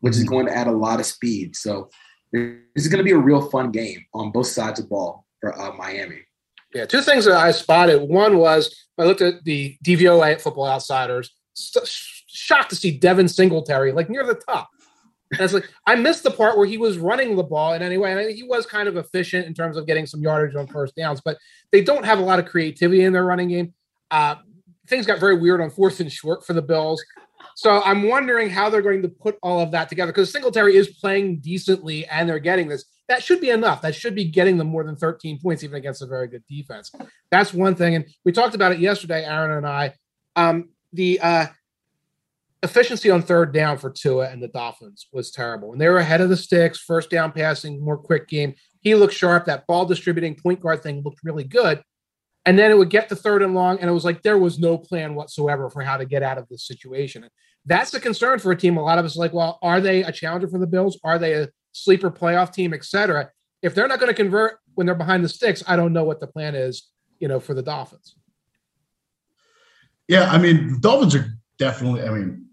which 0.00 0.16
is 0.16 0.24
going 0.24 0.46
to 0.46 0.56
add 0.56 0.66
a 0.66 0.72
lot 0.72 0.98
of 0.98 1.06
speed. 1.06 1.54
So 1.54 1.88
this 2.32 2.56
is 2.74 2.88
going 2.88 2.98
to 2.98 3.04
be 3.04 3.12
a 3.12 3.18
real 3.18 3.48
fun 3.50 3.70
game 3.70 4.04
on 4.14 4.32
both 4.32 4.48
sides 4.48 4.80
of 4.80 4.86
the 4.86 4.88
ball 4.88 5.26
for 5.40 5.56
uh, 5.60 5.72
Miami. 5.76 6.22
Yeah, 6.74 6.86
two 6.86 7.02
things 7.02 7.24
that 7.24 7.36
I 7.36 7.50
spotted. 7.50 8.00
One 8.00 8.38
was 8.38 8.74
I 8.98 9.04
looked 9.04 9.22
at 9.22 9.44
the 9.44 9.76
DVOA 9.84 10.32
at 10.32 10.40
Football 10.40 10.66
Outsiders. 10.66 11.30
Shocked 11.54 12.70
to 12.70 12.76
see 12.76 12.96
Devin 12.96 13.28
Singletary 13.28 13.92
like 13.92 14.08
near 14.08 14.24
the 14.24 14.34
top. 14.34 14.68
And 15.32 15.40
it's 15.40 15.54
like 15.54 15.68
I 15.86 15.94
missed 15.94 16.22
the 16.22 16.30
part 16.30 16.56
where 16.56 16.66
he 16.66 16.76
was 16.78 16.98
running 16.98 17.36
the 17.36 17.42
ball 17.42 17.74
in 17.74 17.82
any 17.82 17.98
way, 17.98 18.12
and 18.12 18.36
he 18.36 18.42
was 18.42 18.66
kind 18.66 18.88
of 18.88 18.96
efficient 18.96 19.46
in 19.46 19.54
terms 19.54 19.76
of 19.76 19.86
getting 19.86 20.06
some 20.06 20.20
yardage 20.20 20.56
on 20.56 20.66
first 20.66 20.96
downs. 20.96 21.20
But 21.24 21.38
they 21.70 21.82
don't 21.82 22.04
have 22.04 22.18
a 22.18 22.22
lot 22.22 22.38
of 22.40 22.46
creativity 22.46 23.04
in 23.04 23.12
their 23.12 23.24
running 23.24 23.48
game. 23.48 23.74
Uh, 24.10 24.36
things 24.88 25.06
got 25.06 25.20
very 25.20 25.38
weird 25.38 25.60
on 25.60 25.70
fourth 25.70 26.00
and 26.00 26.10
short 26.10 26.44
for 26.44 26.52
the 26.52 26.62
Bills. 26.62 27.02
So 27.54 27.80
I'm 27.82 28.04
wondering 28.04 28.50
how 28.50 28.70
they're 28.70 28.82
going 28.82 29.02
to 29.02 29.08
put 29.08 29.38
all 29.42 29.60
of 29.60 29.70
that 29.70 29.88
together 29.88 30.12
because 30.12 30.32
Singletary 30.32 30.76
is 30.76 30.88
playing 30.88 31.40
decently 31.40 32.06
and 32.06 32.28
they're 32.28 32.38
getting 32.38 32.68
this. 32.68 32.84
That 33.10 33.24
should 33.24 33.40
be 33.40 33.50
enough. 33.50 33.82
That 33.82 33.96
should 33.96 34.14
be 34.14 34.24
getting 34.24 34.56
them 34.56 34.68
more 34.68 34.84
than 34.84 34.94
13 34.94 35.40
points, 35.40 35.64
even 35.64 35.74
against 35.74 36.00
a 36.00 36.06
very 36.06 36.28
good 36.28 36.44
defense. 36.48 36.92
That's 37.32 37.52
one 37.52 37.74
thing. 37.74 37.96
And 37.96 38.04
we 38.24 38.30
talked 38.30 38.54
about 38.54 38.70
it 38.70 38.78
yesterday, 38.78 39.24
Aaron 39.24 39.50
and 39.50 39.66
I. 39.66 39.94
Um, 40.36 40.68
the 40.92 41.18
uh, 41.18 41.46
efficiency 42.62 43.10
on 43.10 43.22
third 43.22 43.52
down 43.52 43.78
for 43.78 43.90
Tua 43.90 44.28
and 44.28 44.40
the 44.40 44.46
Dolphins 44.46 45.08
was 45.12 45.32
terrible. 45.32 45.70
When 45.70 45.80
they 45.80 45.88
were 45.88 45.98
ahead 45.98 46.20
of 46.20 46.28
the 46.28 46.36
sticks, 46.36 46.78
first 46.78 47.10
down 47.10 47.32
passing, 47.32 47.84
more 47.84 47.98
quick 47.98 48.28
game, 48.28 48.54
he 48.80 48.94
looked 48.94 49.14
sharp. 49.14 49.44
That 49.46 49.66
ball 49.66 49.86
distributing 49.86 50.36
point 50.36 50.60
guard 50.60 50.80
thing 50.80 51.02
looked 51.04 51.24
really 51.24 51.42
good. 51.42 51.82
And 52.46 52.56
then 52.56 52.70
it 52.70 52.78
would 52.78 52.90
get 52.90 53.08
to 53.08 53.16
third 53.16 53.42
and 53.42 53.56
long, 53.56 53.80
and 53.80 53.90
it 53.90 53.92
was 53.92 54.04
like 54.04 54.22
there 54.22 54.38
was 54.38 54.60
no 54.60 54.78
plan 54.78 55.16
whatsoever 55.16 55.68
for 55.68 55.82
how 55.82 55.96
to 55.96 56.04
get 56.04 56.22
out 56.22 56.38
of 56.38 56.46
this 56.48 56.64
situation. 56.64 57.28
That's 57.66 57.90
the 57.90 57.98
concern 57.98 58.38
for 58.38 58.52
a 58.52 58.56
team. 58.56 58.76
A 58.76 58.82
lot 58.84 58.98
of 58.98 59.04
us 59.04 59.16
like, 59.16 59.32
well, 59.32 59.58
are 59.62 59.80
they 59.80 60.04
a 60.04 60.12
challenger 60.12 60.46
for 60.46 60.58
the 60.58 60.66
Bills? 60.68 60.96
Are 61.02 61.18
they 61.18 61.34
a 61.34 61.48
sleeper 61.72 62.10
playoff 62.10 62.52
team, 62.52 62.74
et 62.74 62.84
cetera? 62.84 63.30
If 63.62 63.74
they're 63.74 63.88
not 63.88 64.00
going 64.00 64.10
to 64.10 64.14
convert 64.14 64.58
when 64.74 64.86
they're 64.86 64.94
behind 64.94 65.24
the 65.24 65.28
sticks, 65.28 65.62
I 65.66 65.76
don't 65.76 65.92
know 65.92 66.04
what 66.04 66.20
the 66.20 66.26
plan 66.26 66.54
is, 66.54 66.88
you 67.18 67.28
know, 67.28 67.40
for 67.40 67.54
the 67.54 67.62
Dolphins. 67.62 68.16
Yeah, 70.08 70.30
I 70.30 70.38
mean, 70.38 70.74
the 70.74 70.78
Dolphins 70.80 71.14
are 71.14 71.26
definitely. 71.58 72.02
I 72.02 72.10
mean, 72.10 72.46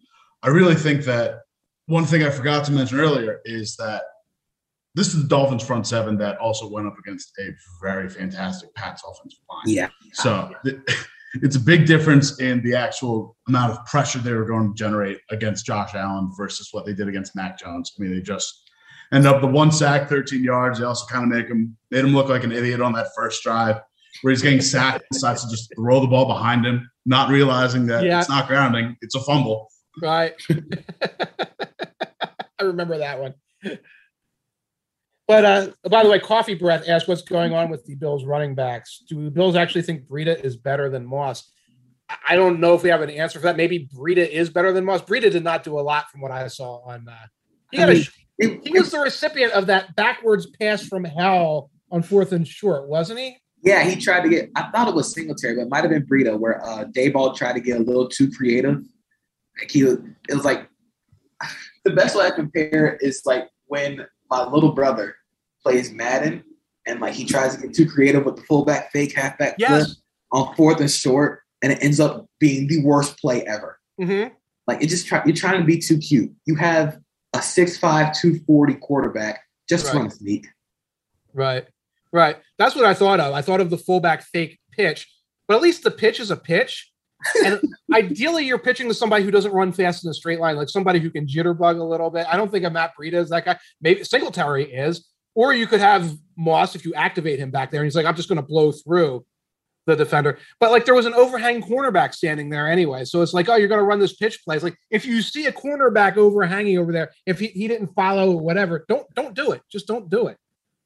I 0.44 0.50
really 0.50 0.76
think 0.76 1.06
that 1.06 1.42
one 1.88 2.06
thing 2.06 2.24
I 2.24 2.30
forgot 2.30 2.66
to 2.66 2.72
mention 2.72 3.00
earlier 3.00 3.42
is 3.46 3.76
that 3.78 4.04
this 4.94 5.14
is 5.14 5.22
the 5.22 5.28
Dolphins 5.28 5.64
front 5.64 5.88
seven 5.88 6.18
that 6.18 6.38
also 6.38 6.70
went 6.70 6.88
up 6.88 6.98
against 6.98 7.32
a 7.40 7.50
very 7.82 8.10
fantastic 8.10 8.74
Pats 8.76 9.04
offensive 9.10 9.40
line. 9.50 9.64
Yeah. 9.66 9.90
So 10.14 10.52
th- 10.66 10.78
it's 11.36 11.56
a 11.56 11.60
big 11.60 11.86
difference 11.86 12.40
in 12.40 12.62
the 12.64 12.76
actual 12.76 13.38
amount 13.48 13.74
of 13.74 13.86
pressure 13.86 14.20
they 14.20 14.34
were 14.34 14.46
going 14.46 14.70
to 14.70 14.74
generate 14.76 15.20
against 15.30 15.66
Josh 15.66 15.94
Allen 15.94 16.32
versus 16.36 16.70
what 16.72 16.86
they 16.86 16.94
did 16.94 17.08
against 17.08 17.36
Mac 17.36 17.60
Jones. 17.60 17.94
I 17.98 18.02
mean, 18.02 18.12
they 18.12 18.22
just 18.22 18.67
ended 19.14 19.32
up 19.32 19.42
the 19.42 19.48
one 19.48 19.72
sack, 19.72 20.10
13 20.10 20.44
yards. 20.44 20.80
They 20.80 20.86
also 20.86 21.06
kind 21.08 21.24
of 21.24 21.30
make 21.38 21.48
him 21.48 21.78
made 21.92 22.04
him 22.06 22.14
look 22.14 22.30
like 22.30 22.44
an 22.44 22.52
idiot 22.52 22.82
on 22.82 22.94
that 22.94 23.08
first 23.16 23.44
drive 23.44 23.80
where 24.22 24.32
he's 24.32 24.42
getting 24.42 24.62
sacked 24.62 25.02
and 25.02 25.08
decides 25.12 25.44
to 25.44 25.50
just 25.50 25.72
throw 25.76 26.00
the 26.00 26.08
ball 26.08 26.26
behind 26.26 26.66
him, 26.66 26.90
not 27.06 27.30
realizing 27.30 27.86
that 27.88 28.04
Yeah. 28.04 28.20
it's 28.20 28.30
not 28.30 28.48
grounding, 28.48 28.96
it's 29.02 29.16
a 29.16 29.20
fumble. 29.22 29.70
Right. 30.02 30.34
I 32.60 32.64
remember 32.64 32.98
that 32.98 33.20
one. 33.20 33.34
But 35.28 35.46
uh, 35.46 35.68
by 35.90 36.04
the 36.04 36.10
way, 36.10 36.20
Coffee 36.20 36.56
Breath 36.56 36.88
asked 36.88 37.08
what's 37.08 37.22
going 37.22 37.54
on 37.54 37.70
with 37.70 37.86
the 37.86 37.96
Bills 37.96 38.24
running 38.26 38.56
backs. 38.56 39.04
Do 39.10 39.26
the 39.26 39.32
Bills 39.32 39.56
actually 39.56 39.82
think 39.82 40.08
Breida 40.08 40.40
is 40.44 40.56
better 40.56 40.90
than 40.90 41.06
Moss? 41.06 41.52
I- 42.10 42.16
I 42.30 42.36
don't 42.36 42.60
know 42.62 42.74
if 42.76 42.84
we 42.84 42.90
have 42.90 43.02
an 43.02 43.10
answer 43.10 43.38
for 43.40 43.44
that. 43.44 43.58
Maybe 43.58 43.90
Breida 43.94 44.28
is 44.28 44.50
better 44.50 44.72
than 44.72 44.86
Moss. 44.86 45.02
Breida 45.02 45.30
did 45.32 45.44
not 45.44 45.64
do 45.64 45.78
a 45.78 45.82
lot 45.82 46.10
from 46.10 46.22
what 46.22 46.32
I 46.32 46.48
saw 46.48 46.78
on. 46.86 47.08
Uh, 47.10 47.16
he, 47.72 47.78
got 47.78 47.90
I 47.90 47.92
a 47.92 47.96
mean, 47.96 48.04
sh- 48.04 48.10
It- 48.40 48.66
he 48.68 48.78
was 48.78 48.92
the 48.92 49.00
recipient 49.00 49.54
of 49.54 49.68
that 49.68 49.96
backwards 49.96 50.48
pass 50.60 50.84
from 50.84 51.04
hell 51.04 51.72
on 51.92 52.04
fourth 52.04 52.32
and 52.32 52.48
short, 52.48 52.88
wasn't 52.88 53.20
he? 53.20 53.38
yeah, 53.64 53.84
he 53.84 53.96
tried 54.00 54.22
to 54.22 54.30
get. 54.30 54.50
I 54.56 54.70
thought 54.72 54.88
it 54.88 54.94
was 54.94 55.12
Singletary, 55.14 55.56
but 55.56 55.64
it 55.64 55.70
might 55.70 55.84
have 55.84 55.90
been 55.90 56.06
Breida, 56.06 56.38
where 56.40 56.64
uh, 56.64 56.86
Daboll 56.86 57.36
tried 57.36 57.54
to 57.54 57.60
get 57.60 57.78
a 57.78 57.84
little 57.84 58.08
too 58.08 58.30
creative. 58.32 58.84
Like 59.60 59.72
he, 59.72 59.82
it 59.82 60.00
was 60.36 60.46
like 60.46 60.70
the 61.84 61.92
best 61.92 62.16
way 62.16 62.26
I 62.28 62.32
compare 62.32 62.86
it 62.88 63.02
is 63.02 63.22
like 63.26 63.50
when 63.66 64.06
my 64.30 64.46
little 64.48 64.74
brother 64.74 65.16
plays 65.64 65.92
Madden 65.92 66.44
and 66.86 67.00
like 67.02 67.14
he 67.14 67.26
tries 67.26 67.56
to 67.56 67.62
get 67.62 67.74
too 67.76 67.88
creative 67.90 68.26
with 68.26 68.36
the 68.38 68.44
fullback 68.44 68.92
fake 68.92 69.14
halfback 69.16 69.56
flip 69.58 69.70
Yes. 69.70 69.96
on 70.32 70.56
fourth 70.56 70.80
and 70.80 70.90
short, 70.92 71.42
and 71.64 71.72
it 71.72 71.80
ends 71.82 72.00
up 72.00 72.28
being 72.40 72.68
the 72.68 72.84
worst 72.84 73.18
play 73.18 73.42
ever. 73.44 73.80
Mm-hmm. 74.00 74.34
Like 74.68 74.84
it 74.84 74.88
just 74.88 75.08
try, 75.08 75.22
you're 75.26 75.36
trying 75.36 75.60
to 75.60 75.66
be 75.66 75.80
too 75.80 75.98
cute. 75.98 76.32
You 76.46 76.56
have 76.56 77.00
a 77.34 77.40
6'5", 77.40 78.14
240 78.20 78.76
quarterback. 78.76 79.42
Just 79.70 79.88
Right. 79.88 79.96
run 79.96 80.10
sneak. 80.10 80.48
Right. 81.34 81.66
Right. 82.12 82.38
That's 82.58 82.76
what 82.76 82.86
I 82.86 82.94
thought 82.94 83.20
of. 83.20 83.34
I 83.34 83.42
thought 83.42 83.60
of 83.62 83.70
the 83.70 83.78
fullback 83.78 84.24
fake 84.24 84.60
pitch, 84.72 85.08
but 85.48 85.56
at 85.56 85.62
least 85.62 85.84
the 85.84 85.92
pitch 85.92 86.20
is 86.20 86.32
a 86.32 86.38
pitch. 86.38 86.92
And 87.44 87.60
ideally, 87.94 88.46
you're 88.46 88.58
pitching 88.60 88.88
to 88.88 88.94
somebody 88.94 89.24
who 89.24 89.32
doesn't 89.32 89.52
run 89.52 89.72
fast 89.72 90.06
in 90.06 90.10
a 90.10 90.14
straight 90.14 90.40
line, 90.40 90.56
like 90.56 90.70
somebody 90.70 91.00
who 91.00 91.10
can 91.10 91.28
jitterbug 91.28 91.80
a 91.80 91.84
little 91.84 92.10
bit. 92.10 92.26
I 92.30 92.38
don't 92.38 92.50
think 92.50 92.64
a 92.66 92.70
Matt 92.70 92.94
Breida 93.00 93.16
is 93.16 93.30
that 93.30 93.44
guy. 93.46 93.58
Maybe 93.82 94.04
Singletary 94.04 94.72
is. 94.72 95.08
Or 95.36 95.54
you 95.54 95.68
could 95.68 95.82
have 95.82 96.12
Moss 96.36 96.76
if 96.76 96.86
you 96.86 96.94
activate 96.96 97.38
him 97.40 97.52
back 97.52 97.70
there 97.70 97.82
and 97.82 97.86
he's 97.86 97.96
like, 97.96 98.08
I'm 98.08 98.16
just 98.16 98.30
going 98.30 98.38
to 98.38 98.48
blow 98.48 98.72
through 98.72 99.24
the 99.88 99.96
defender. 99.96 100.38
But 100.60 100.72
like 100.72 100.86
there 100.86 100.94
was 100.94 101.08
an 101.08 101.16
overhang 101.16 101.62
cornerback 101.62 102.14
standing 102.14 102.50
there 102.50 102.70
anyway. 102.70 103.06
So 103.06 103.22
it's 103.22 103.34
like, 103.34 103.50
oh, 103.50 103.56
you're 103.56 103.70
going 103.70 103.80
to 103.80 103.86
run 103.86 104.00
this 104.00 104.16
pitch 104.16 104.44
play. 104.44 104.56
It's 104.56 104.64
like 104.64 104.78
if 104.92 105.06
you 105.06 105.22
see 105.24 105.48
a 105.48 105.52
cornerback 105.52 106.18
overhanging 106.18 106.78
over 106.78 106.92
there, 106.92 107.12
if 107.26 107.40
he, 107.40 107.48
he 107.48 107.68
didn't 107.68 107.96
follow 107.96 108.36
whatever, 108.36 108.86
don't 108.88 109.08
don't 109.16 109.34
do 109.34 109.52
it. 109.54 109.62
Just 109.72 109.88
don't 109.88 110.10
do 110.10 110.28
it. 110.28 110.38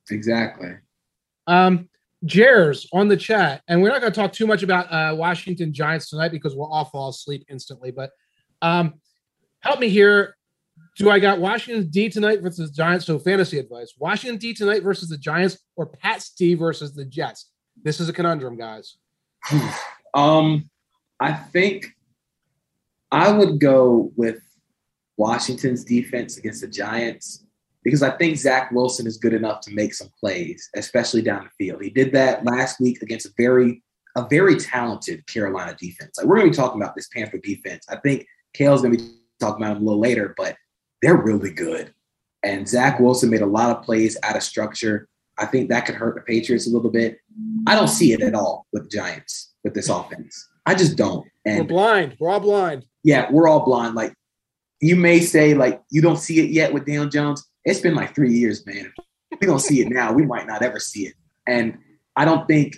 Exactly. 0.09 0.75
Um, 1.47 1.89
Jers 2.23 2.87
on 2.93 3.07
the 3.07 3.17
chat, 3.17 3.63
and 3.67 3.81
we're 3.81 3.89
not 3.89 3.99
going 3.99 4.13
to 4.13 4.19
talk 4.19 4.31
too 4.31 4.45
much 4.45 4.61
about 4.61 4.91
uh, 4.91 5.15
Washington 5.15 5.73
Giants 5.73 6.09
tonight 6.09 6.31
because 6.31 6.55
we'll 6.55 6.71
all 6.71 6.85
fall 6.85 7.09
asleep 7.09 7.45
instantly. 7.49 7.89
But 7.89 8.11
um, 8.61 8.93
help 9.61 9.79
me 9.79 9.89
here. 9.89 10.37
Do 10.97 11.09
I 11.09 11.19
got 11.19 11.39
Washington 11.39 11.89
D 11.89 12.09
tonight 12.09 12.41
versus 12.41 12.69
the 12.69 12.75
Giants? 12.75 13.07
So 13.07 13.17
fantasy 13.17 13.57
advice: 13.57 13.95
Washington 13.97 14.37
D 14.37 14.53
tonight 14.53 14.83
versus 14.83 15.09
the 15.09 15.17
Giants, 15.17 15.57
or 15.75 15.87
Pat's 15.87 16.31
D 16.31 16.53
versus 16.53 16.93
the 16.93 17.05
Jets. 17.05 17.50
This 17.83 17.99
is 17.99 18.09
a 18.09 18.13
conundrum, 18.13 18.57
guys. 18.57 18.97
Um, 20.13 20.69
I 21.21 21.31
think 21.31 21.87
I 23.11 23.31
would 23.31 23.61
go 23.61 24.11
with 24.17 24.41
Washington's 25.15 25.85
defense 25.85 26.37
against 26.37 26.59
the 26.59 26.67
Giants 26.67 27.45
because 27.83 28.03
I 28.03 28.11
think 28.17 28.35
Zach 28.35 28.71
Wilson 28.71 29.07
is 29.07 29.15
good 29.15 29.33
enough 29.33 29.61
to 29.61 29.73
make 29.73 29.93
some 29.93 30.09
plays, 30.19 30.69
especially 30.75 31.21
down 31.21 31.45
the 31.45 31.65
field. 31.65 31.81
He 31.81 31.89
did 31.89 32.11
that 32.11 32.43
last 32.43 32.81
week 32.81 33.01
against 33.01 33.25
a 33.25 33.31
very 33.37 33.81
a 34.17 34.27
very 34.27 34.57
talented 34.57 35.25
Carolina 35.27 35.75
defense. 35.79 36.17
Like 36.17 36.27
we're 36.27 36.35
going 36.35 36.47
to 36.47 36.51
be 36.51 36.61
talking 36.61 36.81
about 36.81 36.95
this 36.95 37.07
Panther 37.07 37.37
defense. 37.37 37.85
I 37.87 37.95
think 37.97 38.25
Cale's 38.53 38.81
going 38.81 38.97
to 38.97 39.03
be 39.03 39.11
talking 39.39 39.63
about 39.63 39.75
them 39.75 39.83
a 39.83 39.85
little 39.85 40.01
later, 40.01 40.33
but 40.37 40.57
they're 41.01 41.21
really 41.21 41.53
good. 41.53 41.93
And 42.43 42.67
Zach 42.67 42.99
Wilson 42.99 43.29
made 43.29 43.41
a 43.41 43.45
lot 43.45 43.69
of 43.69 43.83
plays 43.83 44.17
out 44.23 44.35
of 44.35 44.43
structure. 44.43 45.07
I 45.41 45.45
think 45.47 45.69
that 45.69 45.85
could 45.85 45.95
hurt 45.95 46.15
the 46.15 46.21
Patriots 46.21 46.67
a 46.67 46.69
little 46.69 46.91
bit. 46.91 47.17
I 47.67 47.75
don't 47.75 47.87
see 47.87 48.13
it 48.13 48.21
at 48.21 48.35
all 48.35 48.67
with 48.71 48.83
the 48.83 48.89
Giants 48.89 49.53
with 49.63 49.73
this 49.73 49.89
offense. 49.89 50.49
I 50.65 50.75
just 50.75 50.95
don't. 50.95 51.27
We're 51.45 51.63
blind. 51.63 52.15
We're 52.19 52.29
all 52.29 52.39
blind. 52.39 52.85
yeah, 53.03 53.27
we're 53.31 53.47
all 53.47 53.65
blind. 53.65 53.95
Like 53.95 54.13
you 54.79 54.95
may 54.95 55.19
say, 55.19 55.53
like 55.55 55.81
you 55.89 56.01
don't 56.01 56.17
see 56.17 56.39
it 56.39 56.51
yet 56.51 56.73
with 56.73 56.85
Daniel 56.85 57.07
Jones. 57.07 57.43
It's 57.65 57.79
been 57.79 57.95
like 57.95 58.13
three 58.15 58.33
years, 58.33 58.65
man. 58.65 58.93
We 59.39 59.47
don't 59.47 59.59
see 59.59 59.81
it 59.81 59.89
now. 59.89 60.13
We 60.13 60.25
might 60.25 60.45
not 60.45 60.61
ever 60.61 60.79
see 60.79 61.07
it. 61.07 61.13
And 61.47 61.77
I 62.15 62.25
don't 62.25 62.47
think 62.47 62.77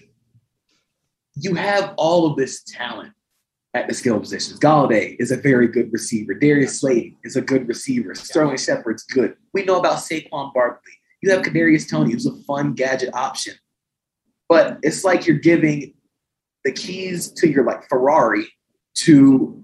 you 1.35 1.55
have 1.55 1.93
all 1.97 2.25
of 2.29 2.37
this 2.37 2.63
talent 2.63 3.11
at 3.73 3.87
the 3.87 3.93
skill 3.93 4.19
positions. 4.19 4.59
Golladay 4.59 5.15
is 5.19 5.31
a 5.31 5.37
very 5.37 5.67
good 5.67 5.91
receiver. 5.91 6.33
Darius 6.33 6.79
Slade 6.79 7.15
is 7.23 7.35
a 7.35 7.41
good 7.41 7.67
receiver. 7.67 8.13
Sterling 8.13 8.57
Shepard's 8.57 9.03
good. 9.03 9.35
We 9.53 9.65
know 9.65 9.79
about 9.79 9.97
Saquon 9.97 10.53
Barkley. 10.53 10.93
You 11.23 11.31
have 11.31 11.41
Kadarius 11.41 11.89
Toney, 11.89 12.11
who's 12.11 12.25
a 12.25 12.35
fun 12.43 12.73
gadget 12.73 13.15
option. 13.15 13.53
But 14.49 14.77
it's 14.83 15.05
like 15.05 15.25
you're 15.25 15.37
giving 15.37 15.93
the 16.65 16.71
keys 16.73 17.31
to 17.31 17.47
your 17.47 17.63
like 17.63 17.87
Ferrari 17.87 18.45
to 18.95 19.63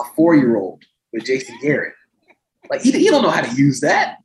a 0.00 0.04
four-year-old 0.16 0.82
with 1.12 1.26
Jason 1.26 1.58
Garrett. 1.60 1.92
Like 2.70 2.80
he, 2.80 2.92
he 2.92 3.10
don't 3.10 3.22
know 3.22 3.28
how 3.28 3.42
to 3.42 3.54
use 3.54 3.80
that. 3.82 4.20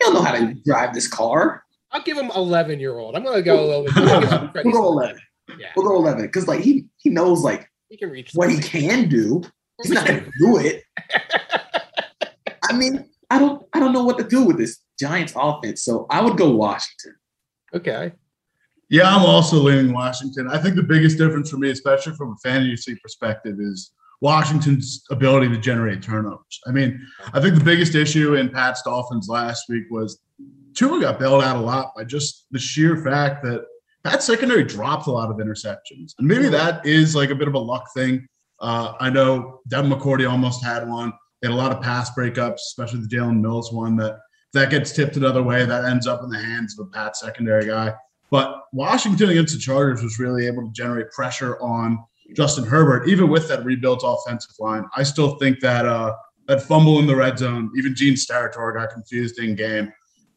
He 0.00 0.04
don't 0.04 0.14
know 0.14 0.22
how 0.22 0.32
to 0.32 0.54
drive 0.66 0.92
this 0.92 1.06
car. 1.06 1.62
I'll 1.92 2.02
give 2.02 2.18
him 2.18 2.32
11 2.34 2.80
year 2.80 2.98
old. 2.98 3.14
I'm 3.14 3.22
going 3.22 3.36
to 3.36 3.42
go 3.42 3.64
a 3.64 3.64
little 3.64 3.84
bit. 3.84 3.96
I'll 3.96 4.20
give 4.20 4.30
him 4.30 4.48
credit. 4.48 4.64
We'll 4.72 4.82
go 4.82 4.88
eleven. 4.88 5.20
Yeah, 5.56 5.68
We'll 5.76 5.86
go 5.86 5.94
eleven 5.94 6.26
because 6.26 6.48
like 6.48 6.62
he 6.62 6.86
he 6.96 7.10
knows 7.10 7.42
like 7.44 7.70
he 7.88 7.96
can 7.96 8.10
reach 8.10 8.32
what 8.34 8.50
he 8.50 8.58
can 8.58 9.08
do. 9.08 9.44
He's 9.80 9.92
not 9.92 10.04
gonna 10.04 10.26
do 10.40 10.58
it. 10.58 10.82
I 12.68 12.72
mean, 12.72 13.08
I 13.30 13.38
don't 13.38 13.64
I 13.72 13.78
don't 13.78 13.92
know 13.92 14.02
what 14.02 14.18
to 14.18 14.24
do 14.24 14.42
with 14.42 14.58
this 14.58 14.80
Giants 14.98 15.34
offense. 15.36 15.82
So 15.82 16.06
I 16.10 16.22
would 16.22 16.36
go 16.36 16.50
Washington. 16.50 17.14
Okay. 17.74 18.12
Yeah, 18.88 19.14
I'm 19.14 19.24
also 19.24 19.56
leaning 19.56 19.92
Washington. 19.92 20.48
I 20.48 20.58
think 20.58 20.76
the 20.76 20.82
biggest 20.82 21.18
difference 21.18 21.50
for 21.50 21.56
me, 21.56 21.70
especially 21.70 22.14
from 22.14 22.32
a 22.32 22.48
fantasy 22.48 22.94
perspective, 23.02 23.56
is 23.58 23.90
Washington's 24.20 25.04
ability 25.10 25.48
to 25.48 25.58
generate 25.58 26.02
turnovers. 26.02 26.60
I 26.66 26.70
mean, 26.70 27.04
I 27.34 27.40
think 27.40 27.56
the 27.56 27.64
biggest 27.64 27.94
issue 27.94 28.34
in 28.34 28.48
Pat's 28.48 28.82
Dolphins 28.82 29.28
last 29.28 29.64
week 29.68 29.84
was 29.90 30.20
Tua 30.74 31.00
got 31.00 31.18
bailed 31.18 31.42
out 31.42 31.56
a 31.56 31.60
lot 31.60 31.92
by 31.96 32.04
just 32.04 32.46
the 32.50 32.58
sheer 32.58 32.96
fact 32.96 33.42
that 33.44 33.64
Pat's 34.04 34.24
secondary 34.24 34.62
dropped 34.62 35.08
a 35.08 35.10
lot 35.10 35.30
of 35.30 35.38
interceptions. 35.38 36.14
And 36.18 36.28
maybe 36.28 36.48
that 36.48 36.86
is 36.86 37.16
like 37.16 37.30
a 37.30 37.34
bit 37.34 37.48
of 37.48 37.54
a 37.54 37.58
luck 37.58 37.88
thing. 37.94 38.26
Uh, 38.60 38.92
I 39.00 39.10
know 39.10 39.60
Devin 39.68 39.90
McCourty 39.90 40.30
almost 40.30 40.64
had 40.64 40.88
one. 40.88 41.12
They 41.42 41.48
had 41.48 41.54
a 41.54 41.58
lot 41.58 41.72
of 41.72 41.82
pass 41.82 42.10
breakups, 42.14 42.54
especially 42.54 43.00
the 43.00 43.08
Jalen 43.08 43.40
Mills 43.40 43.72
one 43.72 43.96
that 43.96 44.20
that 44.52 44.70
gets 44.70 44.92
tipped 44.92 45.16
another 45.16 45.42
way. 45.42 45.64
That 45.64 45.84
ends 45.84 46.06
up 46.06 46.22
in 46.22 46.30
the 46.30 46.38
hands 46.38 46.78
of 46.78 46.86
a 46.86 46.90
Pat 46.90 47.16
secondary 47.16 47.66
guy. 47.66 47.94
But 48.30 48.62
Washington 48.72 49.30
against 49.30 49.54
the 49.54 49.60
Chargers 49.60 50.02
was 50.02 50.18
really 50.18 50.46
able 50.46 50.62
to 50.64 50.72
generate 50.72 51.10
pressure 51.12 51.60
on 51.60 51.98
Justin 52.34 52.64
Herbert, 52.64 53.08
even 53.08 53.28
with 53.28 53.48
that 53.48 53.64
rebuilt 53.64 54.02
offensive 54.04 54.52
line. 54.58 54.84
I 54.96 55.02
still 55.04 55.36
think 55.36 55.60
that 55.60 55.86
uh, 55.86 56.14
that 56.48 56.62
fumble 56.62 56.98
in 56.98 57.06
the 57.06 57.14
red 57.14 57.38
zone, 57.38 57.70
even 57.76 57.94
Gene 57.94 58.14
Steratore 58.14 58.74
got 58.74 58.90
confused 58.90 59.38
in 59.38 59.54
game. 59.54 59.92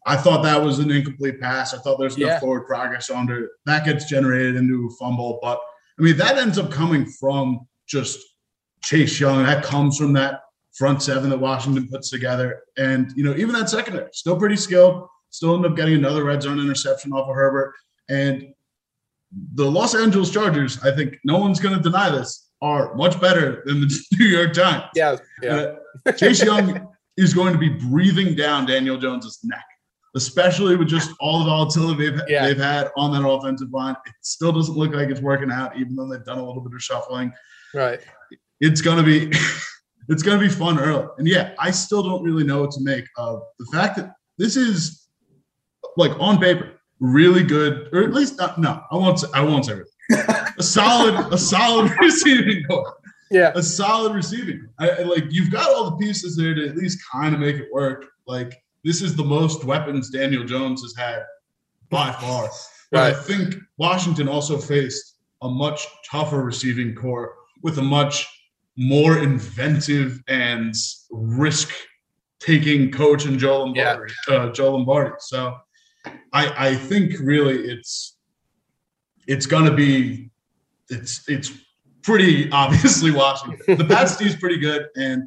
I 0.05 0.15
thought 0.15 0.43
that 0.43 0.61
was 0.61 0.79
an 0.79 0.91
incomplete 0.91 1.39
pass. 1.39 1.73
I 1.73 1.77
thought 1.79 1.99
there's 1.99 2.17
no 2.17 2.27
Yeah. 2.27 2.39
forward 2.39 2.65
progress 2.67 3.09
under 3.09 3.45
it. 3.45 3.49
That 3.65 3.85
gets 3.85 4.05
generated 4.05 4.55
into 4.55 4.87
a 4.87 4.95
fumble. 4.97 5.39
But 5.41 5.59
I 5.97 6.01
mean, 6.01 6.17
that 6.17 6.37
ends 6.37 6.57
up 6.57 6.71
coming 6.71 7.05
from 7.05 7.67
just 7.87 8.19
Chase 8.83 9.19
Young. 9.19 9.43
That 9.43 9.63
comes 9.63 9.97
from 9.97 10.13
that 10.13 10.41
front 10.75 11.01
seven 11.01 11.29
that 11.29 11.37
Washington 11.39 11.87
puts 11.87 12.09
together. 12.09 12.63
And, 12.77 13.11
you 13.15 13.23
know, 13.23 13.33
even 13.35 13.53
that 13.53 13.69
secondary, 13.69 14.09
still 14.13 14.37
pretty 14.37 14.55
skilled, 14.55 15.07
still 15.29 15.55
end 15.55 15.65
up 15.65 15.75
getting 15.75 15.95
another 15.95 16.23
red 16.23 16.41
zone 16.41 16.59
interception 16.59 17.11
off 17.13 17.27
of 17.29 17.35
Herbert. 17.35 17.73
And 18.09 18.53
the 19.53 19.69
Los 19.69 19.95
Angeles 19.95 20.29
Chargers, 20.31 20.81
I 20.83 20.95
think 20.95 21.17
no 21.23 21.37
one's 21.37 21.59
going 21.59 21.75
to 21.75 21.81
deny 21.83 22.09
this, 22.09 22.47
are 22.61 22.93
much 22.95 23.19
better 23.21 23.63
than 23.65 23.81
the 23.81 23.99
New 24.19 24.25
York 24.25 24.53
Giants. 24.53 24.87
Yeah. 24.95 25.17
Yeah. 25.41 25.73
Uh, 26.05 26.11
Chase 26.13 26.43
Young 26.43 26.87
is 27.17 27.33
going 27.33 27.53
to 27.53 27.59
be 27.59 27.69
breathing 27.69 28.35
down 28.35 28.65
Daniel 28.65 28.97
Jones's 28.97 29.39
neck, 29.43 29.63
especially 30.15 30.75
with 30.75 30.87
just 30.87 31.11
all 31.19 31.39
the 31.39 31.45
volatility 31.45 32.09
they've, 32.09 32.21
Yeah. 32.27 32.45
they've 32.45 32.57
had 32.57 32.89
on 32.97 33.11
that 33.13 33.27
offensive 33.27 33.71
line. 33.71 33.95
It 34.05 34.13
still 34.21 34.51
doesn't 34.51 34.75
look 34.77 34.93
like 34.93 35.09
it's 35.09 35.21
working 35.21 35.51
out, 35.51 35.77
even 35.77 35.95
though 35.95 36.09
they've 36.09 36.23
done 36.25 36.37
a 36.39 36.45
little 36.45 36.61
bit 36.61 36.73
of 36.73 36.81
shuffling. 36.81 37.31
Right. 37.73 37.99
It's 38.61 38.81
gonna 38.81 39.03
be 39.03 39.31
it's 40.09 40.23
gonna 40.23 40.39
be 40.39 40.49
fun 40.49 40.79
early. 40.79 41.07
And 41.17 41.27
yeah, 41.27 41.53
I 41.59 41.71
still 41.71 42.03
don't 42.03 42.23
really 42.23 42.43
know 42.43 42.61
what 42.61 42.71
to 42.71 42.81
make 42.81 43.05
of 43.17 43.41
the 43.59 43.65
fact 43.71 43.97
that 43.97 44.13
this 44.37 44.55
is 44.55 45.07
like 45.97 46.11
on 46.19 46.39
paper 46.39 46.73
really 46.99 47.43
good, 47.43 47.87
or 47.93 48.03
at 48.03 48.13
least 48.13 48.37
not, 48.37 48.59
no, 48.59 48.81
I 48.91 48.95
won't 48.95 49.19
say 49.19 49.27
I 49.33 49.41
won't 49.41 49.65
say 49.65 49.73
really. 49.73 50.23
a 50.57 50.63
solid 50.63 51.33
a 51.33 51.37
solid 51.37 51.91
receiving 52.01 52.63
corps 52.65 52.95
Yeah. 53.31 53.51
a 53.55 53.63
solid 53.63 54.13
receiving. 54.15 54.67
I, 54.79 54.89
I- 54.89 55.03
like 55.03 55.25
you've 55.29 55.51
got 55.51 55.69
all 55.73 55.91
the 55.91 55.97
pieces 55.97 56.35
there 56.35 56.53
to 56.55 56.67
at 56.69 56.75
least 56.75 56.99
kind 57.11 57.33
of 57.33 57.39
make 57.39 57.55
it 57.57 57.67
work. 57.73 58.05
Like 58.27 58.61
this 58.83 59.01
is 59.01 59.15
the 59.15 59.23
most 59.23 59.63
weapons 59.65 60.09
Daniel 60.09 60.43
Jones 60.43 60.81
has 60.81 60.95
had 60.95 61.23
by 61.89 62.11
far. 62.13 62.49
But 62.91 63.01
I 63.01 63.13
think 63.13 63.55
Washington 63.77 64.27
also 64.27 64.57
faced 64.57 65.15
a 65.41 65.49
much 65.49 65.85
tougher 66.09 66.43
receiving 66.43 66.95
corps 66.95 67.33
with 67.61 67.77
a 67.77 67.81
much 67.83 68.27
more 68.79 69.17
inventive 69.17 70.23
and 70.29 70.73
risk 71.11 71.69
taking 72.39 72.89
coach 72.89 73.25
and 73.25 73.37
Joe 73.37 73.65
Lombardi. 73.65 74.13
Uh, 74.29 74.49
Joe 74.51 74.71
Lombardi. 74.71 75.15
So 75.19 75.57
I, 76.31 76.69
I 76.69 76.75
think 76.75 77.19
really 77.19 77.57
it's 77.57 78.17
it's 79.27 79.45
gonna 79.45 79.73
be 79.73 80.31
it's 80.89 81.27
it's 81.27 81.51
pretty 82.03 82.49
obviously 82.53 83.11
Washington. 83.11 83.77
The 83.77 83.83
Pats 83.83 84.15
D 84.15 84.25
is 84.25 84.35
pretty 84.37 84.57
good, 84.57 84.87
and 84.95 85.23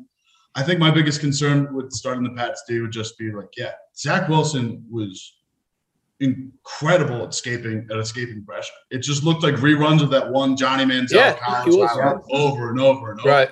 I 0.54 0.62
think 0.62 0.80
my 0.80 0.90
biggest 0.90 1.20
concern 1.20 1.74
with 1.74 1.92
starting 1.92 2.24
the 2.24 2.30
Pats 2.30 2.62
D 2.66 2.80
would 2.80 2.90
just 2.90 3.18
be 3.18 3.30
like, 3.32 3.50
yeah, 3.56 3.72
Zach 3.94 4.30
Wilson 4.30 4.82
was 4.90 5.34
incredible 6.22 7.24
at 7.24 7.30
escaping 7.30 7.86
at 7.90 7.98
escaping 7.98 8.44
pressure. 8.44 8.72
It 8.90 8.98
just 8.98 9.24
looked 9.24 9.42
like 9.42 9.56
reruns 9.56 10.02
of 10.02 10.10
that 10.10 10.30
one 10.30 10.56
Johnny 10.56 10.84
Manziel 10.84 11.12
Yeah, 11.12 11.32
was. 11.66 11.90
highlight 11.90 12.22
over 12.30 12.70
and 12.70 12.80
over 12.80 13.10
and 13.10 13.20
over. 13.20 13.28
Right. 13.28 13.50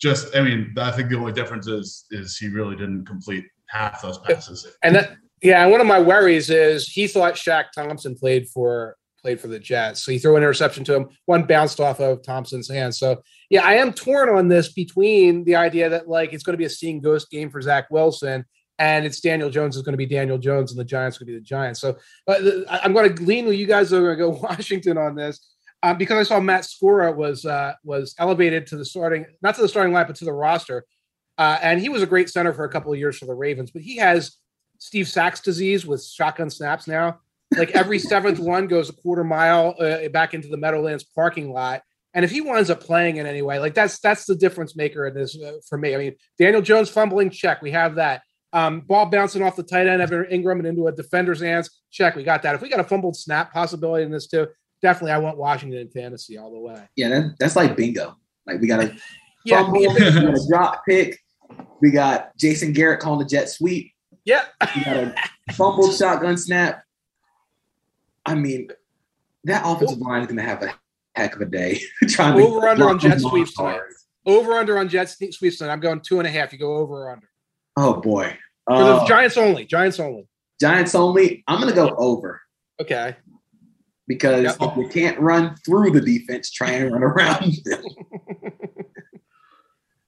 Just, 0.00 0.36
I 0.36 0.42
mean, 0.42 0.74
I 0.78 0.90
think 0.90 1.10
the 1.10 1.16
only 1.16 1.32
difference 1.32 1.66
is 1.66 2.04
is 2.10 2.36
he 2.36 2.48
really 2.48 2.76
didn't 2.76 3.06
complete 3.06 3.44
half 3.68 4.02
those 4.02 4.18
passes. 4.18 4.66
And 4.82 4.96
that, 4.96 5.16
yeah, 5.42 5.62
and 5.62 5.70
one 5.70 5.80
of 5.80 5.86
my 5.86 6.00
worries 6.00 6.50
is 6.50 6.86
he 6.86 7.06
thought 7.06 7.34
Shaq 7.34 7.66
Thompson 7.74 8.14
played 8.14 8.48
for 8.48 8.96
played 9.22 9.40
for 9.40 9.46
the 9.46 9.58
Jets, 9.58 10.02
so 10.02 10.10
he 10.10 10.18
threw 10.18 10.36
an 10.36 10.42
interception 10.42 10.82
to 10.84 10.94
him. 10.94 11.08
One 11.26 11.44
bounced 11.44 11.78
off 11.78 12.00
of 12.00 12.24
Thompson's 12.24 12.68
hand. 12.68 12.94
So 12.94 13.22
yeah, 13.50 13.64
I 13.64 13.74
am 13.74 13.92
torn 13.92 14.28
on 14.28 14.48
this 14.48 14.72
between 14.72 15.44
the 15.44 15.54
idea 15.54 15.88
that 15.88 16.08
like 16.08 16.32
it's 16.32 16.42
going 16.42 16.54
to 16.54 16.58
be 16.58 16.64
a 16.64 16.70
seeing 16.70 17.00
ghost 17.00 17.30
game 17.30 17.48
for 17.48 17.60
Zach 17.60 17.86
Wilson, 17.90 18.44
and 18.78 19.04
it's 19.04 19.20
Daniel 19.20 19.50
Jones 19.50 19.76
is 19.76 19.82
going 19.82 19.92
to 19.92 19.96
be 19.98 20.06
Daniel 20.06 20.38
Jones, 20.38 20.70
and 20.72 20.80
the 20.80 20.84
Giants 20.84 21.16
are 21.16 21.24
going 21.24 21.34
to 21.34 21.38
be 21.38 21.38
the 21.38 21.44
Giants. 21.44 21.80
So 21.80 21.96
but 22.26 22.42
the- 22.42 22.64
I- 22.68 22.80
I'm 22.84 22.92
going 22.92 23.14
to 23.14 23.22
lean 23.22 23.46
with 23.46 23.56
you 23.56 23.66
guys 23.66 23.92
are 23.92 24.00
going 24.14 24.18
to 24.18 24.22
go 24.24 24.30
Washington 24.48 24.98
on 24.98 25.14
this. 25.14 25.48
Um, 25.84 25.98
because 25.98 26.16
I 26.16 26.22
saw 26.28 26.38
Matt 26.38 26.62
Skura 26.62 27.14
was 27.14 27.44
uh, 27.44 27.74
was 27.82 28.14
elevated 28.18 28.68
to 28.68 28.76
the 28.76 28.84
starting, 28.84 29.26
not 29.42 29.56
to 29.56 29.62
the 29.62 29.68
starting 29.68 29.92
line, 29.92 30.06
but 30.06 30.14
to 30.16 30.24
the 30.24 30.32
roster, 30.32 30.84
uh, 31.38 31.58
and 31.60 31.80
he 31.80 31.88
was 31.88 32.02
a 32.02 32.06
great 32.06 32.30
center 32.30 32.52
for 32.52 32.62
a 32.64 32.68
couple 32.68 32.92
of 32.92 32.98
years 33.00 33.18
for 33.18 33.26
the 33.26 33.34
Ravens. 33.34 33.72
But 33.72 33.82
he 33.82 33.96
has 33.96 34.36
Steve 34.78 35.08
Sax 35.08 35.40
disease 35.40 35.84
with 35.84 36.04
shotgun 36.04 36.50
snaps 36.50 36.86
now. 36.86 37.18
Like 37.56 37.72
every 37.72 37.98
seventh 38.12 38.38
one 38.38 38.68
goes 38.68 38.90
a 38.90 38.92
quarter 38.92 39.24
mile 39.24 39.74
uh, 39.80 40.08
back 40.10 40.34
into 40.34 40.46
the 40.46 40.56
Meadowlands 40.56 41.02
parking 41.02 41.52
lot. 41.52 41.82
And 42.14 42.24
if 42.24 42.30
he 42.30 42.40
winds 42.42 42.70
up 42.70 42.80
playing 42.80 43.16
in 43.16 43.26
any 43.26 43.42
way, 43.42 43.58
like 43.58 43.74
that's 43.74 43.98
that's 43.98 44.24
the 44.26 44.36
difference 44.36 44.76
maker 44.76 45.08
in 45.08 45.14
this 45.14 45.36
uh, 45.36 45.54
for 45.68 45.78
me. 45.78 45.96
I 45.96 45.98
mean, 45.98 46.14
Daniel 46.38 46.62
Jones 46.62 46.90
fumbling, 46.90 47.30
check, 47.30 47.60
we 47.60 47.72
have 47.72 47.96
that. 47.96 48.22
Um, 48.52 48.80
ball 48.80 49.06
bouncing 49.06 49.42
off 49.42 49.56
the 49.56 49.62
tight 49.62 49.86
end 49.86 50.02
of 50.02 50.10
Engram 50.10 50.58
and 50.58 50.66
into 50.66 50.86
a 50.86 50.92
defender's 50.92 51.40
hands, 51.40 51.70
check, 51.90 52.16
we 52.16 52.22
got 52.22 52.42
that. 52.42 52.54
If 52.54 52.60
we 52.60 52.68
got 52.68 52.80
a 52.80 52.84
fumbled 52.84 53.16
snap 53.16 53.52
possibility 53.52 54.04
in 54.04 54.10
this 54.10 54.26
too, 54.26 54.46
definitely 54.82 55.12
I 55.12 55.18
want 55.18 55.38
Washington 55.38 55.78
in 55.80 55.88
fantasy 55.88 56.36
all 56.36 56.52
the 56.52 56.58
way. 56.58 56.82
Yeah, 56.96 57.08
that, 57.08 57.36
that's 57.38 57.56
like 57.56 57.76
bingo. 57.76 58.16
Like 58.46 58.60
we 58.60 58.66
got 58.66 58.84
a 58.84 58.94
Yeah, 59.44 59.62
fumble, 59.62 59.80
we 59.80 59.86
got 59.86 59.98
a 59.98 60.46
drop 60.48 60.82
pick. 60.88 61.18
We 61.80 61.90
got 61.90 62.36
Jason 62.36 62.72
Garrett 62.72 63.00
calling 63.00 63.18
the 63.18 63.24
jet 63.24 63.48
sweep. 63.48 63.92
Yep. 64.24 64.44
We 64.76 64.84
got 64.84 64.96
a 64.96 65.14
fumbled 65.52 65.96
shotgun 65.96 66.36
snap. 66.36 66.84
I 68.24 68.36
mean, 68.36 68.68
that 69.44 69.62
offensive 69.66 69.98
line 69.98 70.20
is 70.20 70.28
going 70.28 70.36
to 70.36 70.44
have 70.44 70.62
a 70.62 70.72
heck 71.16 71.34
of 71.34 71.40
a 71.40 71.46
day 71.46 71.80
trying 72.08 72.36
to 72.36 72.44
Over 72.44 72.68
under 72.68 72.88
on 72.88 73.00
jet 73.00 73.20
sweeps 73.20 73.52
over 74.24 74.52
under 74.52 74.78
on 74.78 74.88
Jets 74.88 75.16
sweeps. 75.18 75.60
I'm 75.60 75.80
going 75.80 76.00
two 76.00 76.18
and 76.18 76.26
a 76.26 76.30
half. 76.30 76.52
You 76.52 76.58
go 76.58 76.76
over 76.76 77.06
or 77.06 77.12
under. 77.12 77.28
Oh 77.76 78.00
boy, 78.00 78.36
For 78.68 78.78
the 78.78 78.94
Uh, 78.96 79.06
Giants 79.08 79.36
only. 79.36 79.64
Giants 79.64 79.98
only. 80.00 80.28
Giants 80.60 80.94
only. 80.94 81.42
I'm 81.48 81.60
going 81.60 81.70
to 81.70 81.74
go 81.74 81.94
over 81.96 82.40
Okay. 82.80 83.16
because 84.06 84.42
Yeah. 84.44 84.54
if 84.68 84.76
you 84.76 84.88
can't 84.88 85.18
run 85.18 85.56
through 85.64 85.90
the 85.92 86.00
defense, 86.00 86.50
try 86.50 86.70
and 86.72 86.92
run 86.92 87.02
around 87.02 87.52
them. 87.64 87.82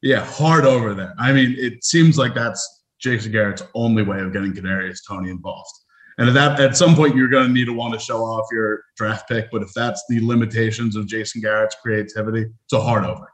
Yeah, 0.03 0.22
hard 0.22 0.66
over 0.66 0.92
there. 0.92 1.14
I 1.18 1.33
mean, 1.33 1.55
it 1.59 1.83
seems 1.83 2.18
like 2.18 2.35
that's 2.35 2.83
Jason 3.00 3.33
Garrett's 3.33 3.62
only 3.74 4.03
way 4.03 4.20
of 4.20 4.35
getting 4.35 4.53
Kadarius 4.53 4.98
Toney 5.09 5.31
involved. 5.31 5.70
And 6.18 6.29
at 6.29 6.35
that, 6.35 6.61
at 6.61 6.77
some 6.77 6.94
point, 6.94 7.16
you're 7.16 7.29
going 7.31 7.46
to 7.46 7.53
need 7.53 7.64
to 7.64 7.72
want 7.72 7.94
to 7.94 7.98
show 7.98 8.18
off 8.18 8.46
your 8.53 8.83
draft 8.98 9.27
pick. 9.31 9.50
But 9.50 9.62
if 9.62 9.72
that's 9.74 10.05
the 10.11 10.20
limitations 10.20 10.94
of 10.94 11.07
Jason 11.07 11.40
Garrett's 11.40 11.77
creativity, 11.83 12.42
it's 12.42 12.72
a 12.74 12.81
hard 12.83 13.05
over. 13.07 13.33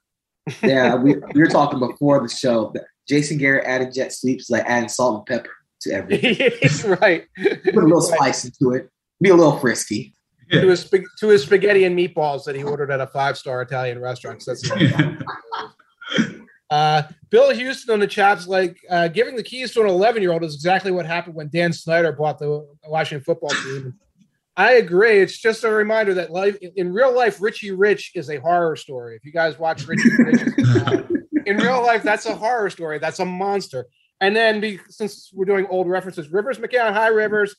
Yeah, 0.63 0.95
we, 0.95 1.17
we 1.35 1.41
were 1.41 1.49
talking 1.49 1.81
before 1.81 2.23
the 2.23 2.29
show. 2.33 2.71
That 2.75 2.85
Jason 3.11 3.37
Garrett 3.39 3.67
added 3.67 3.93
jet 3.93 4.13
sweeps 4.13 4.49
like 4.51 4.65
adding 4.67 4.89
salt 4.89 5.17
and 5.17 5.27
pepper 5.27 5.51
to 5.83 5.91
everything. 5.93 6.37
It's 6.63 6.85
right. 6.85 7.27
Put 7.37 7.75
a 7.75 7.81
little 7.81 8.01
spice 8.01 8.45
into 8.45 8.73
it. 8.75 8.89
Be 9.21 9.31
a 9.31 9.35
little 9.35 9.59
frisky. 9.59 10.15
To 10.53 10.69
his, 10.69 10.81
sp- 10.87 11.07
to 11.19 11.29
his 11.29 11.43
spaghetti 11.43 11.85
and 11.85 11.97
meatballs 11.99 12.45
that 12.45 12.55
he 12.57 12.63
ordered 12.63 12.91
at 12.91 13.01
a 13.01 13.07
five 13.09 13.37
star 13.37 13.63
Italian 13.63 13.99
restaurant. 14.01 14.39
'cause 14.45 14.63
That's 14.63 14.71
Uh, 16.71 17.03
Bill 17.31 17.51
Houston 17.53 17.93
on 17.95 17.99
the 17.99 18.07
chat's 18.07 18.47
like 18.47 18.79
uh, 18.89 19.09
giving 19.09 19.35
the 19.35 19.43
keys 19.43 19.73
to 19.75 19.81
an 19.81 19.89
11 19.89 20.23
year 20.23 20.31
old 20.33 20.45
is 20.45 20.55
exactly 20.55 20.93
what 20.93 21.05
happened 21.05 21.35
when 21.35 21.51
Dan 21.53 21.73
Snyder 21.73 22.13
bought 22.13 22.39
the 22.39 22.65
Washington 22.87 23.25
football 23.25 23.51
team. 23.51 23.95
I 24.57 24.75
agree. 24.75 25.19
It's 25.21 25.37
just 25.37 25.65
a 25.65 25.71
reminder 25.71 26.15
that 26.15 26.31
life 26.31 26.57
in 26.77 26.93
real 26.93 27.13
life, 27.15 27.41
Richie 27.41 27.73
Rich 27.73 28.13
is 28.15 28.31
a 28.31 28.37
horror 28.37 28.77
story. 28.77 29.17
If 29.17 29.25
you 29.25 29.33
guys 29.33 29.59
watch 29.59 29.87
Richie 29.89 30.11
Rich, 30.19 30.43
uh, 30.87 31.03
in 31.47 31.57
real 31.57 31.83
life, 31.87 32.03
that's 32.03 32.27
a 32.27 32.35
horror 32.35 32.71
story. 32.71 32.99
That's 32.99 33.19
a 33.19 33.25
monster. 33.25 33.87
And 34.21 34.37
then, 34.37 34.61
be, 34.61 34.79
since 34.89 35.31
we're 35.33 35.47
doing 35.47 35.67
old 35.71 35.89
references, 35.89 36.31
Rivers 36.31 36.59
McCann, 36.59 36.93
hi 36.93 37.09
Rivers, 37.09 37.57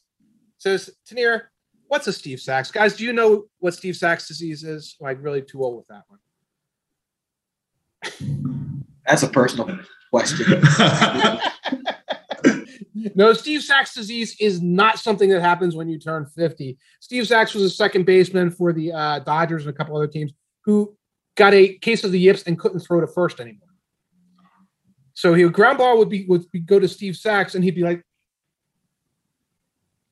says 0.57 0.91
Tanier, 1.09 1.43
what's 1.87 2.07
a 2.07 2.13
Steve 2.13 2.39
Sax? 2.39 2.71
Guys, 2.71 2.95
do 2.95 3.03
you 3.03 3.13
know 3.13 3.45
what 3.59 3.73
Steve 3.73 3.95
Sax 3.95 4.27
disease 4.27 4.63
is? 4.63 4.95
Like, 4.99 5.17
really 5.21 5.41
too 5.41 5.63
old 5.63 5.77
with 5.77 5.87
that 5.87 6.03
one? 6.07 6.19
That's 9.07 9.23
a 9.23 9.27
personal 9.27 9.79
question. 10.11 10.61
no, 13.15 13.33
Steve 13.33 13.63
Sax 13.63 13.93
disease 13.93 14.35
is 14.39 14.61
not 14.61 14.99
something 14.99 15.29
that 15.29 15.41
happens 15.41 15.75
when 15.75 15.89
you 15.89 15.97
turn 15.99 16.25
50. 16.25 16.77
Steve 16.99 17.27
Sax 17.27 17.53
was 17.53 17.63
a 17.63 17.69
second 17.69 18.05
baseman 18.05 18.51
for 18.51 18.71
the 18.71 18.91
uh, 18.91 19.19
Dodgers 19.19 19.65
and 19.65 19.73
a 19.73 19.77
couple 19.77 19.95
other 19.95 20.07
teams 20.07 20.31
who 20.63 20.95
got 21.35 21.53
a 21.53 21.73
case 21.79 22.03
of 22.03 22.11
the 22.11 22.19
yips 22.19 22.43
and 22.43 22.59
couldn't 22.59 22.81
throw 22.81 23.01
to 23.01 23.07
first 23.07 23.39
anymore. 23.39 23.69
So 25.13 25.33
he 25.33 25.43
would 25.43 25.53
ground 25.53 25.77
ball 25.77 25.97
would 25.97 26.09
be 26.09 26.25
would 26.27 26.49
be, 26.51 26.59
go 26.59 26.79
to 26.79 26.87
Steve 26.87 27.15
Sax 27.15 27.55
and 27.55 27.63
he'd 27.63 27.75
be 27.75 27.83
like, 27.83 28.03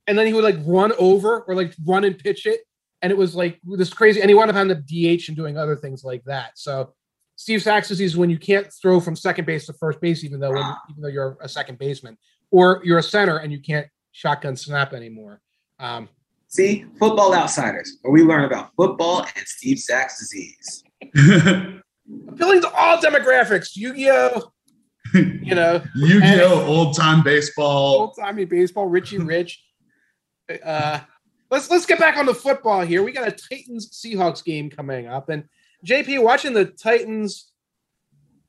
and 0.08 0.18
then 0.18 0.28
he 0.28 0.34
would 0.34 0.44
like 0.44 0.58
run 0.66 0.92
over 0.98 1.42
or 1.42 1.56
like 1.56 1.74
run 1.86 2.04
and 2.04 2.18
pitch 2.18 2.46
it, 2.46 2.62
and 3.02 3.12
it 3.12 3.18
was 3.18 3.36
like 3.36 3.60
this 3.64 3.94
crazy. 3.94 4.22
And 4.22 4.30
he 4.30 4.36
wound 4.36 4.50
up 4.50 4.56
having 4.56 4.76
the 4.76 5.18
DH 5.18 5.28
and 5.28 5.38
doing 5.38 5.58
other 5.58 5.76
things 5.76 6.04
like 6.04 6.24
that. 6.26 6.58
So 6.58 6.94
Steve 7.36 7.62
Sax 7.62 7.88
disease 7.88 8.12
is 8.12 8.18
when 8.18 8.30
you 8.30 8.38
can't 8.38 8.72
throw 8.74 9.00
from 9.00 9.16
second 9.16 9.46
base 9.46 9.66
to 9.68 9.74
first 9.74 10.02
base, 10.02 10.24
even 10.24 10.40
though 10.40 10.52
when, 10.52 10.66
even 10.90 11.02
though 11.02 11.10
you're 11.10 11.38
a 11.42 11.48
second 11.48 11.78
baseman, 11.78 12.18
or 12.52 12.82
you're 12.84 12.98
a 12.98 13.04
center 13.04 13.38
and 13.38 13.52
you 13.52 13.62
can't 13.62 13.88
shotgun 14.12 14.56
snap 14.56 14.94
anymore. 14.94 15.40
Um, 15.80 16.10
See, 16.48 16.86
football 16.98 17.36
outsiders, 17.36 17.98
where 18.02 18.12
we 18.12 18.24
learn 18.24 18.46
about 18.46 18.72
football 18.76 19.20
and 19.22 19.48
Steve 19.48 19.78
Sax 19.78 20.20
disease. 20.20 20.84
appealing 22.28 22.62
to 22.62 22.72
all 22.74 22.98
demographics, 22.98 23.76
Yu-Gi-Oh, 23.76 24.52
you 25.44 25.56
know, 25.56 25.82
Yu-Gi-Oh, 25.96 26.66
old 26.66 26.96
time 26.96 27.24
baseball. 27.24 28.02
old 28.02 28.16
timey 28.20 28.46
baseball, 28.46 28.88
Richie 28.88 29.20
Rich. 29.20 29.64
Uh, 30.64 31.00
let's 31.52 31.70
let's 31.70 31.86
get 31.86 32.00
back 32.00 32.18
on 32.18 32.26
the 32.26 32.34
football 32.34 32.82
here. 32.82 33.04
We 33.04 33.12
got 33.12 33.28
a 33.28 33.32
Titans 33.32 33.90
Seahawks 33.92 34.44
game 34.44 34.70
coming 34.70 35.08
up, 35.08 35.30
and 35.30 35.46
JP 35.86 36.24
watching 36.24 36.54
the 36.54 36.66
Titans 36.66 37.52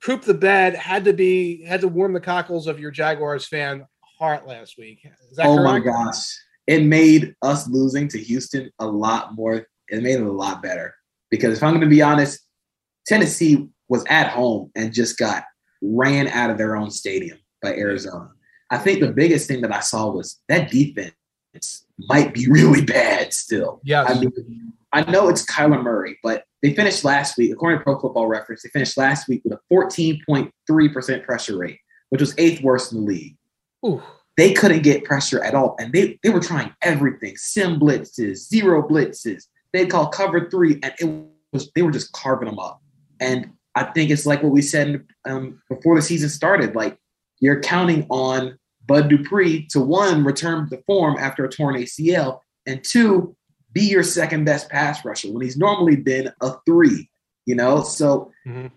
poop 0.03 0.23
the 0.23 0.33
bed 0.33 0.75
had 0.75 1.05
to 1.05 1.13
be 1.13 1.63
had 1.63 1.81
to 1.81 1.87
warm 1.87 2.13
the 2.13 2.19
cockles 2.19 2.67
of 2.67 2.79
your 2.79 2.91
Jaguars 2.91 3.47
fan 3.47 3.85
heart 4.17 4.47
last 4.47 4.77
week. 4.77 5.07
Is 5.29 5.37
that 5.37 5.47
oh 5.47 5.57
correct? 5.57 5.85
my 5.85 5.91
gosh. 5.91 6.37
It 6.67 6.83
made 6.83 7.35
us 7.41 7.67
losing 7.67 8.07
to 8.09 8.19
Houston 8.19 8.71
a 8.79 8.85
lot 8.85 9.35
more. 9.35 9.67
It 9.89 10.03
made 10.03 10.19
it 10.19 10.21
a 10.21 10.31
lot 10.31 10.61
better. 10.61 10.93
Because 11.29 11.57
if 11.57 11.63
I'm 11.63 11.71
going 11.71 11.81
to 11.81 11.87
be 11.87 12.01
honest, 12.01 12.39
Tennessee 13.07 13.67
was 13.89 14.05
at 14.09 14.27
home 14.29 14.71
and 14.75 14.93
just 14.93 15.17
got 15.17 15.43
ran 15.81 16.27
out 16.27 16.49
of 16.49 16.57
their 16.57 16.75
own 16.75 16.91
stadium 16.91 17.37
by 17.61 17.75
Arizona. 17.75 18.29
I 18.69 18.77
think 18.77 19.01
the 19.01 19.11
biggest 19.11 19.47
thing 19.47 19.61
that 19.61 19.73
I 19.73 19.81
saw 19.81 20.09
was 20.11 20.39
that 20.47 20.71
defense 20.71 21.13
might 21.99 22.33
be 22.33 22.47
really 22.49 22.83
bad 22.83 23.33
still. 23.33 23.81
Yes. 23.83 24.09
I 24.09 24.19
mean, 24.19 24.73
I 24.93 25.09
know 25.09 25.29
it's 25.29 25.45
Kyler 25.45 25.81
Murray, 25.81 26.17
but 26.23 26.45
they 26.61 26.73
finished 26.73 27.03
last 27.03 27.37
week, 27.37 27.51
according 27.51 27.79
to 27.79 27.83
Pro 27.83 27.99
Football 27.99 28.27
Reference, 28.27 28.63
they 28.63 28.69
finished 28.69 28.97
last 28.97 29.27
week 29.27 29.41
with 29.43 29.53
a 29.53 29.73
14.3% 29.73 31.25
pressure 31.25 31.57
rate, 31.57 31.79
which 32.09 32.21
was 32.21 32.35
eighth 32.37 32.61
worst 32.61 32.91
in 32.91 32.99
the 32.99 33.05
league. 33.05 33.37
Ooh. 33.85 34.01
They 34.37 34.53
couldn't 34.53 34.83
get 34.83 35.03
pressure 35.03 35.43
at 35.43 35.55
all. 35.55 35.75
And 35.79 35.91
they, 35.91 36.19
they 36.23 36.29
were 36.29 36.39
trying 36.39 36.73
everything 36.81 37.35
sim 37.37 37.79
blitzes, 37.79 38.37
zero 38.37 38.87
blitzes. 38.87 39.43
They 39.73 39.85
called 39.85 40.13
cover 40.13 40.49
three, 40.49 40.79
and 40.83 40.93
it 40.99 41.25
was 41.51 41.71
they 41.75 41.81
were 41.81 41.91
just 41.91 42.11
carving 42.11 42.47
them 42.47 42.59
up. 42.59 42.81
And 43.19 43.51
I 43.75 43.85
think 43.85 44.09
it's 44.11 44.25
like 44.25 44.43
what 44.43 44.51
we 44.51 44.61
said 44.61 45.05
um, 45.25 45.61
before 45.69 45.95
the 45.95 46.01
season 46.01 46.29
started. 46.29 46.75
Like 46.75 46.97
you're 47.39 47.61
counting 47.61 48.05
on 48.09 48.57
Bud 48.85 49.09
Dupree 49.09 49.65
to 49.67 49.79
one 49.79 50.23
return 50.23 50.69
to 50.69 50.81
form 50.85 51.17
after 51.19 51.45
a 51.45 51.49
torn 51.49 51.75
ACL, 51.75 52.39
and 52.65 52.83
two 52.83 53.35
be 53.73 53.83
your 53.83 54.03
second 54.03 54.43
best 54.43 54.69
pass 54.69 55.05
rusher 55.05 55.31
when 55.31 55.41
he's 55.41 55.57
normally 55.57 55.95
been 55.95 56.31
a 56.41 56.53
three. 56.65 57.09
You 57.45 57.55
know, 57.55 57.81
so 57.81 58.31
Mhm. 58.45 58.71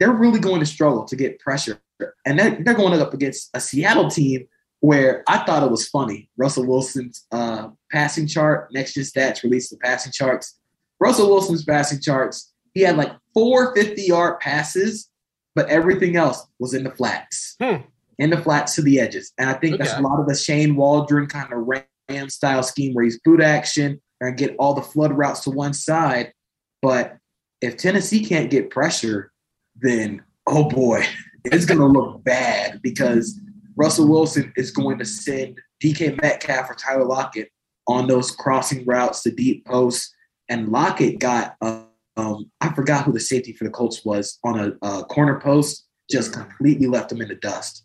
they're 0.00 0.12
really 0.12 0.40
going 0.40 0.60
to 0.60 0.66
struggle 0.66 1.04
to 1.04 1.14
get 1.16 1.38
pressure, 1.38 1.80
and 2.26 2.38
they're, 2.38 2.58
they're 2.62 2.74
going 2.74 2.98
up 3.00 3.14
against 3.14 3.50
a 3.54 3.60
Seattle 3.60 4.10
team 4.10 4.46
where 4.80 5.22
I 5.28 5.38
thought 5.44 5.62
it 5.62 5.70
was 5.70 5.88
funny. 5.88 6.28
Russell 6.36 6.66
Wilson's 6.66 7.24
uh, 7.30 7.68
passing 7.92 8.26
chart, 8.26 8.72
next 8.72 8.94
gen 8.94 9.04
stats 9.04 9.44
released 9.44 9.70
the 9.70 9.76
passing 9.76 10.10
charts. 10.10 10.58
Russell 10.98 11.28
Wilson's 11.28 11.64
passing 11.64 12.00
charts, 12.00 12.51
he 12.74 12.82
had 12.82 12.96
like 12.96 13.12
four 13.34 13.74
50 13.74 14.02
yard 14.02 14.40
passes, 14.40 15.08
but 15.54 15.68
everything 15.68 16.16
else 16.16 16.46
was 16.58 16.74
in 16.74 16.84
the 16.84 16.90
flats, 16.90 17.56
Hmm. 17.60 17.82
in 18.18 18.30
the 18.30 18.40
flats 18.40 18.74
to 18.76 18.82
the 18.82 19.00
edges. 19.00 19.32
And 19.38 19.50
I 19.50 19.54
think 19.54 19.78
that's 19.78 19.94
a 19.94 20.00
lot 20.00 20.20
of 20.20 20.26
the 20.26 20.34
Shane 20.34 20.76
Waldron 20.76 21.26
kind 21.26 21.52
of 21.52 21.66
ram 21.66 22.28
style 22.28 22.62
scheme 22.62 22.94
where 22.94 23.04
he's 23.04 23.20
boot 23.20 23.40
action 23.40 24.00
and 24.20 24.36
get 24.36 24.56
all 24.58 24.74
the 24.74 24.82
flood 24.82 25.12
routes 25.16 25.40
to 25.40 25.50
one 25.50 25.74
side. 25.74 26.32
But 26.80 27.16
if 27.60 27.76
Tennessee 27.76 28.24
can't 28.24 28.50
get 28.50 28.70
pressure, 28.70 29.32
then 29.76 30.22
oh 30.46 30.68
boy, 30.68 31.04
it's 31.44 31.64
going 31.66 31.80
to 31.80 31.86
look 31.86 32.22
bad 32.24 32.80
because 32.82 33.38
Russell 33.76 34.08
Wilson 34.08 34.52
is 34.56 34.70
going 34.70 34.98
to 34.98 35.04
send 35.04 35.58
DK 35.82 36.20
Metcalf 36.20 36.70
or 36.70 36.74
Tyler 36.74 37.04
Lockett 37.04 37.48
on 37.88 38.06
those 38.06 38.30
crossing 38.30 38.84
routes 38.84 39.22
to 39.22 39.30
deep 39.30 39.64
posts. 39.66 40.14
And 40.48 40.68
Lockett 40.68 41.18
got, 41.18 41.56
uh, 41.60 41.82
um, 42.16 42.50
I 42.60 42.72
forgot 42.74 43.04
who 43.04 43.12
the 43.12 43.20
safety 43.20 43.52
for 43.52 43.64
the 43.64 43.70
Colts 43.70 44.04
was 44.04 44.38
on 44.44 44.58
a, 44.58 44.86
a 44.86 45.04
corner 45.04 45.40
post, 45.40 45.86
just 46.10 46.32
completely 46.32 46.86
left 46.86 47.10
him 47.12 47.22
in 47.22 47.28
the 47.28 47.36
dust. 47.36 47.84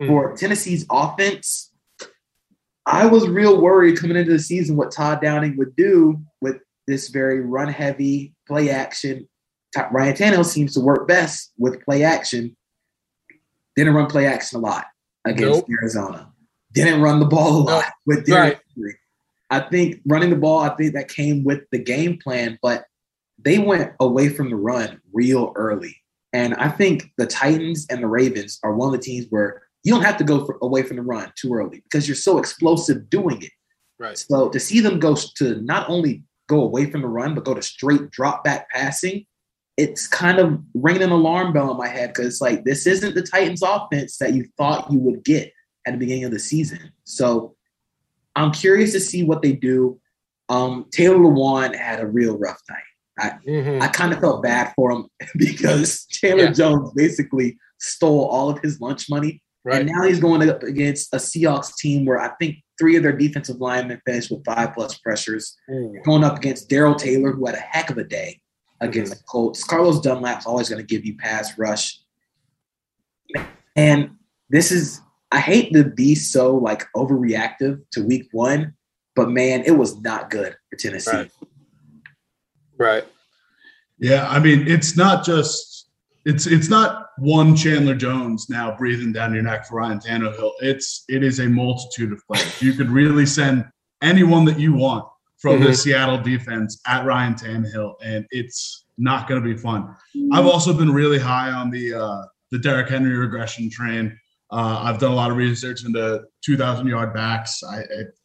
Hmm. 0.00 0.08
For 0.08 0.36
Tennessee's 0.36 0.86
offense, 0.90 1.72
I 2.86 3.06
was 3.06 3.28
real 3.28 3.60
worried 3.60 3.98
coming 3.98 4.16
into 4.16 4.32
the 4.32 4.38
season 4.38 4.76
what 4.76 4.92
Todd 4.92 5.20
Downing 5.20 5.56
would 5.56 5.74
do 5.76 6.20
with 6.40 6.58
this 6.86 7.08
very 7.08 7.40
run 7.40 7.68
heavy 7.68 8.34
play 8.46 8.70
action. 8.70 9.28
Ryan 9.90 10.14
Tannehill 10.14 10.44
seems 10.44 10.72
to 10.74 10.80
work 10.80 11.06
best 11.06 11.52
with 11.58 11.84
play 11.84 12.02
action. 12.02 12.56
Didn't 13.74 13.94
run 13.94 14.06
play 14.06 14.26
action 14.26 14.58
a 14.58 14.60
lot 14.62 14.86
against 15.26 15.68
Nope. 15.68 15.68
Arizona. 15.82 16.32
Didn't 16.72 17.02
run 17.02 17.20
the 17.20 17.26
ball 17.26 17.58
a 17.58 17.62
lot 17.64 17.84
with 18.06 18.24
Derrick 18.24 18.60
Right. 18.76 18.94
I 19.50 19.60
think 19.60 20.00
running 20.06 20.30
the 20.30 20.36
ball, 20.36 20.60
I 20.60 20.74
think 20.74 20.94
that 20.94 21.08
came 21.08 21.44
with 21.44 21.62
the 21.70 21.78
game 21.78 22.18
plan, 22.18 22.58
but 22.62 22.84
they 23.46 23.58
went 23.58 23.92
away 24.00 24.28
from 24.28 24.50
the 24.50 24.56
run 24.56 25.00
real 25.12 25.52
early. 25.54 25.96
And 26.32 26.54
I 26.54 26.68
think 26.68 27.12
the 27.16 27.26
Titans 27.26 27.86
and 27.88 28.02
the 28.02 28.08
Ravens 28.08 28.58
are 28.64 28.74
one 28.74 28.92
of 28.92 29.00
the 29.00 29.04
teams 29.06 29.26
where 29.30 29.62
you 29.84 29.94
don't 29.94 30.02
have 30.02 30.16
to 30.16 30.24
go 30.24 30.44
for, 30.44 30.58
away 30.62 30.82
from 30.82 30.96
the 30.96 31.04
run 31.04 31.32
too 31.36 31.54
early 31.54 31.80
because 31.84 32.08
you're 32.08 32.16
so 32.16 32.38
explosive 32.38 33.08
doing 33.08 33.40
it. 33.40 33.52
Right. 34.00 34.18
So 34.18 34.50
to 34.50 34.58
see 34.58 34.80
them 34.80 34.98
go 34.98 35.14
to 35.36 35.62
not 35.62 35.88
only 35.88 36.24
go 36.48 36.60
away 36.60 36.90
from 36.90 37.02
the 37.02 37.08
run, 37.08 37.36
but 37.36 37.44
go 37.44 37.54
to 37.54 37.62
straight 37.62 38.10
drop 38.10 38.42
back 38.42 38.68
passing, 38.70 39.24
it's 39.76 40.08
kind 40.08 40.40
of 40.40 40.60
ringing 40.74 41.04
an 41.04 41.10
alarm 41.10 41.52
bell 41.52 41.70
in 41.70 41.76
my 41.76 41.88
head 41.88 42.08
because 42.08 42.26
it's 42.26 42.40
like 42.40 42.64
this 42.64 42.84
isn't 42.84 43.14
the 43.14 43.22
Titans 43.22 43.62
offense 43.62 44.18
that 44.18 44.34
you 44.34 44.44
thought 44.56 44.90
you 44.90 44.98
would 44.98 45.22
get 45.22 45.52
at 45.86 45.92
the 45.92 45.98
beginning 45.98 46.24
of 46.24 46.32
the 46.32 46.40
season. 46.40 46.90
So 47.04 47.54
I'm 48.34 48.50
curious 48.50 48.90
to 48.92 49.00
see 49.00 49.22
what 49.22 49.40
they 49.40 49.52
do. 49.52 50.00
Um, 50.48 50.86
Taylor 50.90 51.18
Lewan 51.18 51.76
had 51.76 52.00
a 52.00 52.06
real 52.08 52.36
rough 52.36 52.60
night. 52.68 52.80
Mhm. 53.18 53.80
I 53.82 53.88
kind 53.88 54.12
of 54.12 54.20
felt 54.20 54.42
bad 54.42 54.72
for 54.76 54.90
him 54.92 55.06
because 55.36 56.04
Chandler 56.06 56.44
Yeah. 56.44 56.52
Jones 56.52 56.90
basically 56.94 57.58
stole 57.78 58.26
all 58.26 58.50
of 58.50 58.58
his 58.60 58.80
lunch 58.80 59.08
money. 59.10 59.42
Right. 59.64 59.80
And 59.80 59.90
now 59.90 60.02
he's 60.06 60.20
going 60.20 60.48
up 60.48 60.62
against 60.62 61.12
a 61.12 61.16
Seahawks 61.16 61.74
team 61.76 62.04
where 62.06 62.20
I 62.20 62.30
think 62.40 62.56
three 62.78 62.96
of 62.96 63.02
their 63.02 63.16
defensive 63.16 63.56
linemen 63.56 64.00
finished 64.06 64.30
with 64.30 64.44
five 64.44 64.74
plus 64.74 64.96
pressures. 64.98 65.56
Ooh. 65.70 65.94
Going 66.04 66.22
up 66.24 66.36
against 66.36 66.68
Darrell 66.68 66.94
Taylor, 66.94 67.32
who 67.32 67.46
had 67.46 67.54
a 67.56 67.58
heck 67.58 67.90
of 67.90 67.98
a 67.98 68.04
day 68.04 68.40
against 68.80 69.12
Mm-hmm. 69.12 69.18
the 69.18 69.24
Colts. 69.26 69.64
Carlos 69.64 70.00
Dunlap's 70.00 70.46
always 70.46 70.68
going 70.68 70.80
to 70.80 70.86
give 70.86 71.04
you 71.04 71.16
pass 71.16 71.58
rush. 71.58 72.00
And 73.74 74.10
this 74.50 74.70
is 74.70 75.00
I 75.32 75.40
hate 75.40 75.72
to 75.72 75.84
be 75.84 76.14
so 76.14 76.54
like 76.56 76.84
overreactive 76.94 77.80
to 77.92 78.02
week 78.04 78.28
one, 78.32 78.74
but 79.16 79.30
man, 79.30 79.64
it 79.66 79.72
was 79.76 80.00
not 80.00 80.30
good 80.30 80.54
for 80.70 80.76
Tennessee. 80.78 81.10
Right. 81.10 81.30
Right. 82.78 83.04
Yeah, 83.98 84.28
I 84.28 84.38
mean, 84.38 84.66
it's 84.68 84.96
not 84.96 85.24
just 85.24 85.90
it's 86.24 86.46
it's 86.46 86.68
not 86.68 87.06
one 87.18 87.56
Chandler 87.56 87.94
Jones 87.94 88.46
now 88.50 88.76
breathing 88.76 89.12
down 89.12 89.32
your 89.32 89.42
neck 89.42 89.66
for 89.66 89.76
Ryan 89.76 89.98
Tannehill. 90.00 90.52
It's 90.60 91.04
it 91.08 91.22
is 91.22 91.38
a 91.40 91.48
multitude 91.48 92.12
of 92.12 92.20
players. 92.26 92.60
You 92.60 92.74
could 92.74 92.90
really 92.90 93.24
send 93.26 93.64
anyone 94.02 94.44
that 94.46 94.58
you 94.60 94.74
want 94.74 95.06
from 95.38 95.60
the 95.60 95.68
Mhm. 95.68 95.76
Seattle 95.76 96.18
defense 96.18 96.80
at 96.86 97.04
Ryan 97.06 97.34
Tannehill, 97.34 97.94
and 98.02 98.26
it's 98.30 98.84
not 98.98 99.28
going 99.28 99.42
to 99.42 99.46
be 99.46 99.56
fun. 99.56 99.94
I've 100.32 100.46
also 100.46 100.72
been 100.72 100.92
really 100.92 101.18
high 101.18 101.50
on 101.52 101.70
the 101.70 101.94
uh, 101.94 102.22
the 102.50 102.58
Derrick 102.58 102.88
Henry 102.88 103.16
regression 103.16 103.70
train. 103.70 104.18
Uh, 104.50 104.80
I've 104.84 104.98
done 104.98 105.10
a 105.12 105.14
lot 105.14 105.30
of 105.30 105.36
research 105.36 105.84
into 105.84 106.22
2,000 106.44 106.86
yard 106.86 107.12
backs. 107.12 107.62
I, 107.64 107.78
I, 107.80 107.84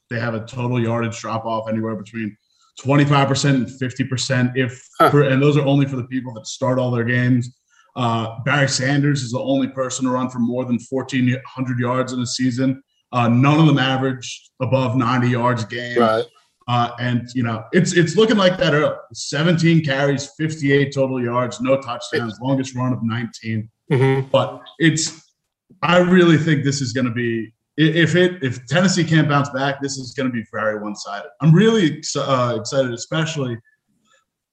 they 0.10 0.20
have 0.20 0.36
a 0.36 0.46
total 0.46 0.80
yardage 0.80 1.20
drop 1.20 1.46
off 1.46 1.68
anywhere 1.68 1.96
between 1.96 2.38
25% 2.80 3.56
and 3.56 3.68
50%. 3.68 4.52
If 4.56 4.82
Huh. 5.00 5.10
for, 5.10 5.22
and 5.24 5.42
those 5.42 5.58
are 5.58 5.66
only 5.66 5.86
for 5.86 5.96
the 5.98 6.06
people 6.06 6.34
that 6.36 6.48
start 6.48 6.80
all 6.80 6.92
their 6.92 7.04
games. 7.04 7.56
Uh, 7.96 8.40
Barry 8.46 8.70
Sanders 8.70 9.22
is 9.22 9.32
the 9.32 9.40
only 9.40 9.68
person 9.68 10.06
to 10.06 10.12
run 10.12 10.30
for 10.30 10.40
more 10.40 10.64
than 10.64 10.80
1,400 10.90 11.80
yards 11.80 12.14
in 12.14 12.22
a 12.22 12.26
season. 12.26 12.82
Uh, 13.12 13.28
none 13.28 13.60
of 13.60 13.66
them 13.66 13.78
averaged 13.78 14.52
above 14.62 14.96
90 14.96 15.28
yards 15.30 15.64
a 15.64 15.68
game. 15.68 16.00
Right. 16.00 16.24
Uh, 16.68 16.92
and 17.00 17.28
you 17.36 17.44
know, 17.44 17.66
it's 17.74 17.92
it's 17.94 18.16
looking 18.16 18.38
like 18.38 18.58
that 18.60 18.74
early. 18.74 18.96
17 19.14 19.84
carries, 19.84 20.30
58 20.38 20.94
total 20.94 21.22
yards, 21.22 21.60
no 21.60 21.82
touchdowns, 21.82 22.40
longest 22.42 22.76
run 22.76 22.94
of 22.94 23.04
19. 23.04 23.70
Mhm. 23.92 24.32
But 24.32 24.62
it's 24.80 25.34
I 25.82 25.98
really 25.98 26.38
think 26.38 26.64
this 26.64 26.80
is 26.80 26.94
going 26.94 27.08
to 27.08 27.12
be 27.12 27.52
if 27.78 28.16
it 28.16 28.44
if 28.44 28.66
Tennessee 28.68 29.04
can't 29.04 29.30
bounce 29.30 29.50
back, 29.50 29.82
this 29.82 29.98
is 29.98 30.14
going 30.14 30.30
to 30.30 30.34
be 30.34 30.44
very 30.52 30.80
one 30.80 30.96
sided. 30.96 31.30
I'm 31.42 31.54
really 31.54 31.98
ex- 31.98 32.16
uh, 32.16 32.58
excited, 32.60 32.94
especially 32.94 33.58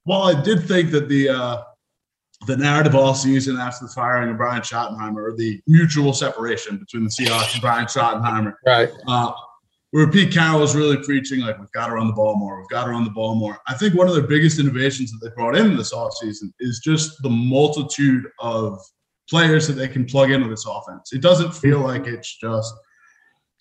while 0.05 0.23
I 0.23 0.41
did 0.41 0.67
think 0.67 0.91
that 0.93 1.09
the 1.09 1.29
uh, 1.29 1.63
the 2.47 2.57
narrative 2.57 2.95
all 2.95 3.15
season 3.15 3.57
after 3.57 3.87
the 3.87 3.93
firing 3.93 4.31
of 4.31 4.37
Brian 4.37 4.63
Schottenheimer 4.63 5.33
or 5.33 5.37
the 5.37 5.61
mutual 5.67 6.13
separation 6.13 6.79
between 6.79 7.05
the 7.05 7.11
Seahawks 7.11 7.53
and 7.55 7.61
Brian 7.61 7.87
Schottenheimer 7.87 8.55
Right. 8.65 8.91
uh, 9.09 9.33
where 9.91 10.09
Pete 10.09 10.33
Carroll 10.33 10.61
was 10.61 10.77
really 10.77 10.99
preaching, 10.99 11.41
like, 11.41 11.59
we've 11.59 11.73
got 11.73 11.89
to 11.89 11.95
run 11.95 12.07
the 12.07 12.13
ball 12.13 12.37
more, 12.37 12.59
we've 12.59 12.69
got 12.69 12.85
to 12.85 12.91
run 12.93 13.03
the 13.05 13.11
ball 13.11 13.35
more. 13.35 13.59
I 13.67 13.75
think 13.75 13.95
one 13.95 14.07
of 14.09 14.15
the 14.15 14.23
biggest 14.23 14.61
innovations 14.61 15.11
that 15.11 15.19
they 15.21 15.35
brought 15.35 15.57
in 15.57 15.77
this 15.77 15.93
offseason 15.93 16.53
is 16.61 16.79
just 16.79 17.21
the 17.23 17.31
multitude 17.31 18.27
of 18.39 18.79
players 19.29 19.67
that 19.67 19.73
they 19.75 19.89
can 19.89 20.05
plug 20.05 20.31
into 20.31 20.49
this 20.49 20.65
offense. 20.65 21.13
It 21.13 21.23
doesn't 21.23 21.53
feel 21.53 21.81
like 21.81 22.07
it's 22.07 22.37
just 22.37 22.73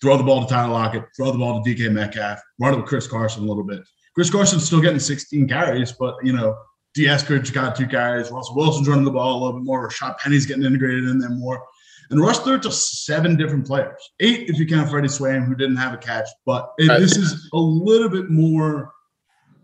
throw 0.00 0.16
the 0.16 0.22
ball 0.22 0.44
to 0.44 0.48
Tyler 0.52 0.72
Lockett, 0.72 1.04
throw 1.16 1.32
the 1.32 1.38
ball 1.38 1.62
to 1.62 1.70
DK 1.74 1.90
Metcalf, 1.92 2.40
run 2.60 2.74
it 2.74 2.76
with 2.76 2.86
Chris 2.86 3.06
Carson 3.06 3.42
a 3.42 3.46
little 3.46 3.64
bit. 3.64 3.80
Chris 4.14 4.30
Carson's 4.30 4.64
still 4.64 4.80
getting 4.80 4.98
16 4.98 5.48
carries, 5.48 5.92
but, 5.92 6.16
you 6.22 6.32
know, 6.32 6.56
D. 6.94 7.04
Eskridge 7.06 7.52
got 7.52 7.76
two 7.76 7.86
carries. 7.86 8.30
Russell 8.30 8.56
Wilson's 8.56 8.88
running 8.88 9.04
the 9.04 9.10
ball 9.10 9.38
a 9.38 9.38
little 9.44 9.60
bit 9.60 9.66
more. 9.66 9.88
Rashaad 9.88 10.18
Penny's 10.18 10.46
getting 10.46 10.64
integrated 10.64 11.04
in 11.04 11.18
there 11.18 11.30
more. 11.30 11.62
And 12.10 12.20
Russ 12.20 12.40
threw 12.40 12.54
it 12.54 12.62
to 12.62 12.72
seven 12.72 13.36
different 13.36 13.66
players, 13.66 14.00
eight 14.20 14.48
if 14.48 14.58
you 14.58 14.66
count 14.66 14.88
Freddie 14.88 15.08
Swain, 15.08 15.42
who 15.42 15.54
didn't 15.54 15.76
have 15.76 15.92
a 15.92 15.98
catch. 15.98 16.26
But 16.46 16.72
it, 16.78 16.88
this 16.98 17.16
is 17.16 17.48
a 17.52 17.58
little 17.58 18.08
bit 18.08 18.30
more. 18.30 18.92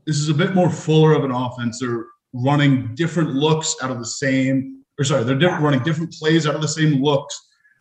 This 0.07 0.19
is 0.19 0.29
a 0.29 0.35
bit 0.35 0.55
more 0.55 0.69
fuller 0.69 1.15
of 1.15 1.25
an 1.25 1.31
offense. 1.31 1.81
They're 1.81 2.05
running 2.35 2.95
different 2.95 3.31
looks 3.31 3.77
out 3.83 3.91
of 3.91 3.99
the 3.99 4.07
same, 4.07 4.85
or 4.99 5.05
sorry, 5.05 5.25
they're 5.25 5.39
different, 5.39 5.63
running 5.63 5.83
different 5.83 6.13
plays 6.13 6.47
out 6.47 6.55
of 6.55 6.61
the 6.61 6.69
same 6.69 7.03
looks. 7.03 7.35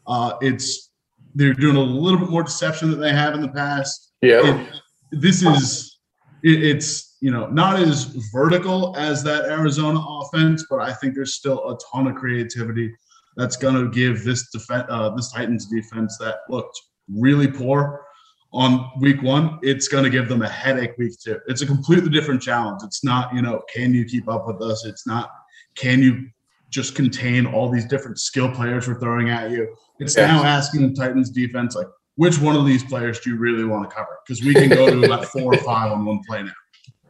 Uh, 0.08 0.38
it's 0.42 0.92
they're 1.36 1.54
doing 1.54 1.76
a 1.76 1.82
little 1.82 2.19
bit 2.19 2.30
more 2.30 2.43
deception 2.43 2.91
than 2.91 3.00
they 3.00 3.12
have 3.13 3.34
in 3.34 3.41
the 3.41 3.50
past 3.50 4.12
Yeah. 4.22 4.41
it- 4.43 4.67
this 5.12 5.43
is 5.43 5.98
it, 6.43 6.63
it's 6.63 7.17
you 7.22 7.32
know 7.32 7.48
not 7.48 7.80
as 7.80 8.06
vertical 8.34 8.96
as 8.98 9.24
that 9.24 9.46
Arizona 9.46 10.00
offense, 10.00 10.65
but 10.69 10.80
I 10.82 10.91
think 10.93 11.15
there's 11.15 11.36
still 11.36 11.60
a 11.72 11.78
ton 11.91 12.08
of 12.08 12.15
creativity 12.15 12.93
that's 13.38 13.56
going 13.56 13.76
to 13.76 13.89
give 13.89 14.24
this 14.24 14.50
defense 14.52 14.86
uh, 14.89 15.10
this 15.15 15.32
Titans 15.32 15.67
defense 15.67 16.17
that 16.19 16.38
looked 16.50 16.78
really 17.08 17.48
poor 17.48 18.06
on 18.52 18.89
week 19.00 19.22
one. 19.24 19.60
It's 19.62 19.88
going 19.88 20.04
to 20.04 20.10
give 20.10 20.28
them 20.28 20.41
a 20.41 20.50
headache 20.50 20.98
week 20.98 21.13
two. 21.24 21.39
It's 21.48 21.62
a 21.62 21.65
completely 21.65 22.10
different 22.10 22.41
challenge. 22.41 22.82
It's 22.84 23.04
not 23.04 23.34
you 23.34 23.41
know 23.41 23.62
can 23.74 23.93
you 23.93 24.04
keep 24.04 24.28
up 24.28 24.48
with 24.48 24.62
us? 24.62 24.84
It's 24.86 25.06
not 25.08 25.30
can 25.76 26.02
you 26.02 26.28
just 26.69 26.96
contain 26.96 27.46
all 27.46 27.69
these 27.69 27.86
different 27.86 28.19
skill 28.19 28.52
players 28.52 28.88
we're 28.88 29.00
throwing 29.00 29.30
at 29.30 29.52
you. 29.52 29.76
It's 30.04 30.16
Yes. 30.18 30.30
now 30.30 30.44
asking 30.44 30.88
the 30.89 30.94
Titans 30.94 31.30
defense 31.30 31.76
like 31.76 31.88
which 32.16 32.39
one 32.39 32.56
of 32.56 32.66
these 32.66 32.84
players 32.84 33.20
do 33.22 33.32
you 33.32 33.38
really 33.38 33.63
want 33.63 33.89
to 33.89 33.96
cover? 33.96 34.20
Because 34.26 34.44
we 34.44 34.54
can 34.54 34.70
go 34.70 34.89
to 34.89 35.04
about 35.06 35.26
four 35.34 35.54
or 35.54 35.58
five 35.58 35.92
on 35.92 36.06
one 36.06 36.22
play 36.28 36.44
now. 36.44 36.52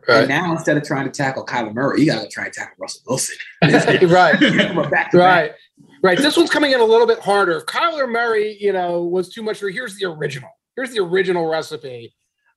And 0.08 0.20
Right. 0.20 0.28
now 0.28 0.52
instead 0.52 0.76
of 0.78 0.84
trying 0.84 1.06
to 1.06 1.12
tackle 1.12 1.46
Kyler 1.46 1.74
Murray, 1.74 2.02
you 2.02 2.08
got 2.08 2.22
to 2.24 2.28
try 2.30 2.46
and 2.46 2.54
tackle 2.54 2.76
Russell 2.80 3.02
Wilson. 3.08 3.36
right. 4.10 4.38
From 4.74 4.90
back. 4.90 5.14
Right. 5.14 5.52
Right. 6.02 6.18
This 6.18 6.36
one's 6.36 6.50
coming 6.50 6.72
in 6.74 6.80
a 6.82 6.86
little 6.86 7.08
bit 7.08 7.20
harder. 7.20 7.58
If 7.58 7.66
Kyler 7.66 8.10
Murray, 8.10 8.58
you 8.60 8.74
know, 8.74 9.04
was 9.04 9.30
too 9.30 9.42
much 9.44 9.60
for 9.60 9.70
here's 9.70 9.96
the 9.98 10.06
original. 10.06 10.50
Here's 10.76 10.92
the 10.92 11.00
original 11.00 11.48
recipe. 11.48 12.14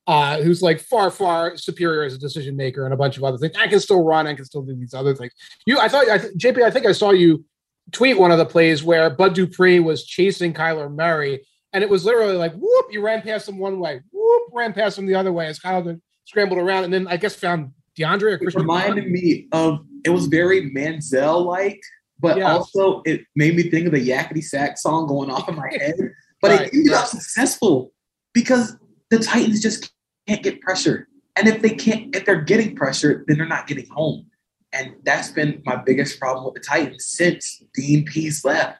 Uh, 0.08 0.40
who's 0.40 0.62
like 0.62 0.78
far, 0.80 1.10
far 1.10 1.56
superior 1.56 2.04
as 2.04 2.14
a 2.14 2.18
decision 2.18 2.56
maker 2.56 2.84
and 2.84 2.94
a 2.94 2.96
bunch 2.96 3.16
of 3.16 3.24
other 3.24 3.36
things. 3.38 3.54
I 3.58 3.66
can 3.66 3.80
still 3.80 4.04
run. 4.04 4.28
I 4.28 4.34
can 4.34 4.44
still 4.44 4.62
do 4.62 4.72
these 4.76 4.94
other 4.94 5.14
things. 5.16 5.32
You, 5.66 5.80
I 5.80 5.88
thought, 5.88 6.08
I, 6.08 6.18
th- 6.18 6.32
JP, 6.34 6.62
I 6.62 6.70
think 6.70 6.86
I 6.86 6.92
saw 6.92 7.10
you 7.10 7.44
tweet 7.92 8.18
one 8.18 8.30
of 8.30 8.38
the 8.38 8.46
plays 8.46 8.82
where 8.82 9.10
Bud 9.10 9.34
Dupree 9.34 9.78
was 9.80 10.04
chasing 10.04 10.52
Kyler 10.52 10.92
Murray, 10.92 11.44
and 11.72 11.82
it 11.84 11.90
was 11.90 12.04
literally 12.04 12.36
like, 12.36 12.52
whoop, 12.54 12.86
you 12.90 13.00
ran 13.02 13.22
past 13.22 13.48
him 13.48 13.58
one 13.58 13.78
way, 13.78 14.00
whoop, 14.12 14.42
ran 14.52 14.72
past 14.72 14.98
him 14.98 15.06
the 15.06 15.14
other 15.14 15.32
way 15.32 15.46
as 15.46 15.58
Kyler 15.58 16.00
scrambled 16.24 16.58
around, 16.58 16.84
and 16.84 16.92
then 16.92 17.06
I 17.08 17.16
guess 17.16 17.34
found 17.34 17.70
DeAndre 17.98 18.22
or 18.22 18.28
It 18.34 18.38
Christian. 18.40 18.62
reminded 18.62 19.08
me 19.10 19.46
of 19.52 19.80
it 20.04 20.10
was 20.10 20.26
very 20.26 20.70
Manziel 20.70 21.44
like, 21.44 21.80
but 22.20 22.36
Yeah. 22.38 22.52
also 22.52 23.02
it 23.04 23.22
made 23.36 23.56
me 23.56 23.70
think 23.70 23.86
of 23.86 23.92
the 23.92 24.08
Yakety 24.08 24.42
Sax 24.42 24.82
song 24.82 25.06
going 25.06 25.30
off 25.30 25.48
in 25.48 25.54
my 25.56 25.68
head. 25.78 25.94
But 26.42 26.50
Right, 26.50 26.60
it 26.68 26.74
ended 26.74 26.92
up 26.92 27.06
successful 27.06 27.92
because 28.34 28.76
the 29.10 29.18
Titans 29.18 29.62
just 29.62 29.90
can't 30.28 30.42
get 30.42 30.60
pressure. 30.60 31.08
And 31.36 31.48
if 31.48 31.62
they 31.62 31.70
can't, 31.70 32.14
if 32.14 32.24
they're 32.24 32.40
getting 32.42 32.74
pressure, 32.76 33.24
then 33.26 33.38
they're 33.38 33.46
not 33.48 33.66
getting 33.66 33.86
home. 33.90 34.26
And 34.72 34.94
that's 35.04 35.30
been 35.30 35.62
my 35.64 35.76
biggest 35.76 36.20
problem 36.20 36.44
with 36.44 36.54
the 36.54 36.60
Titans 36.60 37.06
since 37.06 37.62
Dean 37.74 38.04
Pees 38.04 38.44
left. 38.44 38.78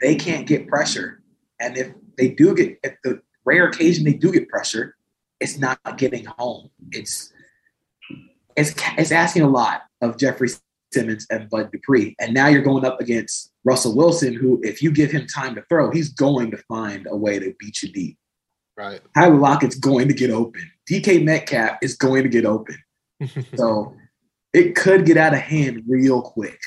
They 0.00 0.14
can't 0.14 0.46
get 0.46 0.68
pressure. 0.68 1.22
And 1.60 1.76
if 1.76 1.92
they 2.16 2.28
do 2.28 2.54
get, 2.54 2.78
if 2.82 2.94
the 3.04 3.20
rare 3.44 3.66
occasion 3.66 4.04
they 4.04 4.14
do 4.14 4.32
get 4.32 4.48
pressure, 4.48 4.96
it's 5.40 5.58
not 5.58 5.78
getting 5.96 6.24
home. 6.24 6.70
It's 6.90 7.32
it's 8.56 8.74
it's 8.96 9.12
asking 9.12 9.42
a 9.42 9.48
lot 9.48 9.82
of 10.00 10.18
Jeffrey 10.18 10.48
Simmons 10.92 11.26
and 11.30 11.48
Bud 11.48 11.70
Dupree. 11.70 12.16
And 12.18 12.34
now 12.34 12.48
you're 12.48 12.62
going 12.62 12.84
up 12.84 13.00
against 13.00 13.52
Russell 13.64 13.94
Wilson, 13.94 14.34
who, 14.34 14.60
if 14.62 14.82
you 14.82 14.90
give 14.90 15.10
him 15.10 15.26
time 15.26 15.54
to 15.54 15.62
throw, 15.68 15.90
he's 15.90 16.08
going 16.08 16.50
to 16.50 16.56
find 16.68 17.06
a 17.08 17.16
way 17.16 17.38
to 17.38 17.54
beat 17.58 17.82
you 17.82 17.92
deep. 17.92 18.18
Right. 18.76 19.00
Tyler 19.14 19.36
Lockett's 19.36 19.78
going 19.78 20.08
to 20.08 20.14
get 20.14 20.30
open. 20.30 20.70
DK 20.90 21.22
Metcalf 21.24 21.78
is 21.82 21.96
going 21.96 22.22
to 22.22 22.28
get 22.28 22.44
open. 22.44 22.76
So 23.56 23.96
it 24.52 24.74
could 24.74 25.04
get 25.04 25.16
out 25.16 25.34
of 25.34 25.40
hand 25.40 25.82
real 25.88 26.22
quick. 26.22 26.58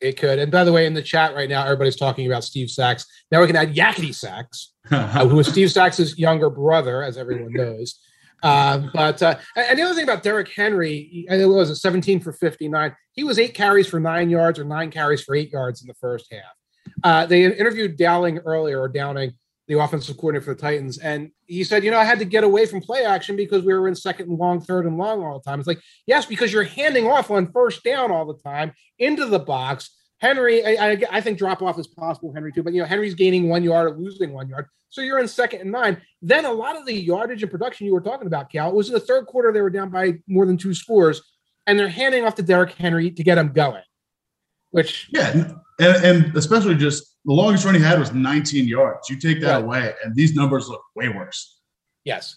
It 0.00 0.18
could. 0.18 0.38
And 0.40 0.50
by 0.50 0.64
the 0.64 0.72
way, 0.72 0.86
in 0.86 0.94
the 0.94 1.02
chat 1.02 1.34
right 1.34 1.48
now, 1.48 1.64
everybody's 1.64 1.96
talking 1.96 2.26
about 2.26 2.42
Steve 2.42 2.70
Sax. 2.70 3.06
Now 3.30 3.40
we 3.40 3.46
can 3.46 3.56
add 3.56 3.74
Yakety 3.74 4.14
Sax, 4.14 4.72
uh, 4.90 5.26
who 5.28 5.38
is 5.38 5.46
Steve 5.46 5.70
Sax' 5.70 6.18
younger 6.18 6.50
brother, 6.50 7.02
as 7.02 7.16
everyone 7.16 7.52
knows. 7.52 8.00
Uh, 8.42 8.88
but 8.92 9.22
uh, 9.22 9.36
and 9.54 9.78
the 9.78 9.82
other 9.82 9.94
thing 9.94 10.02
about 10.02 10.24
Derrick 10.24 10.48
Henry, 10.48 11.26
I 11.28 11.34
think 11.34 11.44
it 11.44 11.46
was 11.46 11.70
a 11.70 11.76
17 11.76 12.18
for 12.18 12.32
59. 12.32 12.96
He 13.12 13.22
was 13.22 13.38
eight 13.38 13.54
carries 13.54 13.86
for 13.86 14.00
nine 14.00 14.28
yards 14.30 14.58
or 14.58 14.64
nine 14.64 14.90
carries 14.90 15.22
for 15.22 15.36
eight 15.36 15.52
yards 15.52 15.80
in 15.80 15.86
the 15.86 15.94
first 15.94 16.26
half. 16.32 16.42
Uh, 17.04 17.26
they 17.26 17.44
interviewed 17.44 17.96
Dowling 17.96 18.38
earlier, 18.38 18.80
or 18.80 18.88
Downing, 18.88 19.34
the 19.68 19.78
offensive 19.78 20.16
coordinator 20.16 20.44
for 20.44 20.54
the 20.54 20.60
Titans, 20.60 20.98
and 20.98 21.30
he 21.46 21.62
said, 21.62 21.84
you 21.84 21.90
know, 21.90 21.98
I 21.98 22.04
had 22.04 22.18
to 22.18 22.24
get 22.24 22.44
away 22.44 22.66
from 22.66 22.80
play 22.80 23.04
action 23.04 23.36
because 23.36 23.64
we 23.64 23.72
were 23.72 23.86
in 23.86 23.94
second 23.94 24.28
and 24.28 24.38
long, 24.38 24.60
third 24.60 24.86
and 24.86 24.98
long 24.98 25.22
all 25.22 25.38
the 25.38 25.48
time. 25.48 25.60
It's 25.60 25.68
like, 25.68 25.80
yes, 26.06 26.26
because 26.26 26.52
you're 26.52 26.64
handing 26.64 27.06
off 27.06 27.30
on 27.30 27.50
first 27.52 27.84
down 27.84 28.10
all 28.10 28.26
the 28.26 28.38
time 28.42 28.72
into 28.98 29.26
the 29.26 29.38
box. 29.38 29.90
Henry, 30.20 30.64
I, 30.64 30.90
I, 30.90 31.02
I 31.10 31.20
think 31.20 31.38
drop 31.38 31.62
off 31.62 31.78
is 31.78 31.86
possible, 31.86 32.32
Henry 32.32 32.52
too, 32.52 32.62
but 32.62 32.72
you 32.72 32.80
know, 32.80 32.86
Henry's 32.86 33.14
gaining 33.14 33.48
one 33.48 33.62
yard 33.62 33.92
or 33.92 33.96
losing 33.96 34.32
one 34.32 34.48
yard. 34.48 34.66
So 34.88 35.00
you're 35.00 35.18
in 35.18 35.26
second 35.26 35.62
and 35.62 35.72
nine. 35.72 36.00
Then 36.20 36.44
a 36.44 36.52
lot 36.52 36.76
of 36.76 36.84
the 36.84 36.94
yardage 36.94 37.42
and 37.42 37.50
production 37.50 37.86
you 37.86 37.94
were 37.94 38.00
talking 38.00 38.26
about, 38.26 38.50
Cale, 38.50 38.68
it 38.68 38.74
was 38.74 38.88
in 38.88 38.94
the 38.94 39.00
third 39.00 39.26
quarter, 39.26 39.52
they 39.52 39.62
were 39.62 39.70
down 39.70 39.90
by 39.90 40.14
more 40.26 40.46
than 40.46 40.56
two 40.56 40.74
scores, 40.74 41.22
and 41.66 41.78
they're 41.78 41.88
handing 41.88 42.24
off 42.24 42.34
to 42.36 42.42
Derrick 42.42 42.72
Henry 42.72 43.10
to 43.10 43.22
get 43.22 43.38
him 43.38 43.52
going. 43.52 43.82
Which 44.70 45.08
Yeah, 45.10 45.52
and, 45.80 46.04
and 46.04 46.36
especially 46.36 46.74
just 46.74 47.11
the 47.24 47.32
longest 47.32 47.64
run 47.64 47.74
he 47.74 47.80
had 47.80 47.98
was 47.98 48.12
19 48.12 48.66
yards. 48.66 49.08
You 49.08 49.16
take 49.16 49.40
that 49.42 49.54
Right. 49.56 49.64
away, 49.64 49.94
and 50.04 50.14
these 50.14 50.34
numbers 50.34 50.68
look 50.68 50.82
way 50.96 51.08
worse. 51.08 51.58
Yes. 52.04 52.36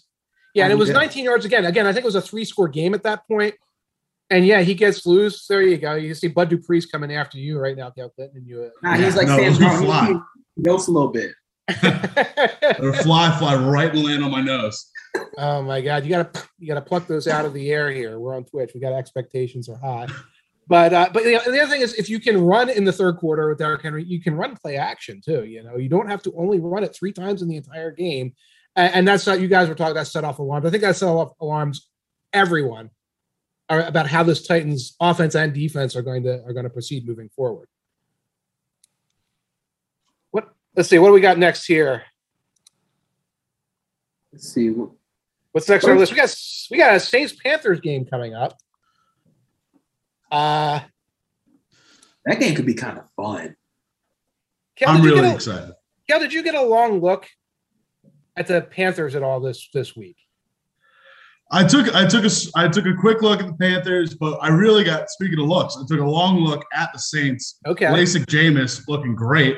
Yeah, 0.54 0.64
and 0.64 0.72
it 0.72 0.76
was 0.76 0.88
Yeah. 0.88 0.94
19 0.94 1.24
yards 1.24 1.44
again. 1.44 1.64
Again, 1.66 1.86
I 1.86 1.92
think 1.92 2.04
it 2.04 2.06
was 2.06 2.14
a 2.14 2.20
three 2.22 2.44
score 2.44 2.68
game 2.68 2.94
at 2.94 3.02
that 3.02 3.26
point. 3.28 3.54
And 4.30 4.44
yeah, 4.46 4.60
he 4.62 4.74
gets 4.74 5.06
loose. 5.06 5.46
There 5.46 5.62
you 5.62 5.76
go. 5.76 5.94
You 5.94 6.14
see 6.14 6.28
Bud 6.28 6.50
Dupree's 6.50 6.86
coming 6.86 7.12
after 7.12 7.38
you 7.38 7.58
right 7.58 7.76
now, 7.76 7.90
Cale 7.90 8.10
Clinton. 8.10 8.38
And 8.38 8.46
you, 8.46 8.62
uh, 8.64 8.68
Nah, 8.82 8.94
he's 8.96 9.14
like 9.16 9.28
No, 9.28 9.36
Sam 9.36 9.52
we 9.52 9.58
Darnold. 9.58 9.84
fly. 9.84 10.06
He- 10.08 10.18
He 10.56 10.62
goes 10.62 10.88
a 10.88 10.90
little 10.92 11.10
bit. 11.10 11.32
or 12.80 12.92
fly, 12.94 13.36
fly 13.38 13.54
right 13.56 13.92
and 13.92 14.04
land 14.04 14.24
on 14.24 14.30
my 14.30 14.40
nose. 14.40 14.90
Oh 15.36 15.62
my 15.62 15.80
god, 15.80 16.04
you 16.04 16.10
gotta 16.10 16.42
you 16.58 16.66
gotta 16.68 16.80
pluck 16.80 17.06
those 17.06 17.26
out 17.28 17.44
of 17.44 17.52
the 17.52 17.70
air 17.70 17.90
here. 17.90 18.18
We're 18.18 18.34
on 18.36 18.44
Twitch. 18.44 18.70
We 18.74 18.80
got 18.80 18.92
expectations 18.92 19.68
are 19.68 19.76
high. 19.76 20.06
But 20.68 20.92
uh, 20.92 21.10
but 21.12 21.22
the, 21.22 21.40
the 21.46 21.60
other 21.60 21.70
thing 21.70 21.82
is, 21.82 21.94
if 21.94 22.10
you 22.10 22.18
can 22.18 22.40
run 22.40 22.68
in 22.68 22.84
the 22.84 22.92
third 22.92 23.18
quarter 23.18 23.48
with 23.48 23.58
Derrick 23.58 23.82
Henry, 23.82 24.02
you 24.02 24.20
can 24.20 24.34
run 24.34 24.56
play 24.56 24.76
action 24.76 25.20
too. 25.24 25.44
You 25.44 25.62
know, 25.62 25.76
you 25.76 25.88
don't 25.88 26.08
have 26.08 26.22
to 26.22 26.34
only 26.36 26.58
run 26.58 26.82
it 26.82 26.94
three 26.94 27.12
times 27.12 27.40
in 27.40 27.48
the 27.48 27.56
entire 27.56 27.92
game, 27.92 28.34
and, 28.74 28.94
and 28.94 29.08
that's 29.08 29.26
not 29.26 29.40
you 29.40 29.46
guys 29.46 29.68
were 29.68 29.76
talking. 29.76 29.94
That 29.94 30.08
set 30.08 30.24
off 30.24 30.40
alarms. 30.40 30.66
I 30.66 30.70
think 30.70 30.82
that 30.82 30.96
set 30.96 31.08
off 31.08 31.32
alarms 31.40 31.88
everyone 32.32 32.90
about 33.68 34.08
how 34.08 34.24
this 34.24 34.44
Titans 34.46 34.96
offense 35.00 35.36
and 35.36 35.54
defense 35.54 35.94
are 35.94 36.02
going 36.02 36.24
to 36.24 36.42
are 36.44 36.52
going 36.52 36.64
to 36.64 36.70
proceed 36.70 37.06
moving 37.06 37.28
forward. 37.28 37.68
What? 40.32 40.52
Let's 40.74 40.88
see. 40.88 40.98
What 40.98 41.08
do 41.08 41.14
we 41.14 41.20
got 41.20 41.38
next 41.38 41.66
here? 41.66 42.02
Let's 44.32 44.52
see. 44.52 44.74
What's 45.52 45.68
next 45.68 45.84
on 45.84 45.92
our 45.92 45.98
list? 45.98 46.12
We 46.12 46.18
got 46.18 46.34
we 46.72 46.76
got 46.76 46.96
a 46.96 47.00
Saints 47.00 47.34
Panthers 47.34 47.78
game 47.80 48.04
coming 48.04 48.34
up. 48.34 48.58
Uh 50.30 50.80
that 52.24 52.40
game 52.40 52.54
could 52.54 52.66
be 52.66 52.74
kind 52.74 52.98
of 52.98 53.08
fun. 53.16 53.56
Kel, 54.76 54.90
I'm 54.90 55.02
really 55.02 55.28
a, 55.28 55.34
excited. 55.34 55.74
Kel, 56.08 56.18
did 56.18 56.32
you 56.32 56.42
get 56.42 56.54
a 56.54 56.62
long 56.62 57.00
look 57.00 57.26
at 58.36 58.46
the 58.46 58.62
Panthers 58.62 59.14
at 59.14 59.22
all 59.22 59.40
this 59.40 59.68
this 59.72 59.96
week? 59.96 60.16
I 61.50 61.64
took 61.64 61.94
I 61.94 62.06
took 62.06 62.24
a 62.24 62.30
I 62.56 62.68
took 62.68 62.86
a 62.86 62.94
quick 62.94 63.22
look 63.22 63.40
at 63.40 63.46
the 63.46 63.54
Panthers, 63.54 64.14
but 64.14 64.38
I 64.42 64.48
really 64.48 64.82
got 64.82 65.08
speaking 65.08 65.38
of 65.38 65.46
looks, 65.46 65.76
I 65.76 65.86
took 65.86 66.00
a 66.00 66.04
long 66.04 66.40
look 66.40 66.64
at 66.74 66.92
the 66.92 66.98
Saints. 66.98 67.58
Okay, 67.66 67.86
LASIK 67.86 68.26
Jameis 68.26 68.82
looking 68.88 69.14
great 69.14 69.56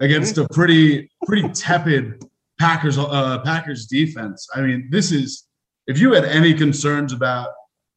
against 0.00 0.34
mm-hmm. 0.34 0.44
a 0.44 0.54
pretty 0.54 1.10
pretty 1.24 1.48
tepid 1.48 2.22
Packers 2.58 2.98
uh, 2.98 3.38
Packers 3.42 3.86
defense. 3.86 4.46
I 4.54 4.60
mean, 4.60 4.88
this 4.90 5.12
is 5.12 5.48
if 5.86 5.98
you 5.98 6.12
had 6.12 6.26
any 6.26 6.52
concerns 6.52 7.14
about 7.14 7.48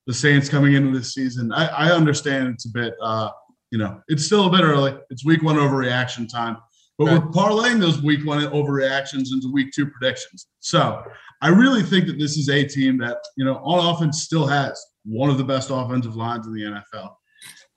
the 0.07 0.13
Saints 0.13 0.49
coming 0.49 0.73
into 0.73 0.97
this 0.97 1.13
season, 1.13 1.51
I, 1.51 1.67
I 1.67 1.91
understand 1.91 2.47
it's 2.47 2.65
a 2.65 2.69
bit 2.69 2.93
uh, 3.01 3.29
you 3.71 3.77
know 3.77 4.01
it's 4.07 4.25
still 4.25 4.47
a 4.47 4.51
bit 4.51 4.61
early. 4.61 4.95
It's 5.09 5.25
week 5.25 5.43
one 5.43 5.55
overreaction 5.55 6.31
time, 6.31 6.57
but 6.97 7.05
we're 7.05 7.31
parlaying 7.31 7.79
those 7.79 8.01
week 8.01 8.25
one 8.25 8.43
overreactions 8.43 9.31
into 9.33 9.51
week 9.51 9.71
two 9.73 9.87
predictions. 9.87 10.47
So 10.59 11.03
I 11.41 11.49
really 11.49 11.81
think 11.81 12.05
that 12.07 12.19
this 12.19 12.37
is 12.37 12.49
a 12.49 12.63
team 12.63 12.97
that, 12.99 13.17
you 13.35 13.43
know, 13.43 13.55
on 13.57 13.93
offense 13.93 14.23
still 14.23 14.45
has 14.45 14.81
one 15.03 15.29
of 15.29 15.37
the 15.37 15.43
best 15.43 15.69
offensive 15.71 16.15
lines 16.15 16.47
in 16.47 16.53
the 16.53 16.61
NFL. 16.61 17.15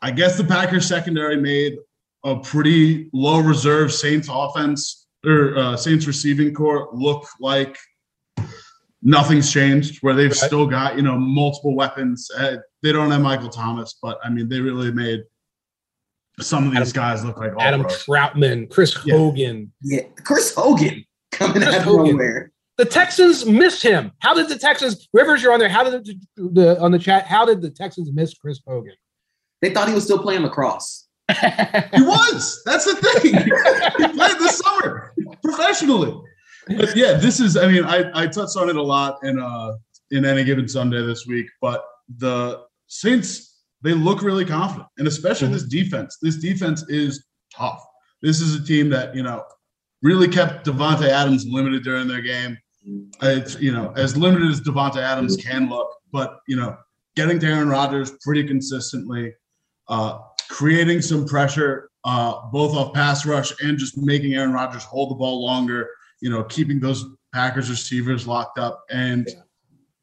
I 0.03 0.11
guess 0.11 0.37
the 0.37 0.45
Packers 0.45 0.87
secondary 0.87 1.37
made 1.37 1.77
a 2.25 2.39
pretty 2.39 3.09
low 3.13 3.41
reserve 3.41 3.93
Saints 3.93 4.29
offense 4.31 5.09
or 5.25 5.57
uh, 5.57 5.77
Saints 5.77 6.07
receiving 6.07 6.55
corps 6.55 6.91
look 6.93 7.27
like 7.41 7.77
nothing's 9.03 9.53
changed, 9.53 9.99
where 10.03 10.15
they've 10.15 10.31
right. 10.31 10.37
still 10.37 10.67
got, 10.67 10.97
you 10.97 11.03
know, 11.03 11.19
multiple 11.19 11.75
weapons. 11.75 12.31
Uh, 12.37 12.57
they 12.83 12.93
don't 12.93 13.11
have 13.11 13.21
Michael 13.21 13.49
Thomas, 13.49 13.99
but 14.03 14.19
I 14.25 14.31
mean, 14.31 14.49
they 14.49 14.61
really 14.61 14.93
made 14.93 15.25
some 16.41 16.67
of 16.67 16.73
these 16.73 16.91
Adam, 16.91 16.93
guys 16.93 17.25
look 17.25 17.39
like 17.39 17.53
Adam 17.59 17.85
Trautman, 17.85 18.71
Chris 18.71 18.97
yeah. 19.05 19.17
Hogan. 19.17 19.73
Yeah, 19.83 20.03
Chris 20.25 20.55
Hogan 20.55 21.05
coming 21.33 21.63
Chris 21.63 21.75
out 21.75 21.81
of 21.81 21.85
Hogan. 21.85 22.13
nowhere. 22.13 22.53
The 22.77 22.85
Texans 22.85 23.47
missed 23.47 23.83
him. 23.83 24.13
How 24.19 24.35
did 24.35 24.51
the 24.51 24.59
Texans? 24.59 25.09
Rivers, 25.15 25.43
you're 25.43 25.53
on 25.53 25.61
there. 25.61 25.69
How 25.69 25.89
did 25.89 26.05
the, 26.05 26.19
the 26.37 26.81
on 26.81 26.93
the 26.93 26.99
chat? 26.99 27.27
How 27.27 27.47
did 27.47 27.63
the 27.63 27.71
Texans 27.71 28.13
miss 28.13 28.35
Chris 28.35 28.61
Hogan? 28.67 28.95
They 29.63 29.71
thought 29.71 29.89
he 29.89 29.95
was 29.95 30.05
still 30.05 30.19
playing 30.19 30.43
lacrosse. 30.43 31.09
he 31.31 32.03
was. 32.03 32.63
That's 32.67 32.85
the 32.85 32.95
thing. 32.97 33.35
he 33.35 34.17
played 34.17 34.39
this 34.39 34.59
summer 34.59 35.15
professionally. 35.43 36.21
But 36.67 36.97
yeah, 36.97 37.15
this 37.15 37.41
is. 37.41 37.57
I 37.57 37.69
mean, 37.69 37.85
I, 37.85 38.11
I 38.15 38.27
touched 38.27 38.57
on 38.57 38.69
it 38.69 38.77
a 38.77 38.83
lot 38.83 39.19
in 39.23 39.39
uh 39.39 39.73
in 40.11 40.25
any 40.25 40.45
given 40.45 40.69
Sunday 40.69 41.05
this 41.05 41.27
week. 41.27 41.47
But 41.61 41.85
the 42.19 42.63
Saints, 42.89 43.63
they 43.83 43.93
look 43.93 44.23
really 44.23 44.45
confident, 44.45 44.89
and 44.99 45.07
especially 45.07 45.49
mm-hmm. 45.49 45.55
this 45.55 45.65
defense. 45.65 46.19
This 46.21 46.37
defense 46.37 46.85
is 46.89 47.27
tough. 47.55 47.85
This 48.23 48.41
is 48.41 48.55
a 48.55 48.65
team 48.65 48.91
that 48.91 49.15
you 49.15 49.23
know 49.23 49.45
really 50.03 50.29
kept 50.29 50.67
Davante 50.67 51.09
Adams 51.09 51.47
limited 51.47 51.85
during 51.85 52.09
their 52.09 52.23
game. 52.23 52.59
It's 53.23 53.61
you 53.61 53.73
know 53.73 53.93
as 53.97 54.17
limited 54.17 54.51
as 54.51 54.61
Davante 54.61 54.99
Adams 54.99 55.37
can 55.37 55.69
look, 55.69 55.89
but 56.13 56.39
you 56.49 56.57
know 56.57 56.77
getting 57.15 57.39
to 57.41 57.47
Aaron 57.47 57.69
Rodgers 57.69 58.13
pretty 58.23 58.45
consistently, 58.45 59.33
uh, 59.89 60.19
creating 60.49 61.01
some 61.01 61.27
pressure 61.27 61.91
uh, 62.05 62.47
both 62.53 62.75
off 62.77 62.95
pass 62.95 63.27
rush 63.27 63.53
and 63.63 63.79
just 63.79 63.99
making 63.99 64.35
Aaron 64.35 64.53
Rodgers 64.53 64.85
hold 64.85 65.11
the 65.11 65.15
ball 65.17 65.45
longer. 65.45 65.89
You 66.21 66.31
know, 66.31 66.45
keeping 66.45 66.81
those 66.81 67.05
Packers 67.33 67.69
receivers 67.69 68.27
locked 68.27 68.59
up, 68.59 68.85
and 68.91 69.29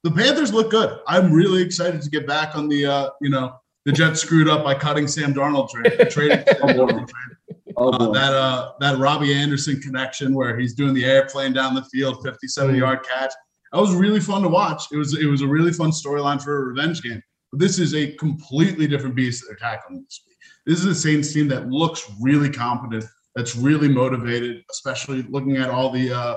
the 0.03 0.11
Panthers 0.11 0.53
look 0.53 0.69
good. 0.69 0.99
I'm 1.07 1.31
really 1.31 1.61
excited 1.61 2.01
to 2.01 2.09
get 2.09 2.27
back 2.27 2.55
on 2.55 2.67
the 2.67 2.85
uh, 2.85 3.09
you 3.21 3.29
know 3.29 3.55
the 3.85 3.91
Jets 3.91 4.21
screwed 4.21 4.47
up 4.47 4.63
by 4.63 4.75
cutting 4.75 5.07
Sam 5.07 5.33
Darnold 5.33 5.69
trade, 5.69 6.09
trading 6.11 6.43
Sam 6.45 6.77
Darnold 6.77 7.09
trade. 7.09 7.57
Oh, 7.75 7.89
uh, 7.89 8.11
that 8.11 8.33
uh, 8.33 8.73
that 8.79 8.97
Robbie 8.99 9.33
Anderson 9.33 9.79
connection 9.81 10.33
where 10.33 10.57
he's 10.57 10.73
doing 10.73 10.93
the 10.93 11.05
airplane 11.05 11.53
down 11.53 11.73
the 11.73 11.83
field, 11.85 12.23
57 12.23 12.73
mm. 12.73 12.77
yard 12.77 12.99
catch. 13.03 13.33
That 13.71 13.79
was 13.79 13.95
really 13.95 14.19
fun 14.19 14.43
to 14.43 14.49
watch. 14.49 14.83
It 14.91 14.97
was 14.97 15.17
it 15.17 15.25
was 15.25 15.41
a 15.41 15.47
really 15.47 15.73
fun 15.73 15.91
storyline 15.91 16.41
for 16.41 16.63
a 16.63 16.65
revenge 16.65 17.01
game. 17.01 17.21
But 17.51 17.59
this 17.59 17.79
is 17.79 17.93
a 17.95 18.11
completely 18.13 18.87
different 18.87 19.15
beast 19.15 19.41
that 19.41 19.47
they're 19.47 19.71
tackling 19.71 20.03
this 20.03 20.21
week. 20.27 20.37
This 20.65 20.79
is 20.79 20.85
a 20.85 20.95
Saints 20.95 21.33
team 21.33 21.47
that 21.49 21.69
looks 21.69 22.09
really 22.21 22.49
competent, 22.49 23.05
that's 23.35 23.55
really 23.55 23.87
motivated, 23.87 24.63
especially 24.71 25.23
looking 25.23 25.57
at 25.57 25.69
all 25.69 25.89
the 25.89 26.11
uh, 26.11 26.35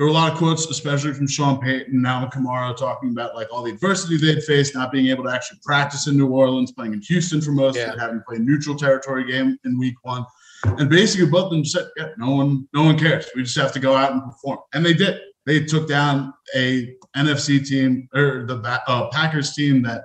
there 0.00 0.06
were 0.06 0.12
a 0.12 0.14
lot 0.14 0.32
of 0.32 0.38
quotes, 0.38 0.64
especially 0.70 1.12
from 1.12 1.26
Sean 1.28 1.60
Payton, 1.60 2.00
now 2.00 2.26
Kamara, 2.32 2.74
talking 2.74 3.10
about 3.10 3.34
like 3.34 3.48
all 3.52 3.62
the 3.62 3.72
adversity 3.72 4.16
they'd 4.16 4.42
faced, 4.42 4.74
not 4.74 4.90
being 4.90 5.08
able 5.08 5.24
to 5.24 5.30
actually 5.30 5.58
practice 5.62 6.06
in 6.06 6.16
New 6.16 6.28
Orleans, 6.28 6.72
playing 6.72 6.94
in 6.94 7.02
Houston 7.02 7.38
for 7.42 7.52
most 7.52 7.76
yeah. 7.76 7.94
having 7.98 8.22
played 8.26 8.40
neutral 8.40 8.74
territory 8.74 9.30
game 9.30 9.58
in 9.66 9.78
week 9.78 9.96
one. 10.00 10.24
And 10.64 10.88
basically 10.88 11.26
both 11.26 11.44
of 11.44 11.50
them 11.50 11.66
said, 11.66 11.88
yeah, 11.98 12.08
no 12.16 12.30
one, 12.30 12.66
no 12.72 12.84
one 12.84 12.98
cares. 12.98 13.28
We 13.36 13.42
just 13.42 13.58
have 13.58 13.72
to 13.72 13.78
go 13.78 13.94
out 13.94 14.12
and 14.12 14.22
perform. 14.22 14.60
And 14.72 14.86
they 14.86 14.94
did. 14.94 15.20
They 15.44 15.64
took 15.64 15.86
down 15.86 16.32
a 16.56 16.94
NFC 17.14 17.62
team 17.62 18.08
or 18.14 18.46
the 18.46 18.56
uh, 18.86 19.10
Packers 19.10 19.52
team 19.52 19.82
that 19.82 20.04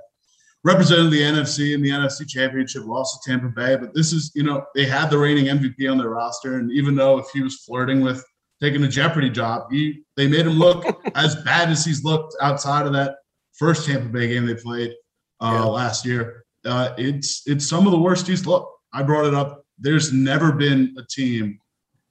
represented 0.66 1.12
the 1.12 1.22
NFC 1.22 1.74
in 1.74 1.82
the 1.82 1.92
NFC 1.92 2.28
Championship, 2.28 2.84
lost 2.86 3.24
to 3.24 3.32
Tampa 3.32 3.48
Bay. 3.48 3.78
But 3.78 3.94
this 3.94 4.12
is, 4.12 4.32
you 4.36 4.44
know, 4.44 4.66
they 4.76 4.86
had 4.86 5.10
the 5.10 5.18
reigning 5.18 5.46
MVP 5.46 5.90
on 5.90 5.98
their 5.98 6.10
roster. 6.10 6.58
And 6.58 6.70
even 6.74 6.96
though 6.96 7.20
if 7.20 7.28
he 7.34 7.42
was 7.42 7.64
flirting 7.64 8.02
with 8.02 8.22
taking 8.62 8.84
a 8.84 8.88
Jeopardy 8.88 9.30
job. 9.30 9.72
He 9.72 10.04
they 10.16 10.28
made 10.28 10.46
him 10.46 10.54
look 10.54 10.86
as 11.16 11.36
bad 11.44 11.70
as 11.70 11.86
he's 11.86 12.04
looked 12.04 12.36
outside 12.42 12.86
of 12.86 12.94
that 12.94 13.18
first 13.54 13.86
Tampa 13.86 14.08
Bay 14.08 14.28
game 14.28 14.46
they 14.46 14.56
played 14.56 14.94
uh, 15.42 15.52
yeah. 15.54 15.64
last 15.64 16.06
year. 16.06 16.46
Uh, 16.66 16.94
it's 16.98 17.44
it's 17.46 17.68
some 17.68 17.86
of 17.86 17.92
the 17.92 18.00
worst 18.00 18.28
he's 18.28 18.46
looked. 18.46 18.72
I 18.94 19.04
brought 19.04 19.26
it 19.26 19.34
up. 19.34 19.66
There's 19.78 20.14
never 20.14 20.52
been 20.52 20.96
a 20.98 21.04
team 21.04 21.60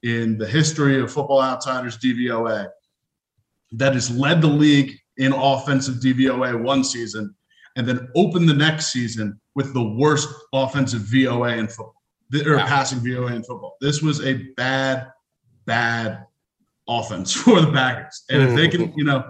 in 0.03 0.37
the 0.37 0.47
history 0.47 1.01
of 1.01 1.11
Football 1.11 1.41
Outsiders 1.41 1.97
DVOA 1.97 2.69
that 3.71 3.93
has 3.93 4.15
led 4.15 4.41
the 4.41 4.47
league 4.47 4.93
in 5.17 5.33
offensive 5.33 5.95
DVOA 5.95 6.61
one 6.61 6.83
season 6.83 7.33
and 7.75 7.87
then 7.87 8.07
open 8.15 8.45
the 8.45 8.53
next 8.53 8.91
season 8.91 9.39
with 9.53 9.73
the 9.73 9.83
worst 9.83 10.29
offensive 10.53 11.01
VOA 11.01 11.57
in 11.57 11.67
football 11.67 11.95
or 12.45 12.57
wow. 12.57 12.65
passing 12.65 12.99
VOA 12.99 13.33
in 13.33 13.43
football. 13.43 13.77
This 13.81 14.01
was 14.01 14.25
a 14.25 14.33
bad, 14.55 15.07
bad 15.65 16.25
offense 16.87 17.33
for 17.35 17.61
the 17.61 17.71
Packers. 17.71 18.23
And 18.29 18.43
if 18.43 18.55
they 18.55 18.67
can, 18.67 18.87
mm-hmm. 18.87 18.99
you 18.99 19.05
know, 19.05 19.29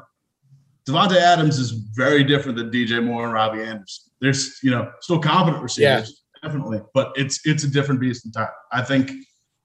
Davante 0.87 1.17
Adams 1.17 1.57
is 1.57 1.71
very 1.71 2.23
different 2.23 2.57
than 2.57 2.69
DJ 2.69 3.03
Moore 3.03 3.23
and 3.23 3.33
Robbie 3.33 3.63
Anderson. 3.63 4.11
There's, 4.21 4.59
you 4.61 4.71
know, 4.71 4.91
still 5.01 5.19
competent 5.19 5.63
receivers, 5.63 6.23
yeah. 6.43 6.47
definitely, 6.47 6.81
but 6.93 7.11
it's 7.15 7.41
it's 7.45 7.63
a 7.63 7.67
different 7.67 7.99
beast 7.99 8.25
entirely. 8.25 8.51
I 8.71 8.81
think 8.81 9.11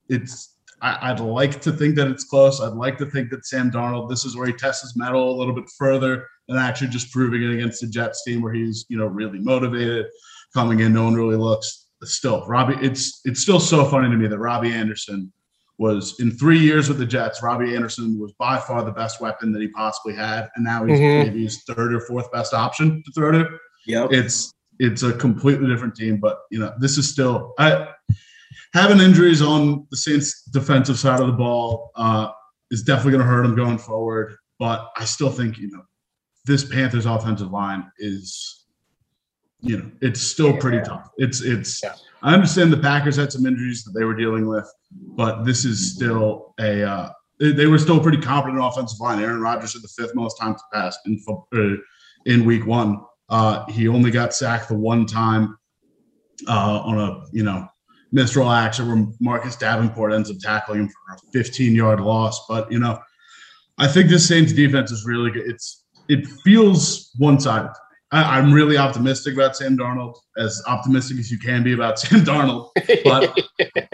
it's. 0.08 0.56
I, 0.82 1.12
would 1.12 1.20
like 1.20 1.60
to 1.60 1.72
think 1.72 1.94
that 1.96 2.08
it's 2.08 2.24
close. 2.24 2.58
I'd 2.58 2.72
like 2.72 2.96
to 2.98 3.06
think 3.06 3.28
that 3.32 3.44
Sam 3.44 3.70
Darnold, 3.70 4.08
this 4.08 4.24
is 4.24 4.34
where 4.34 4.46
he 4.46 4.54
tests 4.54 4.80
his 4.80 4.96
metal 4.96 5.30
a 5.30 5.36
little 5.36 5.54
bit 5.54 5.68
further 5.76 6.26
than 6.50 6.58
actually 6.58 6.88
just 6.88 7.12
proving 7.12 7.42
it 7.42 7.54
against 7.54 7.80
the 7.80 7.86
Jets 7.86 8.24
team, 8.24 8.42
where 8.42 8.52
he's, 8.52 8.84
you 8.88 8.98
know, 8.98 9.06
really 9.06 9.38
motivated, 9.38 10.06
coming 10.52 10.80
in. 10.80 10.92
No 10.92 11.04
one 11.04 11.14
really 11.14 11.36
looks. 11.36 11.86
Still, 12.02 12.46
Robbie, 12.46 12.76
it's 12.80 13.20
it's 13.24 13.40
still 13.40 13.60
so 13.60 13.84
funny 13.84 14.08
to 14.08 14.16
me 14.16 14.26
that 14.26 14.38
Robbie 14.38 14.72
Anderson 14.72 15.32
was 15.78 16.18
in 16.18 16.30
three 16.30 16.58
years 16.58 16.88
with 16.88 16.98
the 16.98 17.06
Jets, 17.06 17.42
Robbie 17.42 17.74
Anderson 17.74 18.18
was 18.18 18.32
by 18.32 18.58
far 18.58 18.84
the 18.84 18.90
best 18.90 19.20
weapon 19.20 19.52
that 19.52 19.62
he 19.62 19.68
possibly 19.68 20.14
had, 20.14 20.48
and 20.54 20.64
now 20.64 20.84
he's 20.84 20.98
mm-hmm. 20.98 21.28
maybe 21.28 21.44
his 21.44 21.62
third 21.64 21.94
or 21.94 22.00
fourth 22.00 22.30
best 22.32 22.52
option 22.52 23.02
to 23.04 23.12
throw 23.12 23.32
to. 23.32 23.48
Yeah, 23.86 24.06
it's 24.10 24.52
it's 24.78 25.02
a 25.02 25.12
completely 25.12 25.68
different 25.68 25.94
team, 25.94 26.18
but 26.18 26.40
you 26.50 26.58
know 26.58 26.72
this 26.80 26.98
is 26.98 27.10
still 27.10 27.54
I, 27.58 27.88
having 28.72 29.00
injuries 29.00 29.42
on 29.42 29.86
the 29.90 29.96
Saints' 29.96 30.42
defensive 30.44 30.98
side 30.98 31.20
of 31.20 31.26
the 31.26 31.32
ball 31.34 31.90
uh, 31.96 32.28
is 32.70 32.82
definitely 32.82 33.12
going 33.12 33.24
to 33.24 33.30
hurt 33.30 33.42
them 33.42 33.54
going 33.54 33.78
forward. 33.78 34.36
But 34.58 34.90
I 34.96 35.04
still 35.04 35.30
think 35.30 35.58
you 35.58 35.70
know 35.70 35.82
this 36.50 36.64
Panthers 36.64 37.06
offensive 37.06 37.50
line 37.50 37.90
is 37.98 38.66
you 39.60 39.78
know 39.78 39.90
it's 40.00 40.20
still 40.20 40.56
pretty 40.56 40.82
tough. 40.82 41.10
It's 41.16 41.40
it's. 41.42 41.82
Yeah 41.82 41.94
I 42.22 42.34
understand 42.34 42.72
the 42.72 42.78
Packers 42.78 43.16
had 43.16 43.32
some 43.32 43.46
injuries 43.46 43.84
that 43.84 43.92
they 43.92 44.04
were 44.04 44.14
dealing 44.14 44.46
with, 44.46 44.70
but 44.92 45.44
this 45.44 45.64
is 45.64 45.94
still 45.94 46.54
a 46.60 46.82
uh, 46.82 47.10
they, 47.38 47.66
were 47.66 47.78
still 47.78 47.98
pretty 47.98 48.18
competent 48.20 48.62
offensive 48.62 49.00
line. 49.00 49.22
Aaron 49.22 49.40
Rodgers 49.40 49.72
had 49.72 49.82
the 49.82 49.88
fifth 49.88 50.14
most 50.14 50.38
times 50.38 50.60
to 50.60 50.78
pass 50.78 50.98
in 51.06 51.18
uh, 51.54 51.76
in 52.26 52.44
week 52.44 52.66
one. 52.66 53.00
Uh, 53.30 53.64
he 53.70 53.88
only 53.88 54.10
got 54.10 54.34
sacked 54.34 54.68
the 54.68 54.74
one 54.74 55.06
time 55.06 55.56
uh, 56.46 56.80
on 56.80 56.98
a 56.98 57.24
you 57.32 57.42
know 57.42 57.66
misroll 58.14 58.54
action 58.54 58.88
where 58.88 59.06
Marcus 59.20 59.56
Davenport 59.56 60.12
ends 60.12 60.30
up 60.30 60.36
tackling 60.40 60.80
him 60.80 60.88
for 60.88 61.14
a 61.14 61.18
15 61.32 61.74
yard 61.74 62.00
loss. 62.00 62.46
But 62.46 62.70
you 62.70 62.80
know, 62.80 62.98
I 63.78 63.88
think 63.88 64.10
this 64.10 64.28
Saints 64.28 64.52
defense 64.52 64.90
is 64.90 65.06
really 65.06 65.30
good. 65.30 65.48
It's 65.48 65.86
it 66.08 66.26
feels 66.44 67.10
one 67.18 67.38
sided. 67.40 67.72
I'm 68.12 68.52
really 68.52 68.76
optimistic 68.76 69.34
about 69.34 69.56
Sam 69.56 69.78
Darnold, 69.78 70.16
as 70.36 70.60
optimistic 70.66 71.18
as 71.18 71.30
you 71.30 71.38
can 71.38 71.62
be 71.62 71.74
about 71.74 71.98
Sam 72.00 72.20
Darnold. 72.20 72.70
But 73.04 73.38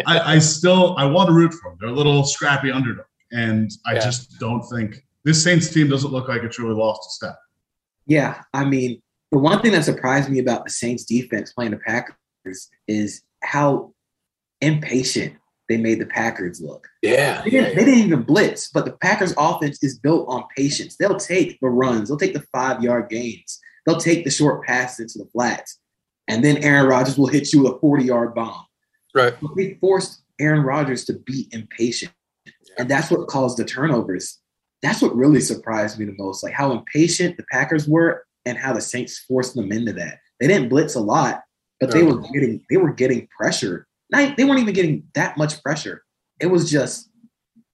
I, 0.06 0.34
I, 0.34 0.38
still 0.38 0.96
I 0.96 1.04
want 1.04 1.28
to 1.28 1.34
root 1.34 1.52
for 1.52 1.70
them. 1.70 1.78
They're 1.80 1.90
a 1.90 1.92
little 1.92 2.24
scrappy 2.24 2.70
underdog, 2.70 3.04
and 3.32 3.70
I 3.84 3.94
yeah. 3.94 4.00
just 4.00 4.38
don't 4.38 4.62
think 4.62 5.04
this 5.24 5.42
Saints 5.42 5.68
team 5.68 5.90
doesn't 5.90 6.12
look 6.12 6.28
like 6.28 6.42
it 6.42 6.52
truly 6.52 6.74
lost 6.74 7.06
a 7.06 7.10
step. 7.10 7.38
Yeah, 8.06 8.40
I 8.54 8.64
mean, 8.64 9.02
the 9.32 9.38
one 9.38 9.60
thing 9.60 9.72
that 9.72 9.84
surprised 9.84 10.30
me 10.30 10.38
about 10.38 10.64
the 10.64 10.70
Saints 10.70 11.04
defense 11.04 11.52
playing 11.52 11.72
the 11.72 11.78
Packers 11.78 12.70
is 12.88 13.22
how 13.42 13.92
impatient 14.62 15.34
they 15.68 15.76
made 15.76 16.00
the 16.00 16.06
Packers 16.06 16.60
look. 16.60 16.86
Yeah 17.02 17.42
they, 17.42 17.50
didn't, 17.50 17.76
they 17.76 17.84
didn't, 17.84 18.06
even 18.06 18.22
blitz, 18.22 18.70
but 18.70 18.84
the 18.84 18.92
Packers 18.92 19.34
offense 19.36 19.82
is 19.82 19.98
built 19.98 20.28
on 20.28 20.44
patience. 20.56 20.96
They'll 20.96 21.18
take 21.18 21.58
the 21.60 21.68
runs, 21.68 22.08
they'll 22.08 22.18
take 22.18 22.34
the 22.34 22.44
five 22.52 22.82
yard 22.82 23.08
gains, 23.08 23.60
they'll 23.84 23.98
take 23.98 24.24
the 24.24 24.30
short 24.30 24.64
passes 24.64 25.00
into 25.00 25.24
the 25.24 25.30
flats, 25.30 25.78
and 26.28 26.44
then 26.44 26.58
Aaron 26.58 26.86
Rodgers 26.86 27.18
will 27.18 27.26
hit 27.26 27.52
you 27.52 27.62
with 27.62 27.72
a 27.72 27.78
40 27.78 28.04
yard 28.04 28.34
bomb. 28.34 28.66
Right. 29.14 29.34
But 29.40 29.56
they 29.56 29.74
forced 29.80 30.22
Aaron 30.40 30.62
Rodgers 30.62 31.04
to 31.06 31.14
be 31.14 31.48
impatient. 31.52 32.12
And 32.78 32.90
that's 32.90 33.10
what 33.10 33.26
caused 33.28 33.56
the 33.56 33.64
turnovers. 33.64 34.38
That's 34.82 35.00
what 35.00 35.16
really 35.16 35.40
surprised 35.40 35.98
me 35.98 36.04
the 36.04 36.14
most, 36.18 36.44
like 36.44 36.52
how 36.52 36.72
impatient 36.72 37.36
the 37.36 37.44
Packers 37.50 37.88
were 37.88 38.26
and 38.44 38.58
how 38.58 38.74
the 38.74 38.80
Saints 38.80 39.18
forced 39.20 39.54
them 39.54 39.72
into 39.72 39.92
that. 39.94 40.18
They 40.38 40.46
didn't 40.46 40.68
blitz 40.68 40.94
a 40.94 41.00
lot, 41.00 41.42
but 41.80 41.90
they 41.90 42.02
were 42.02 42.20
getting 42.20 42.64
they 42.68 42.76
were 42.76 42.92
getting 42.92 43.26
pressure 43.36 43.86
they 44.10 44.44
weren't 44.44 44.60
even 44.60 44.74
getting 44.74 45.04
that 45.14 45.36
much 45.36 45.62
pressure. 45.62 46.04
It 46.40 46.46
was 46.46 46.70
just 46.70 47.10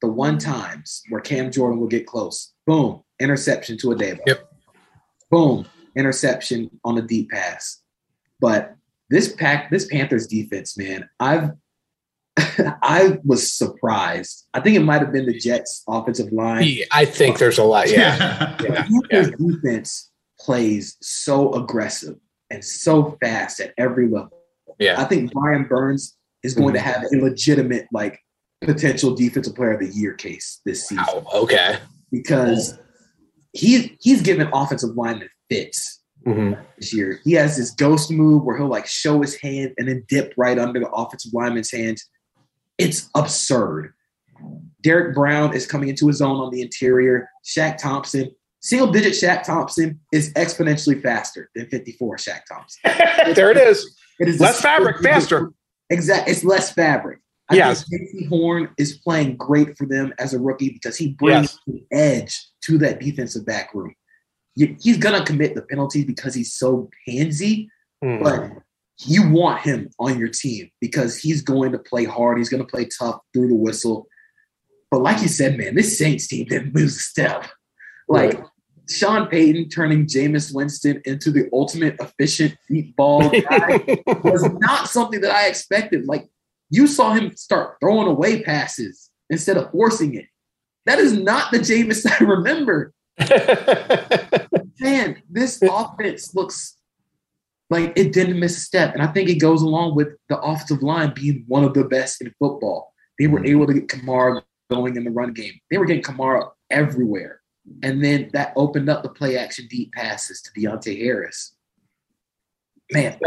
the 0.01 0.09
one 0.09 0.37
mm. 0.37 0.45
times 0.45 1.03
where 1.09 1.21
Cam 1.21 1.51
Jordan 1.51 1.81
would 1.81 1.91
get 1.91 2.07
close. 2.07 2.53
Boom, 2.67 3.03
interception 3.21 3.79
to 3.79 3.89
Adebo. 3.89 4.21
Yep. 4.27 4.53
Boom, 5.31 5.67
interception 5.97 6.71
on 6.85 6.99
a 6.99 7.03
deep 7.03 7.31
pass. 7.31 7.81
But 8.41 8.75
this 9.09 9.33
pack, 9.33 9.71
this 9.71 9.87
Panthers 9.87 10.27
defense, 10.27 10.77
man, 10.77 11.09
I've 11.21 11.51
I 12.83 13.19
was 13.25 13.53
surprised. 13.53 14.47
I 14.55 14.61
think 14.61 14.77
it 14.77 14.81
might 14.81 15.03
have 15.03 15.13
been 15.13 15.27
the 15.27 15.39
Jets 15.39 15.83
offensive 15.87 16.33
line. 16.33 16.65
Yeah, 16.65 16.87
I 16.91 17.05
think 17.05 17.39
there's 17.39 17.59
a 17.59 17.65
lot. 17.65 17.91
Yeah. 17.91 18.57
yeah. 18.63 18.85
Panthers 18.85 19.33
yeah. 19.39 19.47
defense 19.47 20.11
plays 20.41 20.97
so 21.01 21.53
aggressive 21.53 22.17
and 22.51 22.65
so 22.65 23.17
fast 23.23 23.61
at 23.61 23.75
every 23.79 24.09
level. 24.09 24.43
Yeah. 24.79 25.01
I 25.01 25.05
think 25.05 25.33
Brian 25.33 25.65
Burns 25.65 26.17
is 26.43 26.55
going 26.55 26.75
mm-hmm. 26.75 26.85
to 26.85 26.93
have 26.93 27.05
a 27.13 27.17
legitimate 27.17 27.87
like 27.93 28.19
potential 28.61 29.15
defensive 29.15 29.55
player 29.55 29.73
of 29.75 29.81
the 29.81 29.89
year 29.89 30.15
case 30.15 30.61
this 30.65 30.89
season. 30.89 31.05
Wow, 31.05 31.27
okay. 31.35 31.79
Because 32.11 32.79
he 33.53 33.97
he's 34.01 34.23
given 34.23 34.49
offensive 34.53 34.97
linemen 34.97 35.29
fits 35.49 36.03
mm-hmm. 36.27 36.61
this 36.79 36.93
year. 36.95 37.21
He 37.25 37.33
has 37.33 37.57
this 37.57 37.71
ghost 37.73 38.11
move 38.11 38.45
where 38.45 38.57
he'll 38.57 38.69
like 38.69 38.87
show 38.87 39.21
his 39.21 39.41
hand 39.41 39.73
and 39.79 39.89
then 39.89 40.05
dip 40.09 40.35
right 40.37 40.59
under 40.59 40.81
the 40.81 40.91
offensive 40.91 41.33
lineman's 41.35 41.71
hands. 41.71 42.09
It's 42.79 43.09
absurd. 43.15 43.93
Derrick 44.81 45.15
Brown 45.15 45.55
is 45.55 45.67
coming 45.67 45.89
into 45.89 46.09
his 46.09 46.21
own 46.21 46.37
on 46.37 46.51
the 46.51 46.63
interior. 46.63 47.29
Shaq 47.45 47.79
Thompson, 47.79 48.31
single 48.61 48.91
digit 48.91 49.13
Shaq 49.13 49.45
Thompson 49.45 50.01
is 50.13 50.33
exponentially 50.35 51.01
faster 51.01 51.51
than 51.55 51.69
54 51.69 52.17
Shaq 52.17 52.41
Thompson. 52.51 52.81
there 53.35 53.51
it 53.51 53.57
is. 53.57 53.97
It 54.19 54.29
is 54.29 54.41
less 54.41 54.61
fabric, 54.61 55.03
faster. 55.03 55.53
Exactly. 55.93 56.33
It's 56.33 56.45
less 56.45 56.73
fabric. 56.73 57.21
I 57.51 57.57
yes. 57.57 57.89
think 57.89 58.03
Jaycee 58.03 58.29
Horn 58.29 58.71
is 58.79 58.99
playing 58.99 59.37
great 59.37 59.77
for 59.77 59.87
them 59.87 60.15
as 60.19 60.33
a 60.33 60.39
rookie 60.39 60.71
because 60.71 60.97
he 60.97 61.13
brings 61.13 61.59
yes. 61.67 61.85
the 61.91 61.97
edge 61.97 62.47
to 62.63 62.79
that 62.79 63.01
defensive 63.01 63.45
back 63.45 63.75
room. 63.75 63.95
He's 64.55 64.99
gonna 64.99 65.25
commit 65.25 65.55
the 65.55 65.63
penalties 65.63 66.05
because 66.05 66.35
he's 66.35 66.55
so 66.55 66.89
handsy, 67.09 67.69
mm. 68.03 68.23
but 68.23 68.51
you 69.07 69.29
want 69.29 69.61
him 69.61 69.91
on 69.99 70.19
your 70.19 70.29
team 70.29 70.71
because 70.81 71.19
he's 71.19 71.43
going 71.43 71.73
to 71.73 71.79
play 71.79 72.05
hard. 72.05 72.39
He's 72.39 72.49
going 72.49 72.65
to 72.65 72.71
play 72.71 72.87
tough 72.87 73.19
through 73.33 73.49
the 73.49 73.55
whistle. 73.55 74.07
But 74.91 75.03
like 75.03 75.23
you 75.23 75.29
said, 75.29 75.57
man, 75.57 75.75
this 75.75 75.99
Saints 75.99 76.27
team 76.29 76.47
didn't 76.47 76.75
lose 76.75 76.97
a 76.97 77.01
step. 77.01 77.47
Like 78.09 78.35
right. 78.35 78.47
Sean 78.89 79.29
Payton 79.29 79.69
turning 79.69 80.07
Jameis 80.07 80.55
Winston 80.55 81.01
into 81.05 81.31
the 81.31 81.49
ultimate 81.53 81.97
efficient 82.01 82.57
deep 82.69 82.97
ball 82.97 83.29
guy 83.31 84.03
was 84.25 84.49
not 84.61 84.89
something 84.89 85.21
that 85.21 85.35
I 85.35 85.49
expected. 85.49 86.07
Like 86.07 86.29
you 86.71 86.87
saw 86.87 87.13
him 87.15 87.37
start 87.37 87.77
throwing 87.81 88.09
away 88.09 88.43
passes 88.43 89.11
instead 89.31 89.57
of 89.57 89.71
forcing 89.71 90.15
it. 90.15 90.27
That 90.87 90.99
is 90.99 91.13
not 91.13 91.53
the 91.53 91.59
Jameis 91.59 92.07
I 92.21 92.25
remember. 92.25 92.93
Man, 94.81 95.23
this 95.31 95.61
offense 95.63 96.35
looks 96.35 96.77
like 97.71 97.93
it 97.97 98.13
didn't 98.13 98.41
miss 98.41 98.57
a 98.57 98.61
step. 98.61 98.95
And 98.95 99.03
I 99.03 99.07
think 99.07 99.29
it 99.29 99.37
goes 99.37 99.63
along 99.63 99.97
with 99.97 100.09
the 100.29 100.39
offensive 100.41 100.83
line 100.83 101.13
being 101.15 101.45
one 101.47 101.65
of 101.65 101.75
the 101.75 101.85
best 101.85 102.21
in 102.21 102.33
football. 102.39 102.93
They 103.19 103.27
were 103.27 103.39
mm-hmm. 103.39 103.49
able 103.49 103.67
to 103.67 103.75
get 103.75 103.89
Kamara 103.89 104.43
going 104.71 104.97
in 104.97 105.05
the 105.05 105.11
run 105.11 105.33
game. 105.33 105.53
They 105.71 105.79
were 105.79 105.85
getting 105.85 106.03
Kamara 106.03 106.51
everywhere. 106.71 107.42
And 107.83 108.05
then 108.05 108.31
that 108.33 108.53
opened 108.57 108.89
up 108.89 109.03
the 109.03 109.09
play 109.09 109.37
action 109.37 109.67
deep 109.69 109.93
passes 109.93 110.43
to 110.43 110.61
Deonte 110.61 110.99
Harris. 110.99 111.55
Man, 112.91 113.19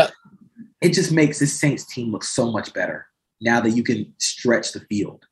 it 0.81 0.93
just 0.93 1.11
makes 1.11 1.39
this 1.39 1.57
Saints 1.59 1.85
team 1.85 2.11
look 2.11 2.23
so 2.23 2.51
much 2.51 2.73
better 2.73 3.07
now 3.41 3.61
that 3.61 3.71
you 3.71 3.83
can 3.83 4.13
stretch 4.19 4.71
the 4.71 4.81
field. 4.81 5.25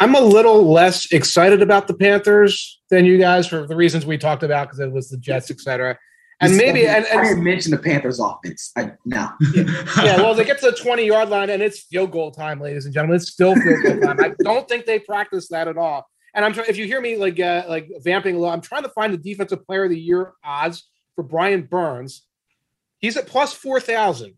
I'm 0.00 0.14
a 0.14 0.20
little 0.20 0.70
less 0.70 1.12
excited 1.12 1.62
about 1.62 1.86
the 1.86 1.94
Panthers 1.94 2.80
than 2.90 3.04
you 3.04 3.16
guys 3.16 3.46
for 3.46 3.66
the 3.66 3.76
reasons 3.76 4.04
we 4.04 4.18
talked 4.18 4.42
about 4.42 4.68
because 4.68 4.80
it 4.80 4.92
was 4.92 5.08
the 5.08 5.16
Jets, 5.16 5.50
etc. 5.50 5.96
And 6.40 6.56
maybe 6.56 6.86
and, 6.86 7.06
and, 7.06 7.20
I 7.20 7.28
didn't 7.28 7.44
mention 7.44 7.70
the 7.70 7.78
Panthers 7.78 8.18
offense. 8.18 8.72
I, 8.76 8.92
no. 9.04 9.30
yeah, 9.54 10.16
well, 10.16 10.34
they 10.34 10.44
get 10.44 10.58
to 10.60 10.72
the 10.72 10.76
20 10.76 11.06
yard 11.06 11.28
line 11.28 11.48
and 11.48 11.62
it's 11.62 11.84
field 11.84 12.10
goal 12.10 12.32
time, 12.32 12.60
ladies 12.60 12.86
and 12.86 12.92
gentlemen. 12.92 13.16
It's 13.16 13.30
still 13.30 13.54
field 13.54 13.82
goal 13.82 14.00
time. 14.00 14.20
I 14.20 14.32
don't 14.42 14.68
think 14.68 14.84
they 14.84 14.98
practice 14.98 15.48
that 15.48 15.68
at 15.68 15.78
all. 15.78 16.06
And 16.34 16.44
I'm 16.44 16.52
trying. 16.52 16.68
If 16.68 16.76
you 16.76 16.86
hear 16.86 17.00
me 17.00 17.16
like 17.16 17.38
uh, 17.38 17.64
like 17.68 17.90
vamping 18.02 18.34
a 18.34 18.38
little, 18.38 18.52
I'm 18.52 18.60
trying 18.60 18.82
to 18.82 18.88
find 18.88 19.12
the 19.12 19.18
defensive 19.18 19.64
player 19.64 19.84
of 19.84 19.90
the 19.90 19.98
year 19.98 20.32
odds 20.44 20.88
for 21.14 21.22
Brian 21.22 21.62
Burns. 21.62 22.26
He's 22.98 23.16
at 23.16 23.26
plus 23.26 23.52
four 23.52 23.80
thousand. 23.80 24.34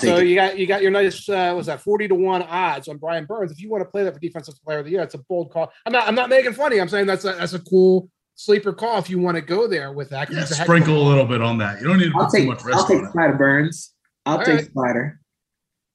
So 0.00 0.18
you 0.18 0.34
got 0.34 0.58
you 0.58 0.66
got 0.66 0.82
your 0.82 0.90
nice 0.90 1.28
uh, 1.28 1.52
was 1.56 1.66
that 1.66 1.80
forty 1.80 2.08
to 2.08 2.14
one 2.14 2.42
odds 2.42 2.88
on 2.88 2.98
Brian 2.98 3.24
Burns. 3.24 3.52
If 3.52 3.60
you 3.60 3.70
want 3.70 3.82
to 3.82 3.88
play 3.88 4.02
that 4.02 4.14
for 4.14 4.20
defensive 4.20 4.54
player 4.64 4.80
of 4.80 4.84
the 4.84 4.90
year, 4.90 5.02
it's 5.02 5.14
a 5.14 5.18
bold 5.18 5.52
call. 5.52 5.72
I'm 5.84 5.92
not 5.92 6.08
I'm 6.08 6.14
not 6.16 6.28
making 6.28 6.54
funny. 6.54 6.80
I'm 6.80 6.88
saying 6.88 7.06
that's 7.06 7.24
a 7.24 7.34
that's 7.34 7.52
a 7.52 7.60
cool 7.60 8.10
sleeper 8.34 8.72
call 8.72 8.98
if 8.98 9.08
you 9.08 9.20
want 9.20 9.36
to 9.36 9.40
go 9.40 9.68
there 9.68 9.92
with 9.92 10.10
that. 10.10 10.30
Yeah, 10.32 10.44
sprinkle 10.44 10.96
a 10.96 11.06
little 11.08 11.24
bit 11.24 11.40
on 11.40 11.58
that. 11.58 11.80
You 11.80 11.86
don't 11.86 11.98
need 11.98 12.12
to 12.12 12.18
put 12.18 12.30
take, 12.30 12.42
too 12.42 12.50
much 12.50 12.64
risk 12.64 12.78
I'll 12.78 12.86
take 12.88 13.06
Spider 13.06 13.34
Burns. 13.34 13.94
I'll 14.26 14.38
All 14.38 14.44
take 14.44 14.56
right. 14.56 14.64
Spider. 14.66 15.20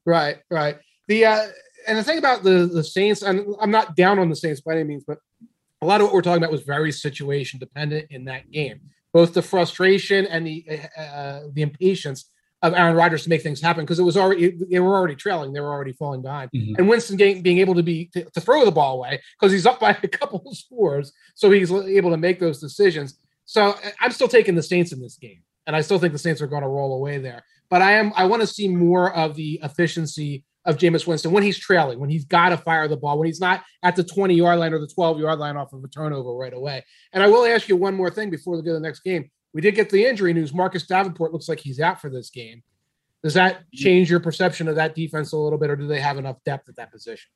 Right, 0.06 0.38
right. 0.50 0.78
The 1.10 1.26
uh, 1.26 1.48
and 1.88 1.98
the 1.98 2.04
thing 2.04 2.18
about 2.18 2.44
the 2.44 2.70
the 2.72 2.84
Saints, 2.84 3.22
and 3.22 3.46
I'm 3.60 3.72
not 3.72 3.96
down 3.96 4.20
on 4.20 4.30
the 4.30 4.36
Saints 4.36 4.62
by 4.62 4.74
any 4.74 4.84
means, 4.84 5.04
but 5.06 5.20
a 5.82 5.86
lot 5.86 6.02
of 6.02 6.08
what 6.08 6.14
we're 6.14 6.22
talking 6.22 6.44
about 6.44 6.52
was 6.52 6.62
very 6.62 6.92
situation 6.92 7.60
dependent 7.60 8.08
in 8.12 8.26
that 8.26 8.52
game. 8.52 8.82
Both 9.14 9.34
the 9.34 9.42
frustration 9.42 10.26
and 10.28 10.46
the 10.46 10.66
uh, 10.70 11.02
uh 11.02 11.40
the 11.54 11.62
impatience 11.62 12.30
of 12.62 12.74
Aaron 12.74 12.96
Rodgers 12.96 13.24
to 13.24 13.30
make 13.30 13.42
things 13.42 13.60
happen 13.60 13.84
because 13.84 14.00
it 14.00 14.04
was 14.04 14.16
already 14.16 14.56
they 14.70 14.80
were 14.80 14.96
already 14.96 15.16
trailing, 15.16 15.52
they 15.52 15.60
were 15.60 15.72
already 15.72 15.94
falling 15.94 16.22
behind, 16.22 16.52
mm-hmm. 16.52 16.76
and 16.78 16.88
Winston 16.88 17.18
getting, 17.18 17.42
being 17.42 17.58
able 17.58 17.76
to 17.76 17.84
be 17.84 18.06
to, 18.14 18.24
to 18.30 18.42
throw 18.42 18.64
the 18.64 18.72
ball 18.72 18.98
away 18.98 19.20
because 19.40 19.52
he's 19.52 19.66
up 19.66 19.80
by 19.80 19.92
a 19.92 20.08
couple 20.08 20.44
of 20.46 20.58
scores, 20.58 21.12
so 21.36 21.50
he's 21.50 21.72
able 21.72 22.12
to 22.12 22.18
make 22.18 22.40
those 22.40 22.60
decisions. 22.60 23.18
So 23.46 23.76
I'm 24.00 24.12
still 24.12 24.28
taking 24.28 24.56
the 24.56 24.64
Saints 24.64 24.92
in 24.92 25.02
this 25.02 25.18
game, 25.18 25.42
and 25.66 25.76
I 25.76 25.82
still 25.82 26.00
think 26.00 26.14
the 26.14 26.20
Saints 26.20 26.42
are 26.42 26.48
going 26.48 26.62
to 26.62 26.68
roll 26.68 26.94
away 26.94 27.18
there. 27.18 27.44
But 27.70 27.82
I 27.82 27.94
am 27.94 28.14
I 28.16 28.26
want 28.26 28.42
to 28.42 28.48
see 28.48 28.68
more 28.68 29.14
of 29.14 29.36
the 29.36 29.60
efficiency 29.64 30.44
of 30.66 30.78
Jameis 30.78 31.08
Winston 31.08 31.32
when 31.32 31.44
he's 31.44 31.58
trailing, 31.58 32.00
when 32.00 32.10
he's 32.10 32.26
got 32.26 32.50
to 32.50 32.58
fire 32.58 32.88
the 32.88 32.98
ball, 32.98 33.18
when 33.18 33.26
he's 33.26 33.40
not 33.40 33.64
at 33.84 33.96
the 33.96 34.04
20 34.04 34.36
yard 34.36 34.60
line 34.60 34.74
or 34.74 34.80
the 34.80 34.88
12 34.88 35.20
yard 35.20 35.40
line 35.40 35.58
off 35.58 35.74
of 35.74 35.84
a 35.84 35.88
turnover 35.88 36.34
right 36.34 36.54
away. 36.54 36.86
And 37.14 37.24
I 37.24 37.28
will 37.28 37.46
ask 37.46 37.68
you 37.68 37.76
one 37.76 37.96
more 37.96 38.12
thing 38.12 38.30
before 38.30 38.56
we 38.56 38.62
go 38.62 38.70
to 38.70 38.74
the 38.74 38.80
next 38.80 39.02
game. 39.02 39.30
We 39.54 39.62
did 39.62 39.76
get 39.76 39.90
the 39.90 40.06
injury 40.06 40.34
news. 40.34 40.54
Marcus 40.54 40.86
Davenport 40.86 41.34
looks 41.34 41.50
like 41.50 41.60
he's 41.60 41.80
out 41.80 42.00
for 42.00 42.10
this 42.10 42.30
game. 42.30 42.64
Does 43.24 43.34
that 43.34 43.64
change 43.74 44.10
your 44.10 44.20
perception 44.20 44.68
of 44.68 44.76
that 44.76 44.96
defense 44.96 45.32
a 45.32 45.38
little 45.38 45.60
bit, 45.60 45.70
or 45.70 45.76
do 45.76 45.88
they 45.88 46.00
have 46.00 46.18
enough 46.18 46.38
depth 46.44 46.70
at 46.70 46.76
that 46.78 46.92
position? 46.92 47.30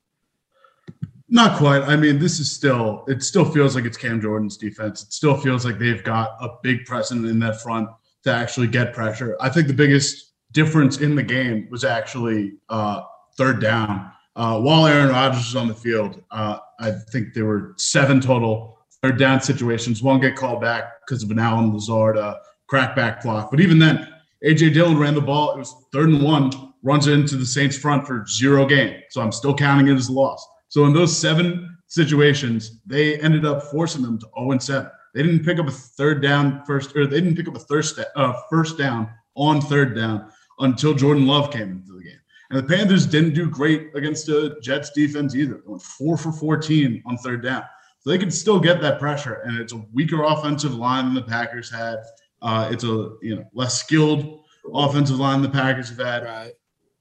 Not 1.28 1.58
quite. 1.58 1.82
I 1.82 1.96
mean, 1.96 2.18
this 2.18 2.40
is 2.40 2.50
still, 2.50 3.04
it 3.08 3.22
still 3.22 3.44
feels 3.44 3.74
like 3.74 3.84
it's 3.84 3.96
Cam 3.96 4.20
Jordan's 4.20 4.56
defense. 4.56 5.02
It 5.02 5.12
still 5.12 5.36
feels 5.36 5.64
like 5.64 5.78
they've 5.78 6.02
got 6.02 6.30
a 6.40 6.50
big 6.62 6.84
precedent 6.86 7.26
in 7.26 7.38
that 7.40 7.60
front 7.60 7.88
to 8.24 8.32
actually 8.32 8.68
get 8.68 8.92
pressure. 8.92 9.36
I 9.40 9.48
think 9.48 9.66
the 9.66 9.74
biggest 9.74 10.32
difference 10.52 10.98
in 10.98 11.14
the 11.14 11.22
game 11.22 11.68
was 11.70 11.84
actually 11.84 12.54
uh, 12.68 13.02
third 13.36 13.60
down. 13.60 14.10
Uh, 14.34 14.60
while 14.60 14.86
Aaron 14.86 15.08
Rodgers 15.08 15.46
was 15.46 15.56
on 15.56 15.68
the 15.68 15.74
field, 15.74 16.22
uh, 16.30 16.58
I 16.78 16.90
think 16.90 17.32
there 17.32 17.46
were 17.46 17.74
seven 17.78 18.20
total 18.20 18.78
third 19.02 19.18
down 19.18 19.40
situations. 19.40 20.02
One 20.02 20.20
get 20.20 20.36
called 20.36 20.60
back 20.60 21.00
because 21.06 21.22
of 21.22 21.30
an 21.30 21.38
Allen 21.38 21.72
Lazard 21.72 22.18
uh, 22.18 22.36
crackback 22.70 23.22
block. 23.22 23.50
But 23.50 23.60
even 23.60 23.78
then, 23.78 24.08
AJ 24.44 24.74
Dillon 24.74 24.98
ran 24.98 25.14
the 25.14 25.20
ball. 25.20 25.54
It 25.54 25.58
was 25.58 25.74
third 25.92 26.10
and 26.10 26.22
one, 26.22 26.50
runs 26.82 27.06
into 27.06 27.36
the 27.36 27.46
Saints 27.46 27.78
front 27.78 28.06
for 28.06 28.26
zero 28.26 28.66
gain. 28.66 29.02
So 29.10 29.22
I'm 29.22 29.32
still 29.32 29.54
counting 29.54 29.88
it 29.88 29.94
as 29.94 30.08
a 30.08 30.12
loss. 30.12 30.46
So 30.68 30.84
in 30.84 30.92
those 30.92 31.16
seven 31.16 31.76
situations, 31.86 32.80
they 32.84 33.18
ended 33.20 33.46
up 33.46 33.62
forcing 33.62 34.02
them 34.02 34.18
to 34.18 34.26
0 34.38 34.52
and 34.52 34.62
7. 34.62 34.90
They 35.14 35.22
didn't 35.22 35.44
pick 35.44 35.58
up 35.58 35.66
a 35.66 35.70
third 35.70 36.20
down 36.20 36.62
first, 36.66 36.94
or 36.94 37.06
they 37.06 37.20
didn't 37.20 37.36
pick 37.36 37.48
up 37.48 37.56
a 37.56 37.60
first, 37.60 37.98
uh, 38.16 38.34
first 38.50 38.76
down 38.76 39.08
on 39.34 39.60
third 39.62 39.96
down 39.96 40.30
until 40.58 40.92
Jordan 40.94 41.26
Love 41.26 41.50
came 41.50 41.70
into 41.70 41.92
the 41.96 42.04
game. 42.04 42.15
And 42.50 42.58
the 42.58 42.62
Panthers 42.62 43.06
didn't 43.06 43.34
do 43.34 43.48
great 43.50 43.90
against 43.94 44.26
the 44.26 44.56
Jets 44.62 44.90
defense 44.90 45.34
either. 45.34 45.54
They 45.54 45.70
went 45.70 45.82
four 45.82 46.16
for 46.16 46.32
14 46.32 47.02
on 47.06 47.16
third 47.18 47.42
down. 47.42 47.64
So 48.00 48.10
they 48.10 48.18
could 48.18 48.32
still 48.32 48.60
get 48.60 48.80
that 48.82 49.00
pressure. 49.00 49.40
And 49.44 49.58
it's 49.58 49.72
a 49.72 49.84
weaker 49.92 50.22
offensive 50.22 50.74
line 50.74 51.06
than 51.06 51.14
the 51.14 51.22
Packers 51.22 51.70
had. 51.70 51.98
Uh, 52.42 52.68
it's 52.70 52.84
a 52.84 53.14
you 53.22 53.36
know 53.36 53.44
less 53.52 53.80
skilled 53.80 54.44
offensive 54.74 55.18
line 55.18 55.42
the 55.42 55.48
Packers 55.48 55.88
have 55.88 55.98
had. 55.98 56.24
Right. 56.24 56.52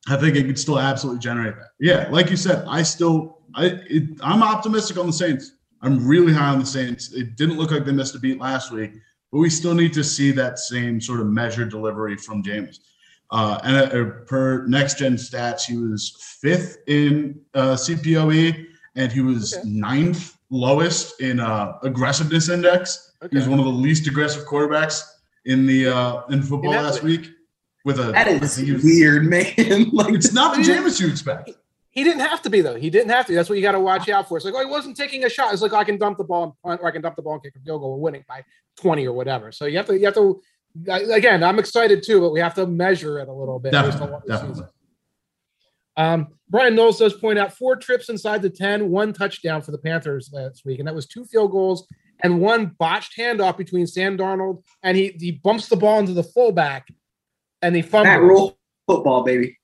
I 0.07 0.17
think 0.17 0.35
it 0.35 0.45
could 0.45 0.59
still 0.59 0.79
absolutely 0.79 1.19
generate 1.19 1.55
that. 1.55 1.69
Yeah, 1.79 2.07
like 2.11 2.29
you 2.29 2.37
said, 2.37 2.63
I 2.67 2.83
still 2.83 3.39
I 3.55 3.65
it, 3.87 4.19
I'm 4.21 4.43
optimistic 4.43 4.97
on 4.97 5.07
the 5.07 5.13
Saints. 5.13 5.51
I'm 5.81 6.05
really 6.07 6.33
high 6.33 6.49
on 6.49 6.59
the 6.59 6.65
Saints. 6.65 7.13
It 7.13 7.35
didn't 7.35 7.57
look 7.57 7.71
like 7.71 7.85
they 7.85 7.91
missed 7.91 8.15
a 8.15 8.19
beat 8.19 8.39
last 8.39 8.71
week, 8.71 8.93
but 9.31 9.39
we 9.39 9.49
still 9.49 9.73
need 9.73 9.93
to 9.93 10.03
see 10.03 10.31
that 10.31 10.57
same 10.57 10.99
sort 11.01 11.19
of 11.19 11.27
measured 11.27 11.69
delivery 11.69 12.17
from 12.17 12.43
James. 12.43 12.79
Uh, 13.31 13.59
and 13.63 13.75
uh, 13.77 14.11
per 14.27 14.65
next 14.67 14.99
gen 14.99 15.15
stats, 15.15 15.63
he 15.63 15.77
was 15.77 16.15
fifth 16.41 16.77
in 16.87 17.39
uh, 17.53 17.73
CPOE 17.75 18.65
and 18.95 19.11
he 19.11 19.21
was 19.21 19.55
Okay. 19.57 19.67
ninth 19.67 20.37
lowest 20.51 21.19
in 21.21 21.39
uh, 21.39 21.77
aggressiveness 21.83 22.49
index. 22.49 23.13
He 23.31 23.37
was 23.37 23.47
one 23.49 23.59
of 23.59 23.65
the 23.65 23.71
least 23.71 24.07
aggressive 24.07 24.45
quarterbacks 24.45 25.01
in 25.45 25.65
the 25.65 25.87
uh, 25.87 26.21
in 26.29 26.41
football 26.43 26.71
last 26.71 27.01
week. 27.03 27.29
With 27.83 27.99
a, 27.99 28.11
That 28.11 28.27
is 28.27 28.57
was- 28.59 28.83
weird, 28.83 29.25
man. 29.25 29.45
like 29.93 30.13
It's 30.13 30.33
not 30.33 30.55
the 30.55 30.61
Jameis 30.61 30.99
you 30.99 31.07
expect. 31.07 31.51
He 31.91 32.03
didn't 32.03 32.21
have 32.21 32.41
to 32.41 32.49
be 32.49 32.59
though. 32.61 32.75
He 32.75 32.89
didn't 32.89 33.09
have 33.11 33.25
to. 33.27 33.33
That's 33.33 33.47
what 33.47 33.55
you 33.57 33.61
got 33.61 33.71
to 33.71 33.79
watch 33.79 34.09
out 34.09 34.27
for. 34.27 34.37
It's 34.37 34.45
like, 34.45 34.53
oh, 34.53 34.59
he 34.59 34.65
wasn't 34.65 34.97
taking 34.97 35.23
a 35.23 35.29
shot. 35.29 35.53
It's 35.53 35.61
like 35.61 35.71
oh, 35.71 35.77
I 35.77 35.83
can 35.85 35.97
dump 35.97 36.17
the 36.17 36.23
ball 36.25 36.43
and 36.43 36.53
punt, 36.63 36.81
or 36.81 36.87
I 36.87 36.91
can 36.91 37.01
dump 37.01 37.15
the 37.15 37.21
ball 37.21 37.33
and 37.35 37.43
kick 37.43 37.55
a 37.55 37.59
field 37.59 37.81
goal, 37.81 37.91
we're 37.93 37.97
winning 38.03 38.25
by 38.27 38.43
twenty 38.77 39.07
or 39.07 39.13
whatever. 39.13 39.51
So 39.51 39.65
you 39.65 39.77
have 39.77 39.85
to, 39.87 39.97
you 39.97 40.05
have 40.05 40.13
to. 40.15 40.41
Again, 40.87 41.43
I'm 41.43 41.59
excited 41.59 42.03
too, 42.03 42.19
but 42.19 42.31
we 42.31 42.39
have 42.39 42.53
to 42.55 42.67
measure 42.67 43.19
it 43.19 43.27
a 43.27 43.33
little 43.33 43.59
bit. 43.59 43.71
based 43.71 43.99
Definitely, 43.99 44.11
what 44.11 44.27
we 44.27 44.33
see. 44.33 44.41
definitely. 44.41 44.63
Um, 45.97 46.27
Brian 46.49 46.75
Knowles 46.75 46.99
does 46.99 47.13
point 47.13 47.39
out 47.39 47.53
four 47.53 47.77
trips 47.77 48.09
inside 48.09 48.41
the 48.41 48.49
10, 48.49 48.89
one 48.89 49.13
touchdown 49.13 49.61
for 49.61 49.71
the 49.71 49.77
Panthers 49.77 50.29
last 50.33 50.65
week, 50.65 50.79
and 50.79 50.87
that 50.87 50.93
was 50.93 51.07
two 51.07 51.23
field 51.25 51.51
goals 51.51 51.87
and 52.23 52.39
one 52.41 52.75
botched 52.77 53.17
handoff 53.17 53.57
between 53.57 53.87
Sam 53.87 54.17
Darnold 54.17 54.63
and 54.83 54.97
he 54.97 55.15
he 55.19 55.31
bumps 55.31 55.67
the 55.67 55.75
ball 55.75 55.99
into 55.99 56.13
the 56.13 56.23
fullback 56.23 56.87
and 57.61 57.75
he 57.75 57.81
that 57.81 58.21
rule 58.21 58.57
football, 58.87 59.23
baby. 59.23 59.57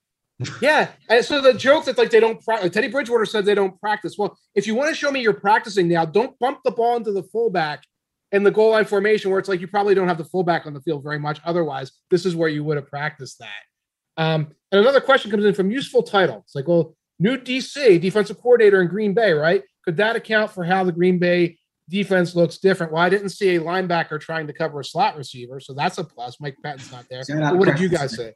Yeah, 0.60 0.88
and 1.08 1.24
so 1.24 1.40
the 1.40 1.54
joke 1.54 1.84
that 1.84 1.98
like 1.98 2.10
they 2.10 2.18
don't 2.18 2.42
practice. 2.44 2.70
Teddy 2.72 2.88
Bridgewater 2.88 3.26
said 3.26 3.44
they 3.44 3.54
don't 3.54 3.78
practice. 3.80 4.16
Well, 4.18 4.36
if 4.54 4.66
you 4.66 4.74
want 4.74 4.88
to 4.88 4.94
show 4.94 5.10
me 5.10 5.20
you're 5.20 5.32
practicing 5.32 5.88
now, 5.88 6.04
don't 6.04 6.36
bump 6.40 6.60
the 6.64 6.72
ball 6.72 6.96
into 6.96 7.12
the 7.12 7.22
fullback 7.22 7.84
in 8.32 8.42
the 8.42 8.50
goal 8.50 8.70
line 8.70 8.84
formation 8.86 9.30
where 9.30 9.38
it's 9.38 9.48
like 9.48 9.60
you 9.60 9.68
probably 9.68 9.94
don't 9.94 10.08
have 10.08 10.18
the 10.18 10.24
fullback 10.24 10.66
on 10.66 10.72
the 10.72 10.80
field 10.80 11.02
very 11.04 11.18
much. 11.18 11.40
Otherwise, 11.44 11.92
this 12.10 12.24
is 12.26 12.34
where 12.34 12.48
you 12.48 12.64
would 12.64 12.76
have 12.76 12.86
practiced 12.88 13.38
that. 13.38 14.22
Um, 14.22 14.48
and 14.70 14.80
another 14.80 15.00
question 15.00 15.30
comes 15.30 15.44
in 15.44 15.54
from 15.54 15.70
useful 15.70 16.02
title. 16.02 16.38
It's 16.44 16.54
like, 16.54 16.66
well, 16.66 16.96
new 17.18 17.36
DC 17.36 18.00
defensive 18.00 18.38
coordinator 18.40 18.80
in 18.80 18.88
Green 18.88 19.14
Bay, 19.14 19.32
right? 19.32 19.62
Could 19.84 19.98
that 19.98 20.16
account 20.16 20.50
for 20.50 20.64
how 20.64 20.82
the 20.82 20.92
Green 20.92 21.18
Bay 21.18 21.58
defense 21.90 22.34
looks 22.34 22.58
different? 22.58 22.92
Well, 22.92 23.02
I 23.02 23.10
didn't 23.10 23.30
see 23.30 23.56
a 23.56 23.60
linebacker 23.60 24.18
trying 24.18 24.46
to 24.46 24.52
cover 24.52 24.80
a 24.80 24.84
slot 24.84 25.16
receiver, 25.16 25.60
so 25.60 25.74
that's 25.74 25.98
a 25.98 26.04
plus. 26.04 26.40
Mike 26.40 26.56
Patton's 26.62 26.90
not 26.90 27.06
there. 27.10 27.22
But 27.28 27.56
what 27.58 27.66
did 27.66 27.80
you 27.80 27.88
guys 27.90 28.16
say? 28.16 28.32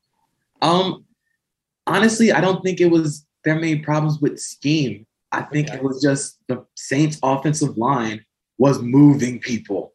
Um, 0.61 1.05
honestly, 1.86 2.32
I 2.32 2.40
don't 2.40 2.62
think 2.62 2.80
it 2.80 2.90
was 2.90 3.26
their 3.44 3.59
main 3.59 3.82
problems 3.82 4.20
with 4.20 4.38
scheme. 4.38 5.07
I 5.32 5.42
think 5.42 5.68
Okay. 5.68 5.76
it 5.78 5.82
was 5.82 6.03
just 6.03 6.38
the 6.49 6.64
Saints' 6.74 7.18
offensive 7.22 7.78
line 7.78 8.24
was 8.59 8.81
moving 8.81 9.39
people. 9.41 9.93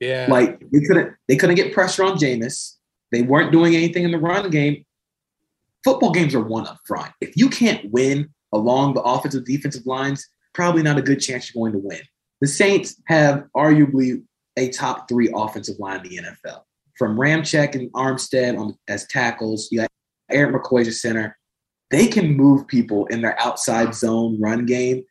Yeah, 0.00 0.26
Like 0.28 0.60
they 0.70 0.80
couldn't 0.80 1.14
they 1.28 1.36
couldn't 1.36 1.56
get 1.56 1.72
pressure 1.72 2.04
on 2.04 2.18
Jameis. 2.18 2.74
They 3.12 3.22
weren't 3.22 3.52
doing 3.52 3.74
anything 3.74 4.04
in 4.04 4.10
the 4.10 4.18
run 4.18 4.50
game. 4.50 4.84
Football 5.84 6.10
games 6.10 6.34
are 6.34 6.42
one 6.42 6.66
up 6.66 6.78
front. 6.84 7.12
If 7.20 7.36
you 7.36 7.48
can't 7.48 7.90
win 7.92 8.28
along 8.52 8.94
the 8.94 9.02
offensive 9.02 9.44
defensive 9.44 9.86
lines, 9.86 10.26
probably 10.52 10.82
not 10.82 10.98
a 10.98 11.02
good 11.02 11.20
chance 11.20 11.54
you're 11.54 11.62
going 11.62 11.72
to 11.72 11.86
win. 11.86 12.00
The 12.40 12.46
Saints 12.46 13.00
have 13.06 13.44
arguably 13.56 14.22
a 14.56 14.70
top 14.70 15.08
three 15.08 15.30
offensive 15.34 15.78
line 15.78 16.04
in 16.04 16.10
the 16.10 16.18
NFL. 16.18 16.62
From 16.98 17.16
Ramczyk 17.16 17.74
and 17.74 17.92
Armstead 17.92 18.58
on 18.58 18.76
as 18.88 19.06
tackles, 19.06 19.68
you 19.70 19.80
got 19.80 19.90
Erik 20.30 20.54
McCoy 20.54 20.86
as 20.86 21.00
center. 21.00 21.38
They 21.90 22.06
can 22.08 22.36
move 22.36 22.66
people 22.66 23.06
in 23.06 23.22
their 23.22 23.40
outside 23.40 23.94
zone 23.94 24.40
run 24.40 24.66
game. 24.66 25.04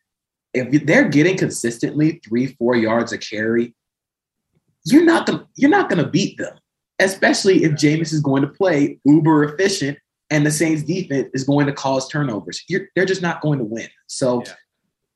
If 0.55 0.85
they're 0.85 1.09
getting 1.09 1.37
consistently 1.37 2.21
three, 2.27 2.47
four 2.47 2.75
yards 2.75 3.11
a 3.11 3.17
carry, 3.17 3.75
you're 4.85 5.03
not 5.03 5.25
gonna 5.25 5.45
you're 5.55 5.69
not 5.69 5.89
gonna 5.89 6.07
beat 6.07 6.37
them, 6.37 6.57
especially 6.99 7.63
if 7.63 7.73
Jameis 7.73 8.13
is 8.13 8.21
going 8.21 8.41
to 8.41 8.47
play 8.47 8.99
uber 9.05 9.43
efficient 9.43 9.97
and 10.29 10.45
the 10.45 10.51
Saints 10.51 10.83
defense 10.83 11.29
is 11.33 11.43
going 11.43 11.67
to 11.67 11.73
cause 11.73 12.07
turnovers. 12.07 12.63
You're, 12.67 12.87
they're 12.95 13.05
just 13.05 13.21
not 13.21 13.41
going 13.41 13.59
to 13.59 13.65
win. 13.65 13.87
So 14.07 14.41
Yeah. 14.45 14.53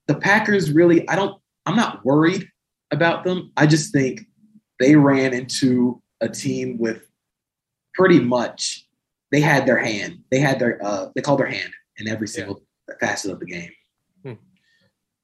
the 0.07 0.15
Packers 0.15 0.71
really, 0.71 1.07
I 1.09 1.15
don't, 1.15 1.41
I'm 1.65 1.75
not 1.75 2.05
worried 2.05 2.47
about 2.91 3.23
them. 3.23 3.51
I 3.57 3.65
just 3.65 3.91
think 3.91 4.21
they 4.79 4.95
ran 4.95 5.33
into 5.33 6.01
a 6.21 6.29
team 6.29 6.77
with 6.77 7.07
pretty 7.95 8.19
much 8.19 8.87
they 9.31 9.41
had 9.41 9.65
their 9.65 9.77
hand. 9.77 10.19
They 10.31 10.39
had 10.39 10.59
their 10.59 10.83
uh 10.83 11.09
they 11.15 11.21
called 11.21 11.39
their 11.39 11.47
hand 11.47 11.71
in 11.97 12.07
every 12.07 12.27
single 12.27 12.61
facet 12.99 13.31
of 13.31 13.39
the 13.39 13.45
game. 13.45 13.71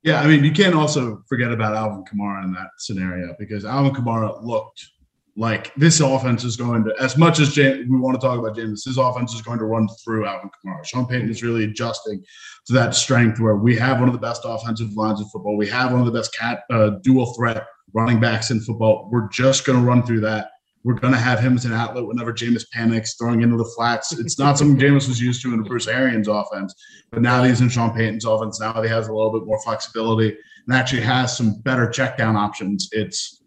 Yeah, 0.06 0.22
I 0.22 0.28
mean, 0.28 0.44
you 0.44 0.52
can't 0.52 0.76
also 0.76 1.24
forget 1.28 1.52
about 1.52 1.76
Alvin 1.76 2.04
Kamara 2.04 2.44
in 2.44 2.54
that 2.54 2.68
scenario 2.78 3.36
because 3.40 3.66
Alvin 3.66 3.92
Kamara 3.92 4.40
looked 4.44 4.88
like 5.36 5.74
this 5.74 6.00
offense 6.00 6.44
is 6.44 6.56
going 6.56 6.84
to, 6.84 6.94
as 7.00 7.18
much 7.18 7.40
as 7.40 7.58
we 7.58 7.88
want 7.90 8.14
to 8.14 8.26
talk 8.26 8.38
about 8.38 8.56
James, 8.56 8.84
this 8.84 9.00
offense 9.00 9.34
is 9.34 9.42
going 9.42 9.58
to 9.58 9.66
run 9.66 9.88
through 10.04 10.28
Alvin 10.28 10.52
Kamara. 10.64 10.86
Sean 10.86 11.08
Payton 11.08 11.28
is 11.28 11.42
really 11.42 11.64
adjusting 11.64 12.24
to 12.68 12.74
that 12.74 12.94
strength 12.94 13.40
where 13.40 13.56
we 13.56 13.76
have 13.78 14.00
one 14.00 14.08
of 14.08 14.14
the 14.14 14.20
best 14.20 14.44
offensive 14.46 14.94
lines 14.94 15.20
in 15.22 15.28
football. 15.30 15.58
We 15.58 15.68
have 15.70 15.92
one 15.92 16.02
of 16.02 16.06
the 16.06 16.12
best 16.12 16.36
cat 16.38 16.66
uh, 16.70 16.92
dual 17.02 17.34
threat 17.34 17.66
running 17.94 18.20
backs 18.20 18.52
in 18.52 18.60
football. 18.62 19.10
We're 19.12 19.28
just 19.30 19.66
going 19.66 19.80
to 19.80 19.86
run 19.86 20.04
through 20.04 20.20
that. 20.20 20.50
We're 20.86 20.94
going 20.94 21.14
to 21.14 21.20
have 21.20 21.40
him 21.40 21.56
as 21.56 21.66
an 21.66 21.74
outlet 21.74 22.06
whenever 22.06 22.32
Jameis 22.32 22.70
panics, 22.70 23.16
throwing 23.16 23.42
into 23.42 23.58
the 23.58 23.72
flats. 23.76 24.18
It's 24.20 24.38
not 24.38 24.56
something 24.56 24.78
Jameis 24.78 25.08
was 25.08 25.20
used 25.20 25.42
to 25.42 25.52
in 25.52 25.64
Bruce 25.64 25.88
Arians 25.88 26.28
offense, 26.28 26.76
but 27.10 27.24
now 27.24 27.42
that 27.42 27.50
he's 27.50 27.60
in 27.60 27.70
Sean 27.70 27.92
Payton's 27.92 28.24
offense. 28.24 28.60
Now 28.60 28.80
he 28.84 28.88
has 28.88 29.08
a 29.08 29.12
little 29.12 29.32
bit 29.32 29.48
more 29.48 29.60
flexibility 29.64 30.38
and 30.68 30.76
actually 30.76 31.02
has 31.02 31.36
some 31.36 31.60
better 31.62 31.90
check 31.90 32.20
down 32.20 32.36
options. 32.36 32.88
It's 32.92 33.42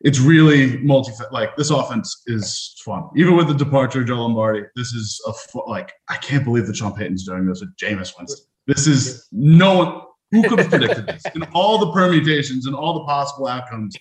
it's 0.00 0.18
really 0.18 0.78
multi 0.78 1.12
like 1.30 1.54
this 1.56 1.68
offense 1.68 2.22
is 2.28 2.80
fun. 2.82 3.10
Even 3.14 3.36
with 3.36 3.48
the 3.48 3.54
departure 3.54 4.00
of 4.00 4.06
Joe 4.06 4.22
Lombardi, 4.22 4.62
this 4.74 4.94
is 4.94 5.20
a 5.26 5.34
fu- 5.34 5.68
like 5.68 5.92
I 6.08 6.16
can't 6.16 6.44
believe 6.44 6.66
that 6.66 6.76
Sean 6.76 6.94
Payton's 6.94 7.26
doing 7.26 7.46
this 7.46 7.60
with 7.60 7.76
Jameis 7.76 8.16
Winston. 8.16 8.46
This 8.66 8.86
is 8.86 9.28
no 9.32 9.78
one 9.78 10.00
who 10.42 10.48
could 10.48 10.58
have 10.58 10.70
predicted 10.70 11.06
this 11.06 11.22
in 11.34 11.42
all 11.54 11.78
the 11.78 11.92
permutations 11.92 12.66
and 12.66 12.74
all 12.74 12.94
the 12.94 13.04
possible 13.04 13.46
outcomes 13.46 13.96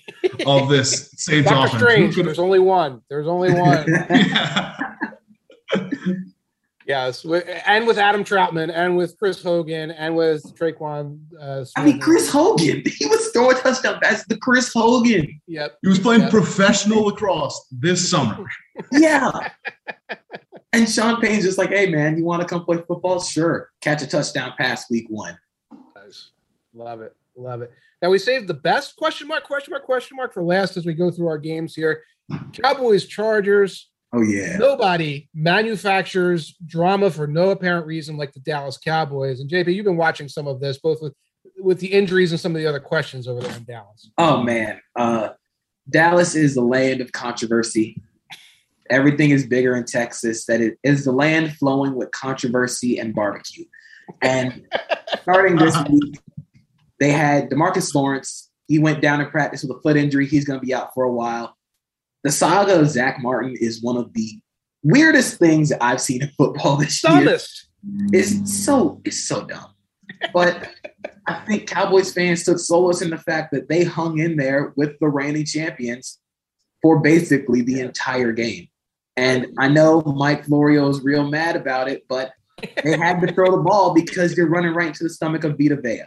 of 0.46 0.68
this 0.70 1.12
Saints 1.18 1.50
Doctor 1.50 1.78
offense. 1.78 1.82
Who 1.82 1.88
Strange. 1.88 2.16
could 2.16 2.26
There's 2.26 2.40
only 2.40 2.60
one. 2.60 3.02
There's 3.10 3.28
only 3.28 3.54
one. 3.60 3.86
yeah. 3.88 4.96
yes, 6.86 7.26
and 7.66 7.88
with 7.88 7.98
Adam 7.98 8.24
Trautman, 8.24 8.72
and 8.74 8.98
with 8.98 9.18
Chris 9.18 9.42
Hogan, 9.42 9.92
and 9.92 10.16
with 10.16 10.44
Tre'Quan. 10.58 11.20
Uh, 11.40 11.66
I 11.76 11.86
mean, 11.86 12.00
Chris 12.00 12.30
Hogan, 12.30 12.84
he 12.98 13.06
was 13.06 13.30
throwing 13.32 13.58
touchdown 13.58 14.00
passes 14.02 14.26
to 14.28 14.38
Chris 14.38 14.72
Hogan. 14.74 15.40
Yep. 15.48 15.78
He 15.82 15.88
was 15.88 16.00
playing 16.00 16.22
Yeah. 16.24 16.30
professional 16.30 17.04
lacrosse 17.06 17.68
this 17.72 18.10
summer. 18.10 18.44
Yeah. 18.92 19.32
and 20.74 20.90
Sean 20.90 21.22
Payne's 21.22 21.44
just 21.44 21.58
like, 21.58 21.70
hey 21.70 21.90
man, 21.90 22.18
you 22.18 22.26
want 22.26 22.42
to 22.42 22.48
come 22.48 22.66
play 22.66 22.78
football? 22.88 23.22
Sure. 23.22 23.70
Catch 23.82 24.02
a 24.02 24.08
touchdown 24.08 24.54
pass 24.58 24.90
week 24.90 25.06
one. 25.10 25.38
Love 26.74 27.02
it. 27.02 27.16
Love 27.36 27.62
it. 27.62 27.72
Now 28.02 28.10
we 28.10 28.20
saved 28.20 28.48
the 28.48 28.54
best 28.54 28.96
question 28.96 29.28
mark, 29.28 29.44
question 29.44 29.72
mark, 29.72 29.86
question 29.86 30.18
mark 30.18 30.34
for 30.34 30.44
last 30.44 30.78
as 30.78 30.86
we 30.86 30.94
go 30.94 31.10
through 31.12 31.28
our 31.28 31.38
games 31.38 31.76
here. 31.76 32.04
Cowboys, 32.54 33.06
Chargers. 33.06 33.90
Oh 34.14 34.22
yeah. 34.22 34.58
Nobody 34.58 35.30
manufactures 35.34 36.56
drama 36.66 37.10
for 37.10 37.26
no 37.26 37.50
apparent 37.50 37.88
reason 37.88 38.16
like 38.16 38.32
the 38.34 38.40
Dallas 38.40 38.78
Cowboys. 38.78 39.40
And 39.40 39.50
JP, 39.50 39.74
you've 39.74 39.86
been 39.86 39.98
watching 39.98 40.28
some 40.28 40.48
of 40.48 40.60
this, 40.60 40.78
both 40.78 41.02
with 41.02 41.14
with 41.58 41.80
the 41.80 41.88
injuries 41.88 42.32
and 42.32 42.40
some 42.40 42.56
of 42.56 42.62
the 42.62 42.68
other 42.68 42.80
questions 42.80 43.28
over 43.28 43.42
there 43.42 43.56
in 43.56 43.64
Dallas. 43.64 44.12
Oh 44.18 44.44
man. 44.44 44.80
Uh 44.96 45.30
Dallas 45.90 46.36
is 46.36 46.56
the 46.56 46.62
land 46.62 47.02
of 47.02 47.12
controversy. 47.12 48.02
Everything 48.90 49.32
is 49.32 49.48
bigger 49.48 49.76
in 49.76 49.86
Texas. 49.86 50.46
That 50.46 50.62
it 50.62 50.78
is 50.84 51.06
the 51.06 51.12
land 51.12 51.56
flowing 51.58 51.96
with 51.96 52.12
controversy 52.12 53.00
and 53.00 53.16
barbecue. 53.16 53.66
And 54.22 54.68
starting 55.24 55.56
this 55.56 55.76
week, 55.90 56.20
they 57.04 57.12
had 57.12 57.49
DeMarcus 57.49 57.93
Lawrence. 57.93 58.49
He 58.70 58.80
went 58.80 59.01
down 59.01 59.20
in 59.20 59.30
practice 59.30 59.62
with 59.62 59.78
a 59.78 59.82
foot 59.82 59.97
injury. 59.97 60.26
He's 60.26 60.45
going 60.45 60.58
to 60.58 60.66
be 60.66 60.74
out 60.74 60.93
for 60.93 61.04
a 61.04 61.12
while. 61.12 61.58
The 62.24 62.32
saga 62.32 62.80
of 62.80 62.88
Zack 62.88 63.22
Martin 63.22 63.58
is 63.60 63.84
one 63.84 63.97
of 63.97 64.14
the 64.14 64.39
weirdest 64.84 65.38
things 65.38 65.74
I've 65.74 65.99
seen 65.99 66.24
in 66.24 66.30
football 66.38 66.78
this 66.78 67.01
Dumbest. 67.01 67.68
year. 67.84 68.10
It's 68.14 68.66
so 68.66 69.01
it's 69.04 69.28
so 69.28 69.43
dumb. 69.45 69.74
But 70.34 70.70
I 71.28 71.34
think 71.45 71.68
Cowboys 71.68 72.14
fans 72.14 72.45
took 72.45 72.58
solace 72.58 73.01
in 73.01 73.10
the 73.10 73.18
fact 73.18 73.51
that 73.51 73.68
they 73.68 73.84
hung 73.84 74.20
in 74.20 74.38
there 74.38 74.72
with 74.78 74.97
the 74.99 75.10
reigning 75.10 75.45
champions 75.45 76.20
for 76.82 77.01
basically 77.01 77.64
the 77.64 77.82
entire 77.82 78.32
game. 78.32 78.70
And 79.18 79.47
I 79.60 79.68
know 79.68 80.01
Mike 80.01 80.45
Florio 80.45 80.88
is 80.88 81.01
real 81.04 81.30
mad 81.30 81.58
about 81.58 81.89
it, 81.89 82.06
but 82.08 82.32
they 82.82 82.97
had 82.97 83.20
to 83.20 83.34
throw 83.34 83.51
the 83.51 83.62
ball 83.62 83.93
because 83.93 84.38
you're 84.38 84.47
running 84.47 84.74
right 84.74 84.88
into 84.88 85.04
the 85.04 85.10
stomach 85.10 85.43
of 85.43 85.58
Vita 85.58 85.76
Vea. 85.76 86.04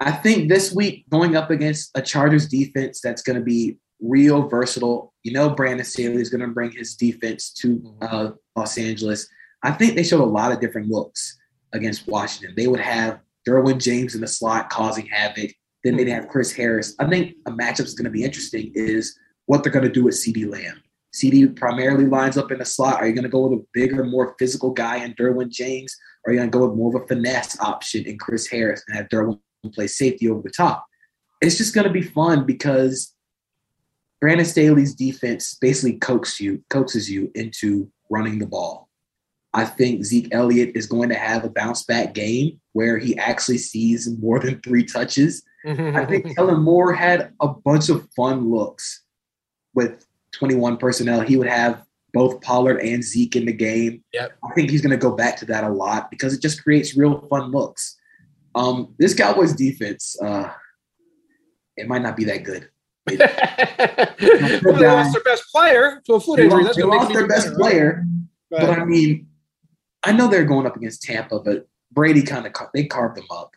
I 0.00 0.12
think 0.12 0.48
this 0.48 0.74
week 0.74 1.08
going 1.10 1.36
up 1.36 1.50
against 1.50 1.90
a 1.94 2.02
Chargers 2.02 2.48
defense 2.48 3.00
that's 3.00 3.22
going 3.22 3.38
to 3.38 3.44
be 3.44 3.78
real 4.00 4.48
versatile. 4.48 5.12
You 5.22 5.32
know, 5.32 5.50
Brandon 5.50 5.84
Staley 5.84 6.20
is 6.20 6.30
going 6.30 6.40
to 6.40 6.48
bring 6.48 6.72
his 6.72 6.94
defense 6.94 7.52
to 7.54 7.96
uh, 8.02 8.30
Los 8.56 8.76
Angeles. 8.76 9.28
I 9.62 9.72
think 9.72 9.94
they 9.94 10.02
showed 10.02 10.20
a 10.20 10.24
lot 10.24 10.52
of 10.52 10.60
different 10.60 10.88
looks 10.88 11.38
against 11.72 12.06
Washington. 12.06 12.54
They 12.56 12.66
would 12.66 12.80
have 12.80 13.20
Derwin 13.48 13.80
James 13.80 14.14
in 14.14 14.20
the 14.20 14.26
slot 14.26 14.70
causing 14.70 15.06
havoc. 15.06 15.50
Then 15.82 15.96
they'd 15.96 16.08
have 16.08 16.28
Chris 16.28 16.52
Harris. 16.52 16.94
I 16.98 17.08
think 17.08 17.34
a 17.46 17.50
matchup 17.50 17.84
is 17.84 17.94
going 17.94 18.04
to 18.04 18.10
be 18.10 18.24
interesting 18.24 18.72
is 18.74 19.18
what 19.46 19.62
they're 19.62 19.72
going 19.72 19.84
to 19.84 19.90
do 19.90 20.04
with 20.04 20.14
CeeDee 20.14 20.50
Lamb. 20.50 20.82
CeeDee 21.14 21.54
primarily 21.54 22.06
lines 22.06 22.36
up 22.36 22.50
in 22.50 22.58
the 22.58 22.64
slot. 22.64 23.00
Are 23.00 23.06
you 23.06 23.14
going 23.14 23.24
to 23.24 23.28
go 23.28 23.46
with 23.46 23.60
a 23.60 23.64
bigger, 23.72 24.04
more 24.04 24.34
physical 24.38 24.70
guy 24.70 25.04
in 25.04 25.14
Derwin 25.14 25.50
James? 25.50 25.96
Or 26.24 26.30
are 26.30 26.32
you 26.34 26.40
going 26.40 26.50
to 26.50 26.58
go 26.58 26.66
with 26.66 26.76
more 26.76 26.94
of 26.94 27.02
a 27.02 27.06
finesse 27.06 27.60
option 27.60 28.04
in 28.04 28.18
Chris 28.18 28.48
Harris 28.48 28.82
and 28.88 28.96
have 28.96 29.08
Derwin 29.08 29.38
play 29.70 29.86
safety 29.86 30.28
over 30.28 30.42
the 30.42 30.50
top? 30.50 30.86
It's 31.40 31.58
just 31.58 31.74
going 31.74 31.86
to 31.86 31.92
be 31.92 32.02
fun 32.02 32.46
because 32.46 33.14
Brandon 34.20 34.46
Staley's 34.46 34.94
defense 34.94 35.56
basically 35.60 35.98
coaxes 35.98 36.40
you, 36.40 36.64
coaxes 36.70 37.10
you 37.10 37.30
into 37.34 37.90
running 38.10 38.38
the 38.38 38.46
ball. 38.46 38.88
I 39.52 39.64
think 39.64 40.04
Zeke 40.04 40.28
Elliott 40.32 40.72
is 40.74 40.86
going 40.86 41.08
to 41.10 41.14
have 41.14 41.44
a 41.44 41.50
bounce 41.50 41.84
back 41.84 42.12
game 42.12 42.60
where 42.72 42.98
he 42.98 43.16
actually 43.18 43.58
sees 43.58 44.10
more 44.18 44.40
than 44.40 44.60
three 44.60 44.84
touches. 44.84 45.42
I 45.66 46.04
think 46.04 46.34
Kellen 46.36 46.62
Moore 46.62 46.92
had 46.92 47.32
a 47.40 47.48
bunch 47.48 47.88
of 47.88 48.08
fun 48.16 48.50
looks 48.50 49.02
with 49.74 50.04
21 50.32 50.76
personnel. 50.76 51.20
He 51.20 51.36
would 51.36 51.46
have 51.46 51.84
both 52.12 52.40
Pollard 52.40 52.78
and 52.78 53.02
Zeke 53.02 53.36
in 53.36 53.46
the 53.46 53.52
game. 53.52 54.02
Yep. 54.12 54.38
I 54.42 54.54
think 54.54 54.70
he's 54.70 54.80
going 54.80 54.90
to 54.90 54.96
go 54.96 55.14
back 55.14 55.36
to 55.38 55.44
that 55.46 55.64
a 55.64 55.68
lot 55.68 56.10
because 56.10 56.34
it 56.34 56.42
just 56.42 56.62
creates 56.62 56.96
real 56.96 57.20
fun 57.28 57.50
looks. 57.50 57.93
Um, 58.54 58.94
this 58.98 59.14
Cowboys 59.14 59.52
defense, 59.54 60.16
uh, 60.22 60.50
it 61.76 61.88
might 61.88 62.02
not 62.02 62.16
be 62.16 62.24
that 62.24 62.44
good. 62.44 62.68
well, 63.06 63.18
they 64.18 64.86
lost 64.86 65.12
their 65.12 65.22
best 65.24 65.44
player 65.52 66.00
to 66.06 66.14
a 66.14 66.20
foot 66.20 66.40
injury. 66.40 66.64
lost, 66.64 66.76
they 66.76 66.82
lost 66.84 67.12
their 67.12 67.26
best 67.26 67.46
better, 67.48 67.56
player, 67.58 68.04
But- 68.50 68.60
but 68.60 68.78
I 68.78 68.84
mean, 68.84 69.28
I 70.02 70.12
know 70.12 70.28
they're 70.28 70.44
going 70.44 70.66
up 70.66 70.76
against 70.76 71.02
Tampa, 71.02 71.40
but 71.40 71.66
Brady 71.92 72.22
kind 72.22 72.46
of 72.46 72.52
they 72.74 72.84
carved 72.86 73.16
them 73.16 73.26
up 73.30 73.50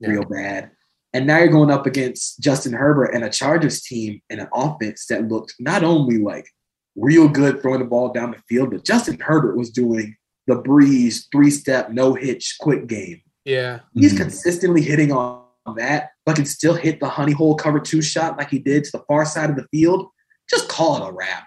Yeah. 0.00 0.10
real 0.10 0.24
bad. 0.24 0.70
And 1.12 1.26
now 1.26 1.38
you're 1.38 1.48
going 1.48 1.70
up 1.70 1.86
against 1.86 2.40
Justin 2.40 2.72
Herbert 2.74 3.14
and 3.14 3.24
a 3.24 3.30
Chargers 3.30 3.80
team 3.82 4.20
and 4.30 4.40
an 4.40 4.48
offense 4.52 5.06
that 5.06 5.26
looked 5.28 5.54
not 5.58 5.82
only 5.82 6.18
like 6.18 6.46
real 6.96 7.28
good 7.28 7.60
throwing 7.62 7.80
the 7.80 7.86
ball 7.86 8.12
down 8.12 8.30
the 8.32 8.38
field, 8.48 8.70
but 8.70 8.84
Justin 8.84 9.18
Herbert 9.20 9.56
was 9.56 9.70
doing 9.70 10.16
the 10.46 10.56
breeze, 10.56 11.26
three 11.32 11.50
step, 11.50 11.90
no 11.90 12.14
hitch, 12.14 12.56
quick 12.60 12.86
game. 12.86 13.20
Yeah. 13.48 13.80
He's 13.94 14.12
Mhm. 14.12 14.18
consistently 14.18 14.82
hitting 14.82 15.10
on 15.10 15.44
that, 15.76 16.10
but 16.26 16.36
can 16.36 16.44
still 16.44 16.74
hit 16.74 17.00
the 17.00 17.08
honey 17.08 17.32
hole 17.32 17.54
cover 17.54 17.80
two 17.80 18.02
shot 18.02 18.36
like 18.36 18.50
he 18.50 18.58
did 18.58 18.84
to 18.84 18.90
the 18.92 19.04
far 19.08 19.24
side 19.24 19.50
of 19.50 19.56
the 19.56 19.66
field. 19.70 20.08
Just 20.48 20.68
call 20.68 21.02
it 21.02 21.08
a 21.08 21.12
wrap 21.12 21.46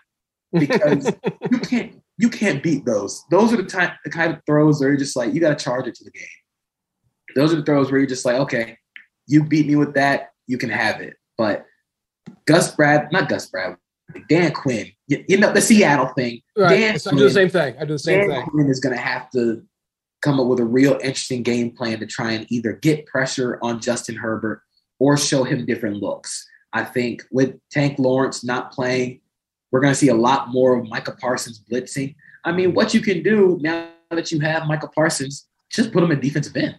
because 0.52 1.06
you 1.52 1.60
can't 1.60 2.02
you 2.18 2.30
can't 2.30 2.62
beat 2.62 2.86
those. 2.86 3.24
Those 3.32 3.54
are 3.54 3.58
the 3.58 3.64
time 3.64 3.92
the 4.04 4.10
kind 4.10 4.34
of 4.34 4.42
throws 4.46 4.80
where 4.80 4.90
you're 4.90 4.98
just 4.98 5.16
like 5.16 5.34
you 5.34 5.40
got 5.40 5.58
to 5.58 5.64
charge 5.64 5.88
it 5.88 5.96
to 5.96 6.04
the 6.04 6.12
game. 6.12 6.28
Those 7.36 7.54
are 7.54 7.58
the 7.58 7.64
throws 7.64 7.92
where 7.92 8.00
you're 8.00 8.10
just 8.10 8.26
like, 8.26 8.36
okay, 8.36 8.78
you 9.28 9.44
beat 9.44 9.68
me 9.68 9.76
with 9.76 9.94
that, 9.94 10.32
you 10.48 10.58
can 10.58 10.70
have 10.70 11.02
it. 11.02 11.16
But 11.38 11.66
Gus 12.46 12.76
Brad, 12.76 13.12
not 13.12 13.30
Gus 13.30 13.46
Brad, 13.48 13.78
Dan 14.28 14.52
Quinn, 14.54 14.92
you, 15.08 15.24
you 15.28 15.38
know 15.38 15.54
the 15.54 15.62
Seattle 15.62 16.08
thing. 16.08 16.42
Right. 16.58 16.70
Dan 16.78 16.96
I 16.96 17.12
do 17.12 17.24
the 17.24 17.30
same 17.30 17.50
thing. 17.50 17.76
I 17.80 17.86
do 17.86 17.94
the 17.94 18.00
same 18.00 18.28
Dan 18.28 18.30
thing. 18.30 18.46
Quinn 18.50 18.70
is 18.70 18.80
going 18.80 18.96
to 18.96 19.02
have 19.02 19.30
to 19.32 19.64
come 20.22 20.40
up 20.40 20.48
with 20.48 20.60
a 20.60 20.66
real 20.66 20.94
interesting 20.94 21.44
game 21.44 21.72
plan 21.72 22.00
to 22.00 22.06
try 22.06 22.32
and 22.32 22.46
either 22.50 22.74
get 22.74 23.06
pressure 23.06 23.60
on 23.62 23.80
Justin 23.80 24.16
Herbert 24.16 24.62
or 25.00 25.18
show 25.18 25.44
him 25.44 25.66
different 25.66 25.98
looks. 25.98 26.48
I 26.74 26.84
think 26.84 27.24
with 27.32 27.56
Tank 27.72 27.98
Lawrence 28.00 28.44
not 28.44 28.72
playing, 28.72 29.20
we're 29.72 29.82
going 29.82 29.94
to 29.94 30.00
see 30.00 30.10
a 30.10 30.16
lot 30.16 30.50
more 30.50 30.78
of 30.78 30.88
Micah 30.88 31.16
Parsons 31.20 31.62
blitzing. 31.72 32.16
I 32.46 32.52
mean, 32.52 32.74
what 32.74 32.94
you 32.94 33.02
can 33.02 33.24
do 33.24 33.58
now 33.62 33.90
that 34.12 34.32
you 34.32 34.40
have 34.42 34.68
Micah 34.68 34.90
Parsons, 34.94 35.48
just 35.70 35.92
put 35.92 36.04
him 36.04 36.12
in 36.12 36.20
defensive 36.20 36.56
end. 36.56 36.78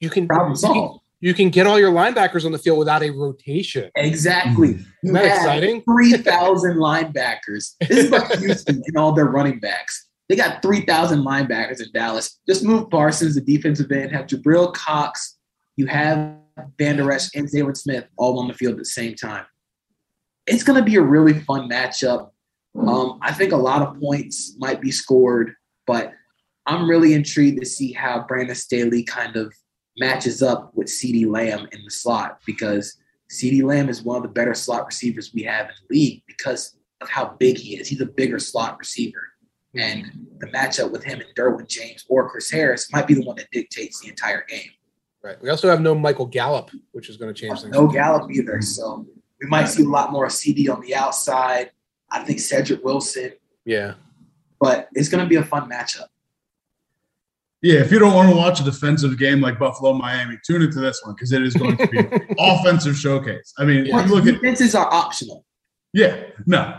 You 0.00 0.10
can 0.10 0.26
Problem 0.26 0.52
you 0.52 0.54
can, 0.54 0.74
solved. 0.74 1.00
you 1.20 1.34
can 1.34 1.50
get 1.50 1.66
all 1.66 1.78
your 1.78 1.92
linebackers 1.92 2.44
on 2.44 2.52
the 2.52 2.58
field 2.58 2.78
without 2.78 3.02
a 3.02 3.10
rotation. 3.10 3.90
Exactly. 3.96 4.74
Hmm. 4.74 4.78
You 5.02 5.10
Isn't 5.10 5.14
that 5.14 5.36
exciting? 5.36 5.82
3,000 5.82 6.76
linebackers. 6.76 7.74
This 7.80 7.90
is 7.90 8.10
like 8.10 8.32
Houston 8.38 8.82
and 8.86 8.96
all 8.96 9.12
their 9.12 9.26
running 9.26 9.58
backs. 9.60 10.08
They 10.28 10.36
got 10.36 10.62
3,000 10.62 11.20
linebackers 11.20 11.80
in 11.80 11.88
Dallas. 11.92 12.40
Just 12.48 12.64
move 12.64 12.88
Parsons, 12.90 13.34
the 13.34 13.40
defensive 13.40 13.90
end, 13.92 14.12
have 14.12 14.26
Jabril 14.26 14.72
Cox. 14.72 15.36
You 15.76 15.86
have 15.86 16.36
Vander 16.78 17.10
Esch 17.12 17.34
and 17.34 17.48
Jaylon 17.48 17.76
Smith 17.76 18.04
all 18.16 18.38
on 18.38 18.48
the 18.48 18.54
field 18.54 18.72
at 18.72 18.78
the 18.78 18.84
same 18.84 19.14
time. 19.14 19.44
It's 20.46 20.62
going 20.62 20.78
to 20.78 20.84
be 20.84 20.96
a 20.96 21.02
really 21.02 21.34
fun 21.40 21.68
matchup. 21.68 22.30
Um, 22.78 23.18
I 23.22 23.32
think 23.32 23.52
a 23.52 23.56
lot 23.56 23.82
of 23.82 24.00
points 24.00 24.56
might 24.58 24.80
be 24.80 24.90
scored, 24.90 25.54
but 25.86 26.12
I'm 26.66 26.88
really 26.88 27.12
intrigued 27.12 27.60
to 27.60 27.66
see 27.66 27.92
how 27.92 28.24
Brandon 28.26 28.54
Staley 28.54 29.04
kind 29.04 29.36
of 29.36 29.54
matches 29.98 30.42
up 30.42 30.74
with 30.74 30.88
CeeDee 30.88 31.26
Lamb 31.26 31.68
in 31.72 31.84
the 31.84 31.90
slot 31.90 32.40
because 32.46 32.96
CeeDee 33.30 33.62
Lamb 33.62 33.88
is 33.88 34.02
one 34.02 34.16
of 34.16 34.22
the 34.22 34.28
better 34.28 34.54
slot 34.54 34.86
receivers 34.86 35.32
we 35.34 35.42
have 35.42 35.66
in 35.66 35.74
the 35.88 35.94
league 35.94 36.22
because 36.26 36.76
of 37.00 37.08
how 37.08 37.36
big 37.38 37.58
he 37.58 37.76
is. 37.76 37.88
He's 37.88 38.00
a 38.00 38.06
bigger 38.06 38.38
slot 38.38 38.78
receiver. 38.78 39.33
And 39.76 40.04
mm-hmm. 40.04 40.38
the 40.38 40.46
matchup 40.48 40.90
with 40.92 41.02
him 41.04 41.20
and 41.20 41.28
Derwin 41.36 41.66
James 41.68 42.04
or 42.08 42.28
Chris 42.28 42.50
Harris 42.50 42.92
might 42.92 43.06
be 43.06 43.14
the 43.14 43.22
one 43.22 43.36
that 43.36 43.50
dictates 43.50 44.00
the 44.00 44.08
entire 44.08 44.44
game. 44.48 44.70
Right. 45.22 45.40
We 45.42 45.48
also 45.48 45.68
have 45.70 45.80
no 45.80 45.94
Michael 45.94 46.26
Gallup, 46.26 46.70
which 46.92 47.08
is 47.08 47.16
going 47.16 47.32
to 47.32 47.40
change 47.40 47.58
oh, 47.58 47.62
things. 47.62 47.72
No 47.74 47.86
Gallup 47.88 48.30
either. 48.30 48.60
So 48.60 49.06
we 49.40 49.48
might 49.48 49.64
see 49.64 49.82
a 49.84 49.88
lot 49.88 50.12
more 50.12 50.26
CeeDee 50.26 50.72
on 50.72 50.80
the 50.82 50.94
outside. 50.94 51.70
I 52.10 52.22
think 52.22 52.40
Cedric 52.40 52.84
Wilson, 52.84 53.32
Yeah. 53.64 53.94
but 54.60 54.88
it's 54.92 55.08
going 55.08 55.24
to 55.24 55.28
be 55.28 55.36
a 55.36 55.42
fun 55.42 55.68
matchup. 55.68 56.06
Yeah, 57.62 57.80
if 57.80 57.90
you 57.90 57.98
don't 57.98 58.12
want 58.12 58.28
to 58.28 58.36
watch 58.36 58.60
a 58.60 58.62
defensive 58.62 59.18
game 59.18 59.40
like 59.40 59.58
Buffalo 59.58 59.94
Miami, 59.94 60.38
tune 60.46 60.60
into 60.60 60.80
this 60.80 61.00
one 61.02 61.14
because 61.14 61.32
it 61.32 61.42
is 61.42 61.54
going 61.54 61.78
to 61.78 61.86
be 61.88 61.98
offensive 62.38 62.94
showcase. 62.94 63.54
I 63.58 63.64
mean, 63.64 63.86
Yeah. 63.86 64.04
look 64.04 64.26
at 64.26 64.34
Defenses 64.34 64.74
are 64.74 64.92
optional. 64.92 65.46
yeah, 65.94 66.24
no. 66.46 66.78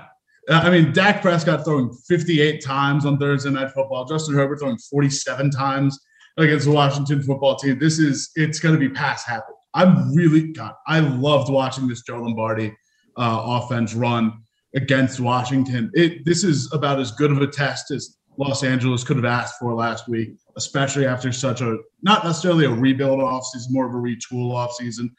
Uh, 0.49 0.61
I 0.63 0.69
mean, 0.69 0.93
Dak 0.93 1.21
Prescott 1.21 1.65
throwing 1.65 1.91
58 2.07 2.63
times 2.63 3.05
on 3.05 3.17
Thursday 3.17 3.49
Night 3.49 3.71
Football. 3.71 4.05
Justin 4.05 4.35
Herbert 4.35 4.59
throwing 4.59 4.77
47 4.77 5.51
times 5.51 5.99
against 6.37 6.65
the 6.65 6.71
Washington 6.71 7.23
football 7.23 7.55
team. 7.55 7.79
This 7.79 7.99
is 7.99 8.31
it's 8.35 8.59
going 8.59 8.75
to 8.75 8.79
be 8.79 8.89
pass 8.89 9.23
happy. 9.23 9.53
I'm 9.73 10.13
really 10.13 10.53
God. 10.53 10.73
I 10.87 10.99
loved 10.99 11.49
watching 11.51 11.87
this 11.87 12.01
Joe 12.01 12.21
Lombardi 12.21 12.75
uh, 13.17 13.41
offense 13.45 13.93
run 13.93 14.33
against 14.75 15.19
Washington. 15.19 15.91
It 15.93 16.25
this 16.25 16.43
is 16.43 16.71
about 16.73 16.99
as 16.99 17.11
good 17.11 17.31
of 17.31 17.41
a 17.41 17.47
test 17.47 17.91
as 17.91 18.17
Los 18.37 18.63
Angeles 18.63 19.03
could 19.03 19.15
have 19.17 19.25
asked 19.25 19.55
for 19.59 19.73
last 19.73 20.07
week, 20.07 20.35
especially 20.57 21.05
after 21.05 21.31
such 21.31 21.61
a 21.61 21.77
not 22.03 22.23
necessarily 22.23 22.65
a 22.65 22.69
rebuild 22.69 23.19
offseason, 23.19 23.71
more 23.71 23.87
of 23.87 23.93
a 23.93 23.97
retool 23.97 24.51
offseason 24.51 25.09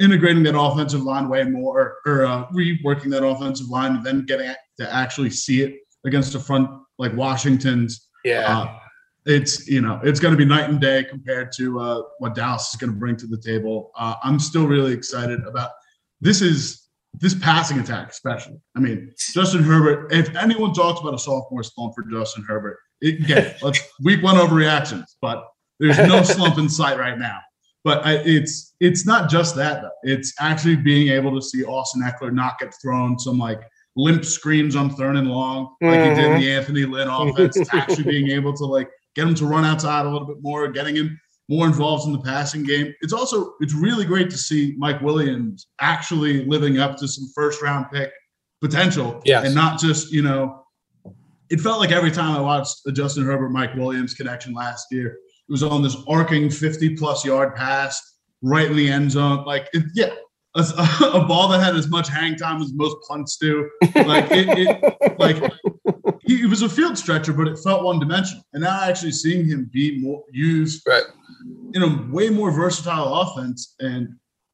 integrating 0.00 0.42
that 0.42 0.58
offensive 0.58 1.02
line 1.02 1.28
way 1.28 1.44
more 1.44 1.98
or 2.04 2.26
uh, 2.26 2.46
reworking 2.48 3.10
that 3.10 3.24
offensive 3.24 3.68
line 3.68 3.96
and 3.96 4.04
then 4.04 4.24
getting 4.26 4.52
to 4.78 4.92
actually 4.92 5.30
see 5.30 5.62
it 5.62 5.76
against 6.04 6.34
a 6.34 6.40
front 6.40 6.70
like 6.98 7.14
Washington's. 7.14 8.08
Yeah. 8.24 8.58
Uh, 8.60 8.78
it's 9.26 9.66
you 9.66 9.80
know 9.80 10.00
it's 10.04 10.20
going 10.20 10.32
to 10.32 10.38
be 10.38 10.44
night 10.44 10.68
and 10.68 10.80
day 10.80 11.02
compared 11.04 11.50
to 11.52 11.80
uh, 11.80 12.02
what 12.18 12.34
Dallas 12.34 12.68
is 12.70 12.76
going 12.76 12.92
to 12.92 12.98
bring 12.98 13.16
to 13.16 13.26
the 13.26 13.38
table. 13.38 13.90
Uh, 13.96 14.14
I'm 14.22 14.38
still 14.38 14.66
really 14.66 14.92
excited 14.92 15.40
about 15.46 15.70
this. 16.20 16.42
Is 16.42 16.88
this 17.20 17.34
passing 17.34 17.78
attack 17.78 18.10
especially? 18.10 18.60
I 18.76 18.80
mean, 18.80 19.12
Justin 19.32 19.62
Herbert. 19.62 20.12
If 20.12 20.34
anyone 20.36 20.74
talks 20.74 21.00
about 21.00 21.14
a 21.14 21.18
sophomore 21.18 21.62
slump 21.62 21.94
for 21.94 22.02
Justin 22.02 22.44
Herbert, 22.46 22.78
it, 23.00 23.22
again, 23.24 23.54
let's 23.62 23.80
week 24.02 24.22
one 24.22 24.36
overreactions, 24.36 25.06
but 25.22 25.46
there's 25.80 25.98
no 25.98 26.22
slump 26.22 26.58
in 26.58 26.68
sight 26.68 26.98
right 26.98 27.18
now. 27.18 27.38
But 27.82 28.04
I, 28.04 28.14
it's 28.24 28.74
it's 28.80 29.06
not 29.06 29.30
just 29.30 29.56
that 29.56 29.82
though. 29.82 29.90
It's 30.02 30.34
actually 30.40 30.76
being 30.76 31.08
able 31.08 31.34
to 31.34 31.42
see 31.42 31.64
Austin 31.64 32.02
Ekeler 32.02 32.32
not 32.32 32.58
get 32.58 32.74
thrown 32.82 33.18
some 33.18 33.38
like 33.38 33.60
limp 33.96 34.24
screens 34.24 34.74
on 34.76 34.90
third 34.90 35.16
and 35.16 35.28
long 35.28 35.76
like 35.80 36.00
he 36.00 36.08
did 36.08 36.18
in 36.18 36.40
the 36.40 36.50
uh-huh. 36.50 36.58
Anthony 36.60 36.84
Lynn 36.84 37.08
offense. 37.08 37.56
It's 37.56 37.72
actually 37.74 38.04
being 38.04 38.30
able 38.30 38.52
to 38.54 38.64
like 38.64 38.90
get 39.14 39.26
him 39.26 39.34
to 39.36 39.46
run 39.46 39.64
outside 39.64 40.06
a 40.06 40.10
little 40.10 40.26
bit 40.26 40.38
more, 40.40 40.68
getting 40.68 40.96
him 40.96 41.18
more 41.48 41.66
involved 41.66 42.06
in 42.06 42.12
the 42.12 42.20
passing 42.20 42.64
game. 42.64 42.92
It's 43.00 43.12
also 43.12 43.54
it's 43.60 43.74
really 43.74 44.04
great 44.04 44.30
to 44.30 44.38
see 44.38 44.74
Mike 44.78 45.00
Williams 45.00 45.68
actually 45.80 46.44
living 46.46 46.78
up 46.78 46.96
to 46.98 47.08
some 47.08 47.28
first 47.34 47.62
round 47.62 47.86
pick 47.92 48.10
potential, 48.60 49.20
yes. 49.24 49.46
and 49.46 49.54
not 49.54 49.78
just 49.78 50.12
you 50.12 50.22
know. 50.22 50.60
It 51.50 51.60
felt 51.60 51.78
like 51.78 51.92
every 51.92 52.10
time 52.10 52.34
I 52.34 52.40
watched 52.40 52.78
the 52.84 52.90
Justin 52.90 53.24
Herbert 53.24 53.50
Mike 53.50 53.74
Williams 53.74 54.14
connection 54.14 54.54
last 54.54 54.86
year, 54.90 55.18
it 55.48 55.52
was 55.52 55.62
on 55.62 55.82
this 55.82 55.96
arcing 56.08 56.48
50 56.48 56.96
plus 56.96 57.24
yard 57.24 57.54
pass 57.54 58.00
right 58.42 58.70
in 58.70 58.76
the 58.76 58.90
end 58.90 59.10
zone. 59.10 59.44
Like, 59.44 59.68
it, 59.74 59.84
yeah, 59.94 60.14
a, 60.54 60.60
a, 61.14 61.24
ball 61.24 61.48
that 61.48 61.62
had 61.62 61.74
as 61.74 61.88
much 61.88 62.08
hang 62.08 62.36
time 62.36 62.62
as 62.62 62.72
most 62.72 62.96
punts 63.08 63.36
do. 63.36 63.68
Like, 63.94 64.30
it, 64.30 64.48
it 64.58 65.16
like 65.18 65.52
he, 66.26 66.38
he, 66.38 66.46
was 66.46 66.62
a 66.62 66.68
field 66.68 66.96
stretcher, 66.96 67.32
but 67.32 67.48
it 67.48 67.58
felt 67.58 67.84
one 67.84 67.98
dimensional. 67.98 68.44
And 68.52 68.62
now 68.62 68.82
actually 68.82 69.12
seeing 69.12 69.46
him 69.46 69.70
be 69.72 70.00
more 70.00 70.22
used 70.30 70.82
right. 70.86 71.04
in 71.72 71.82
a 71.82 72.12
way 72.12 72.28
more 72.30 72.50
versatile 72.50 73.14
offense, 73.14 73.74
and 73.80 74.08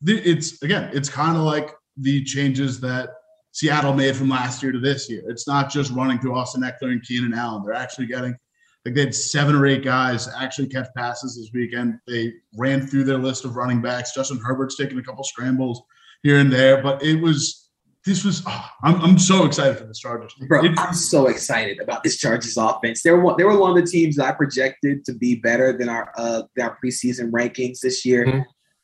it's 0.06 0.62
again, 0.62 0.90
it's 0.94 1.08
kind 1.08 1.36
of 1.36 1.42
like 1.42 1.70
the 1.96 2.24
changes 2.24 2.80
that 2.80 3.10
Seattle 3.52 3.92
made 3.92 4.16
from 4.16 4.28
last 4.28 4.62
year 4.62 4.72
to 4.72 4.80
this 4.80 5.10
year. 5.10 5.22
It's 5.26 5.46
not 5.46 5.70
just 5.70 5.90
running 5.92 6.18
through 6.18 6.34
Austin 6.34 6.62
Ekeler 6.62 6.92
and 6.92 7.02
Keenan 7.02 7.34
Allen. 7.34 7.62
They're 7.64 7.74
actually 7.74 8.06
getting 8.06 8.36
like 8.84 8.94
they 8.94 9.02
had 9.02 9.14
seven 9.14 9.54
or 9.54 9.66
eight 9.66 9.84
guys 9.84 10.28
actually 10.38 10.68
catch 10.68 10.88
passes 10.96 11.36
this 11.36 11.50
weekend. 11.52 11.98
They 12.06 12.32
ran 12.56 12.86
through 12.86 13.04
their 13.04 13.18
list 13.18 13.44
of 13.44 13.56
running 13.56 13.82
backs. 13.82 14.14
Justin 14.14 14.38
Herbert's 14.38 14.76
taking 14.76 14.98
a 14.98 15.02
couple 15.02 15.24
scrambles 15.24 15.82
here 16.22 16.38
and 16.38 16.52
there, 16.52 16.82
but 16.82 17.02
it 17.02 17.20
was 17.20 17.68
this 18.06 18.24
was 18.24 18.42
oh, 18.46 18.68
I'm, 18.82 19.00
I'm 19.02 19.18
so 19.18 19.44
excited 19.44 19.76
for 19.76 19.84
this 19.84 19.98
Chargers. 19.98 20.34
Bro, 20.48 20.64
it, 20.64 20.78
I'm 20.78 20.94
so 20.94 21.26
excited 21.26 21.80
about 21.80 22.02
this 22.02 22.16
Chargers 22.16 22.56
offense. 22.56 23.02
They 23.02 23.10
were 23.10 23.20
one, 23.20 23.34
they 23.36 23.44
were 23.44 23.58
one 23.58 23.76
of 23.76 23.84
the 23.84 23.90
teams 23.90 24.16
that 24.16 24.26
I 24.26 24.32
projected 24.32 25.04
to 25.04 25.12
be 25.12 25.36
better 25.36 25.76
than 25.76 25.90
our 25.90 26.12
uh 26.16 26.42
than 26.56 26.66
our 26.66 26.78
preseason 26.82 27.30
rankings 27.30 27.80
this 27.80 28.06
year, 28.06 28.24
mm-hmm. 28.24 28.40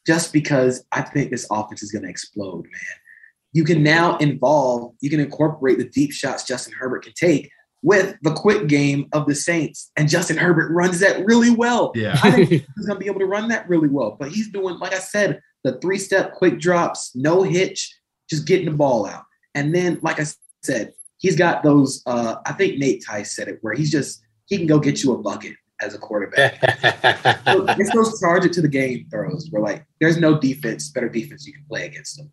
just 0.07 0.32
because 0.32 0.84
I 0.92 1.01
think 1.01 1.30
this 1.30 1.47
offense 1.51 1.82
is 1.82 1.90
going 1.90 2.03
to 2.03 2.11
explode, 2.11 2.64
man 2.64 2.97
you 3.57 3.64
can 3.64 3.82
now 3.82 4.18
involve, 4.18 4.92
you 5.01 5.09
can 5.09 5.18
incorporate 5.18 5.78
the 5.78 5.88
deep 5.88 6.12
shots 6.12 6.44
Justin 6.44 6.74
Herbert 6.78 7.05
can 7.05 7.14
take 7.14 7.51
with 7.82 8.16
the 8.22 8.32
quick 8.32 8.66
game 8.66 9.06
of 9.12 9.26
the 9.26 9.34
Saints. 9.34 9.90
And 9.96 10.08
Justin 10.08 10.36
Herbert 10.36 10.72
runs 10.72 11.00
that 11.00 11.24
really 11.24 11.50
well. 11.50 11.92
Yeah. 11.94 12.18
I 12.22 12.30
think 12.30 12.48
he's 12.48 12.86
going 12.86 12.98
to 12.98 13.04
be 13.04 13.06
able 13.06 13.20
to 13.20 13.26
run 13.26 13.48
that 13.48 13.68
really 13.68 13.88
well. 13.88 14.16
But 14.18 14.32
he's 14.32 14.50
doing, 14.50 14.78
like 14.78 14.94
I 14.94 14.98
said, 14.98 15.40
the 15.64 15.78
three 15.80 15.98
step 15.98 16.32
quick 16.32 16.58
drops, 16.58 17.12
no 17.14 17.42
hitch, 17.42 17.94
just 18.28 18.46
getting 18.46 18.66
the 18.66 18.76
ball 18.76 19.06
out. 19.06 19.24
And 19.54 19.74
then, 19.74 19.98
like 20.02 20.20
I 20.20 20.26
said, 20.62 20.92
he's 21.18 21.36
got 21.36 21.62
those, 21.62 22.02
uh, 22.06 22.36
I 22.44 22.52
think 22.52 22.78
Nate 22.78 23.04
Tice 23.06 23.34
said 23.34 23.48
it, 23.48 23.58
where 23.62 23.74
he's 23.74 23.90
just, 23.90 24.20
he 24.46 24.58
can 24.58 24.66
go 24.66 24.78
get 24.78 25.02
you 25.02 25.12
a 25.12 25.18
bucket 25.18 25.54
as 25.80 25.94
a 25.94 25.98
quarterback. 25.98 26.60
so 27.44 27.64
it's 27.78 27.92
those 27.92 28.18
charge 28.20 28.44
it 28.44 28.52
to 28.54 28.62
the 28.62 28.68
game 28.68 29.06
throws 29.10 29.48
where 29.50 29.62
like 29.62 29.84
there's 30.00 30.18
no 30.18 30.38
defense, 30.38 30.90
better 30.90 31.08
defense 31.08 31.46
you 31.46 31.52
can 31.52 31.64
play 31.68 31.86
against 31.86 32.16
them. 32.16 32.30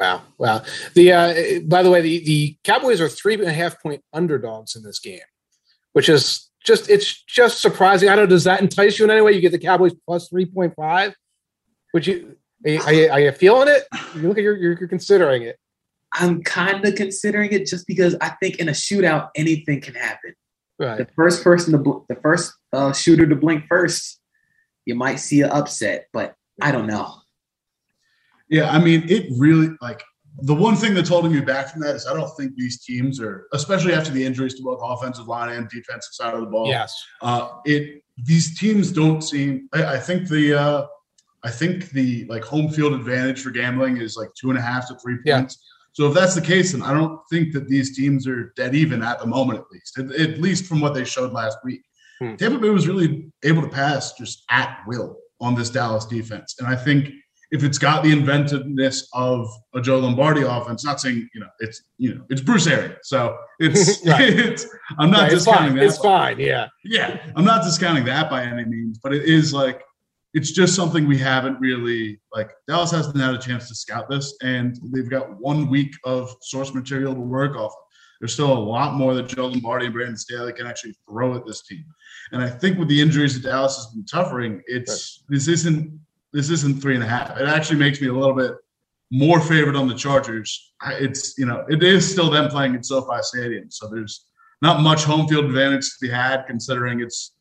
Wow, 0.00 0.22
wow. 0.38 0.62
The 0.94 1.12
uh, 1.12 1.60
by 1.66 1.82
the 1.82 1.90
way, 1.90 2.00
the 2.00 2.24
the 2.24 2.56
Cowboys 2.64 3.00
are 3.00 3.08
three 3.08 3.34
and 3.34 3.44
a 3.44 3.52
half 3.52 3.82
point 3.82 4.02
underdogs 4.12 4.76
in 4.76 4.82
this 4.82 5.00
game, 5.00 5.20
which 5.92 6.08
is 6.08 6.48
just 6.64 6.88
it's 6.88 7.22
just 7.24 7.60
surprising. 7.60 8.08
I 8.08 8.16
don't 8.16 8.26
know. 8.26 8.30
Does 8.30 8.44
that 8.44 8.60
entice 8.60 8.98
you 8.98 9.04
in 9.04 9.10
any 9.10 9.20
way? 9.20 9.32
You 9.32 9.40
get 9.40 9.52
the 9.52 9.58
Cowboys 9.58 9.94
plus 10.06 10.28
three 10.28 10.46
point 10.46 10.74
five. 10.76 11.14
Would 11.94 12.06
you? 12.06 12.36
Are 12.64 12.70
you, 12.70 12.80
are 12.80 12.92
you, 12.92 13.10
are 13.10 13.20
you 13.20 13.32
feeling 13.32 13.68
it? 13.68 13.84
You 14.16 14.28
look 14.28 14.36
at 14.36 14.42
you're, 14.42 14.56
you're 14.56 14.88
considering 14.88 15.42
it. 15.42 15.56
I'm 16.12 16.42
kind 16.42 16.84
of 16.84 16.96
considering 16.96 17.52
it 17.52 17.66
just 17.66 17.86
because 17.86 18.16
I 18.20 18.30
think 18.42 18.56
in 18.56 18.68
a 18.68 18.72
shootout 18.72 19.28
anything 19.36 19.80
can 19.80 19.94
happen. 19.94 20.34
Right. 20.78 20.98
The 20.98 21.08
first 21.14 21.44
person 21.44 21.72
to 21.72 21.78
bl- 21.78 21.98
the 22.08 22.16
first 22.16 22.52
uh, 22.72 22.92
shooter 22.92 23.26
to 23.26 23.36
blink 23.36 23.66
first, 23.68 24.20
you 24.86 24.94
might 24.94 25.16
see 25.16 25.42
an 25.42 25.50
upset, 25.50 26.06
but 26.12 26.34
I 26.60 26.72
don't 26.72 26.86
know. 26.86 27.14
Yeah, 28.48 28.70
I 28.70 28.78
mean, 28.78 29.04
it 29.08 29.26
really 29.36 29.70
like 29.80 30.02
the 30.42 30.54
one 30.54 30.76
thing 30.76 30.94
that's 30.94 31.08
holding 31.08 31.32
me 31.32 31.40
back 31.40 31.70
from 31.70 31.80
that 31.82 31.96
is 31.96 32.06
I 32.06 32.14
don't 32.14 32.30
think 32.36 32.54
these 32.54 32.84
teams 32.84 33.20
are, 33.20 33.48
especially 33.52 33.92
after 33.92 34.10
the 34.10 34.24
injuries 34.24 34.54
to 34.54 34.62
both 34.62 34.80
offensive 34.82 35.26
line 35.26 35.50
and 35.54 35.68
defensive 35.68 36.12
side 36.12 36.34
of 36.34 36.40
the 36.40 36.46
ball. 36.46 36.68
Yes. 36.68 36.94
Uh, 37.20 37.48
it 37.64 38.02
these 38.24 38.58
teams 38.58 38.92
don't 38.92 39.22
seem. 39.22 39.68
I, 39.72 39.94
I 39.94 39.98
think 39.98 40.28
the 40.28 40.54
uh, 40.54 40.86
I 41.42 41.50
think 41.50 41.90
the 41.90 42.24
like 42.26 42.44
home 42.44 42.68
field 42.70 42.92
advantage 42.92 43.42
for 43.42 43.50
gambling 43.50 43.98
is 43.98 44.16
like 44.16 44.30
two 44.34 44.50
and 44.50 44.58
a 44.58 44.62
half 44.62 44.88
to 44.88 44.94
three 44.96 45.16
points. 45.26 45.58
Yeah. 45.58 45.64
So 45.92 46.08
if 46.08 46.14
that's 46.14 46.34
the 46.34 46.40
case, 46.40 46.72
then 46.72 46.82
I 46.82 46.92
don't 46.94 47.20
think 47.30 47.52
that 47.54 47.68
these 47.68 47.96
teams 47.96 48.26
are 48.28 48.52
dead 48.56 48.74
even 48.74 49.02
at 49.02 49.18
the 49.18 49.26
moment, 49.26 49.58
at 49.58 49.64
least. 49.72 49.98
At, 49.98 50.12
at 50.12 50.40
least 50.40 50.66
from 50.66 50.80
what 50.80 50.94
they 50.94 51.04
showed 51.04 51.32
last 51.32 51.58
week. 51.64 51.82
Hmm. 52.20 52.36
Tampa 52.36 52.58
Bay 52.58 52.70
was 52.70 52.86
really 52.86 53.32
able 53.42 53.62
to 53.62 53.68
pass 53.68 54.12
just 54.12 54.44
at 54.50 54.78
will 54.86 55.16
on 55.40 55.54
this 55.54 55.70
Dallas 55.70 56.04
defense, 56.04 56.56
and 56.58 56.68
I 56.68 56.76
think 56.76 57.10
if 57.50 57.64
it's 57.64 57.78
got 57.78 58.02
the 58.02 58.12
inventiveness 58.12 59.08
of 59.14 59.48
a 59.74 59.80
Joe 59.80 59.98
Lombardi 59.98 60.42
offense, 60.42 60.84
not 60.84 61.00
saying 61.00 61.28
you 61.34 61.40
know 61.40 61.48
it's 61.60 61.82
you 61.96 62.14
know 62.14 62.24
it's 62.28 62.40
Bruce 62.40 62.66
Arians, 62.66 62.96
so 63.04 63.36
it's 63.58 64.00
it's 64.04 64.66
I'm 64.98 65.10
not 65.10 65.22
right, 65.22 65.30
discounting 65.30 65.78
it's 65.78 65.98
that. 65.98 65.98
It's 65.98 65.98
fine, 65.98 66.38
yeah, 66.38 66.68
yeah. 66.84 67.22
I'm 67.36 67.44
not 67.44 67.62
discounting 67.62 68.04
that 68.04 68.28
by 68.30 68.44
any 68.44 68.64
means, 68.64 68.98
but 69.02 69.14
it 69.14 69.24
is 69.24 69.52
like 69.54 69.82
it's 70.34 70.52
just 70.52 70.74
something 70.74 71.06
we 71.06 71.18
haven't 71.18 71.58
really 71.58 72.20
like. 72.34 72.50
Dallas 72.66 72.90
hasn't 72.90 73.16
had 73.16 73.34
a 73.34 73.38
chance 73.38 73.68
to 73.68 73.74
scout 73.74 74.10
this, 74.10 74.36
and 74.42 74.78
they've 74.94 75.08
got 75.08 75.40
one 75.40 75.70
week 75.70 75.94
of 76.04 76.34
source 76.42 76.74
material 76.74 77.14
to 77.14 77.20
work 77.20 77.56
off. 77.56 77.72
of. 77.72 77.78
There's 78.20 78.32
still 78.32 78.52
a 78.52 78.58
lot 78.58 78.94
more 78.94 79.14
that 79.14 79.28
Joe 79.28 79.46
Lombardi 79.46 79.86
and 79.86 79.94
Brandon 79.94 80.16
Staley 80.16 80.52
can 80.52 80.66
actually 80.66 80.94
throw 81.08 81.36
at 81.36 81.46
this 81.46 81.62
team. 81.62 81.84
And 82.32 82.42
I 82.42 82.50
think 82.50 82.76
with 82.76 82.88
the 82.88 83.00
injuries 83.00 83.40
that 83.40 83.48
Dallas 83.48 83.76
has 83.76 83.86
been 83.94 84.06
suffering, 84.06 84.60
it's 84.66 85.22
right. 85.22 85.36
this 85.36 85.46
isn't 85.46 85.98
this 86.32 86.50
isn't 86.50 86.80
three 86.80 86.94
and 86.94 87.04
a 87.04 87.06
half. 87.06 87.38
It 87.38 87.48
actually 87.48 87.78
makes 87.78 88.00
me 88.00 88.08
a 88.08 88.12
little 88.12 88.34
bit 88.34 88.52
more 89.10 89.40
favored 89.40 89.76
on 89.76 89.88
the 89.88 89.94
Chargers. 89.94 90.72
It's 90.86 91.36
you 91.38 91.46
know 91.46 91.64
it 91.68 91.82
is 91.82 92.10
still 92.10 92.30
them 92.30 92.48
playing 92.48 92.74
at 92.74 92.84
SoFi 92.84 93.22
Stadium, 93.22 93.70
so 93.70 93.88
there's 93.88 94.26
not 94.60 94.80
much 94.80 95.04
home 95.04 95.26
field 95.28 95.46
advantage 95.46 95.84
to 95.84 95.94
be 96.00 96.08
had 96.08 96.44
considering 96.46 97.00
it's 97.00 97.34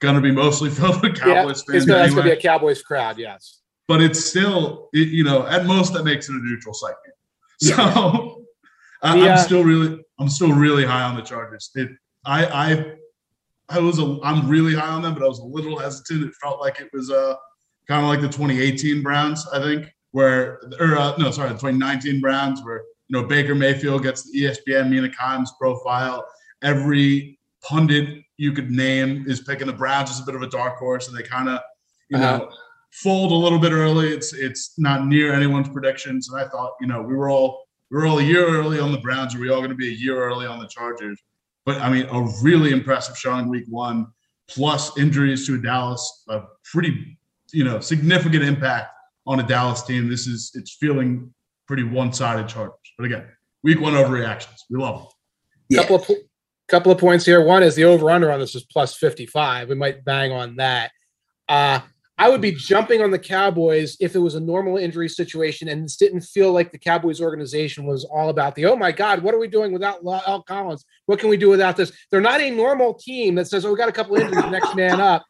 going 0.00 0.14
to 0.14 0.20
be 0.20 0.32
mostly 0.32 0.70
filled 0.78 1.02
with 1.02 1.18
Cowboys 1.18 1.64
yeah, 1.68 1.72
fans. 1.72 1.74
It's 1.74 1.86
going 1.86 2.02
anyway. 2.02 2.22
to 2.22 2.22
be 2.22 2.30
a 2.32 2.40
Cowboys 2.40 2.82
crowd, 2.82 3.18
yes. 3.18 3.60
But 3.88 4.02
it's 4.02 4.24
still 4.24 4.88
it, 4.92 5.08
you 5.08 5.24
know 5.24 5.46
at 5.46 5.66
most 5.66 5.92
that 5.94 6.04
makes 6.04 6.28
it 6.28 6.34
a 6.34 6.38
neutral 6.38 6.74
site 6.74 6.94
game. 7.04 7.12
So 7.62 7.76
yeah. 9.04 9.10
I, 9.10 9.16
am 9.16 9.32
uh, 9.32 9.36
still 9.36 9.62
really 9.62 10.00
I'm 10.18 10.28
still 10.28 10.52
really 10.52 10.84
high 10.84 11.02
on 11.02 11.14
the 11.14 11.22
Chargers. 11.22 11.70
It 11.74 11.90
I 12.24 12.46
I 12.46 12.92
I 13.68 13.78
was 13.78 13.98
a 13.98 14.18
I'm 14.22 14.48
really 14.48 14.74
high 14.74 14.88
on 14.88 15.02
them, 15.02 15.14
but 15.14 15.22
I 15.22 15.28
was 15.28 15.38
a 15.38 15.44
little 15.44 15.78
hesitant. 15.78 16.24
It 16.24 16.34
felt 16.42 16.60
like 16.60 16.80
it 16.80 16.88
was 16.92 17.10
a 17.10 17.36
kind 17.88 18.02
of 18.02 18.08
like 18.08 18.20
the 18.20 18.28
2018 18.28 19.02
Browns, 19.02 19.46
I 19.52 19.60
think, 19.60 19.92
where 20.12 20.60
or 20.78 20.96
uh, 20.96 21.16
no, 21.16 21.30
sorry, 21.30 21.48
the 21.48 21.54
2019 21.54 22.20
Browns, 22.20 22.62
where 22.62 22.82
you 23.08 23.20
know 23.20 23.26
Baker 23.26 23.54
Mayfield 23.54 24.02
gets 24.02 24.30
the 24.30 24.42
ESPN 24.42 24.90
Mina 24.90 25.08
Kimes 25.08 25.50
profile. 25.58 26.26
Every 26.62 27.38
pundit 27.62 28.22
you 28.36 28.52
could 28.52 28.70
name 28.70 29.24
is 29.26 29.40
picking 29.40 29.66
the 29.66 29.72
Browns 29.72 30.10
as 30.10 30.20
a 30.20 30.24
bit 30.24 30.34
of 30.34 30.42
a 30.42 30.48
dark 30.48 30.78
horse, 30.78 31.08
and 31.08 31.16
they 31.16 31.22
kind 31.22 31.48
of 31.48 31.60
you 32.10 32.18
uh-huh. 32.18 32.38
know 32.38 32.50
fold 32.92 33.32
a 33.32 33.34
little 33.34 33.58
bit 33.58 33.72
early. 33.72 34.08
It's 34.08 34.32
it's 34.32 34.78
not 34.78 35.06
near 35.06 35.32
anyone's 35.32 35.68
predictions, 35.68 36.28
and 36.30 36.40
I 36.40 36.48
thought 36.48 36.72
you 36.80 36.86
know 36.86 37.02
we 37.02 37.14
were 37.14 37.30
all 37.30 37.66
we 37.90 37.98
were 37.98 38.06
all 38.06 38.18
a 38.18 38.22
year 38.22 38.46
early 38.46 38.78
on 38.78 38.92
the 38.92 38.98
Browns. 38.98 39.34
Are 39.34 39.40
we 39.40 39.50
all 39.50 39.58
going 39.58 39.70
to 39.70 39.76
be 39.76 39.88
a 39.88 39.96
year 39.96 40.22
early 40.22 40.46
on 40.46 40.58
the 40.58 40.68
Chargers? 40.68 41.20
But 41.64 41.80
I 41.80 41.90
mean, 41.90 42.06
a 42.10 42.22
really 42.42 42.72
impressive 42.72 43.16
showing 43.16 43.48
week 43.48 43.64
one, 43.68 44.06
plus 44.48 44.96
injuries 44.98 45.46
to 45.46 45.60
Dallas, 45.60 46.24
a 46.28 46.42
pretty 46.64 47.18
you 47.52 47.64
know 47.64 47.80
significant 47.80 48.42
impact 48.42 48.92
on 49.26 49.40
a 49.40 49.42
Dallas 49.42 49.82
team. 49.82 50.08
This 50.08 50.26
is 50.26 50.52
it's 50.54 50.74
feeling 50.74 51.32
pretty 51.66 51.84
one-sided 51.84 52.48
Chargers. 52.48 52.74
But 52.98 53.06
again, 53.06 53.26
week 53.62 53.80
one 53.80 53.94
overreactions. 53.94 54.60
We 54.70 54.78
love 54.78 54.98
them. 54.98 55.08
Yeah. 55.68 55.82
Couple 55.82 55.96
of 55.96 56.10
couple 56.68 56.92
of 56.92 56.98
points 56.98 57.24
here. 57.24 57.44
One 57.44 57.62
is 57.62 57.74
the 57.74 57.84
over/under 57.84 58.30
on 58.30 58.40
this 58.40 58.54
is 58.54 58.64
plus 58.64 58.96
55. 58.96 59.68
We 59.68 59.74
might 59.74 60.04
bang 60.04 60.32
on 60.32 60.56
that. 60.56 60.90
Uh, 61.48 61.80
I 62.18 62.28
would 62.28 62.40
be 62.40 62.52
jumping 62.52 63.02
on 63.02 63.10
the 63.10 63.18
Cowboys 63.18 63.96
if 63.98 64.14
it 64.14 64.18
was 64.18 64.34
a 64.34 64.40
normal 64.40 64.76
injury 64.76 65.08
situation 65.08 65.68
and 65.68 65.84
this 65.84 65.96
didn't 65.96 66.20
feel 66.20 66.52
like 66.52 66.70
the 66.70 66.78
Cowboys 66.78 67.20
organization 67.20 67.84
was 67.84 68.04
all 68.04 68.28
about 68.28 68.54
the, 68.54 68.66
oh 68.66 68.76
my 68.76 68.92
God, 68.92 69.22
what 69.22 69.34
are 69.34 69.40
we 69.40 69.48
doing 69.48 69.72
without 69.72 70.04
La'el 70.04 70.44
Collins? 70.44 70.84
What 71.06 71.18
can 71.18 71.30
we 71.30 71.36
do 71.36 71.48
without 71.48 71.76
this? 71.76 71.90
They're 72.10 72.20
not 72.20 72.40
a 72.40 72.50
normal 72.50 72.94
team 72.94 73.34
that 73.36 73.48
says, 73.48 73.64
oh, 73.64 73.72
we 73.72 73.76
got 73.76 73.88
a 73.88 73.92
couple 73.92 74.14
injuries, 74.16 74.44
next 74.52 74.76
man 74.76 75.00
up 75.00 75.24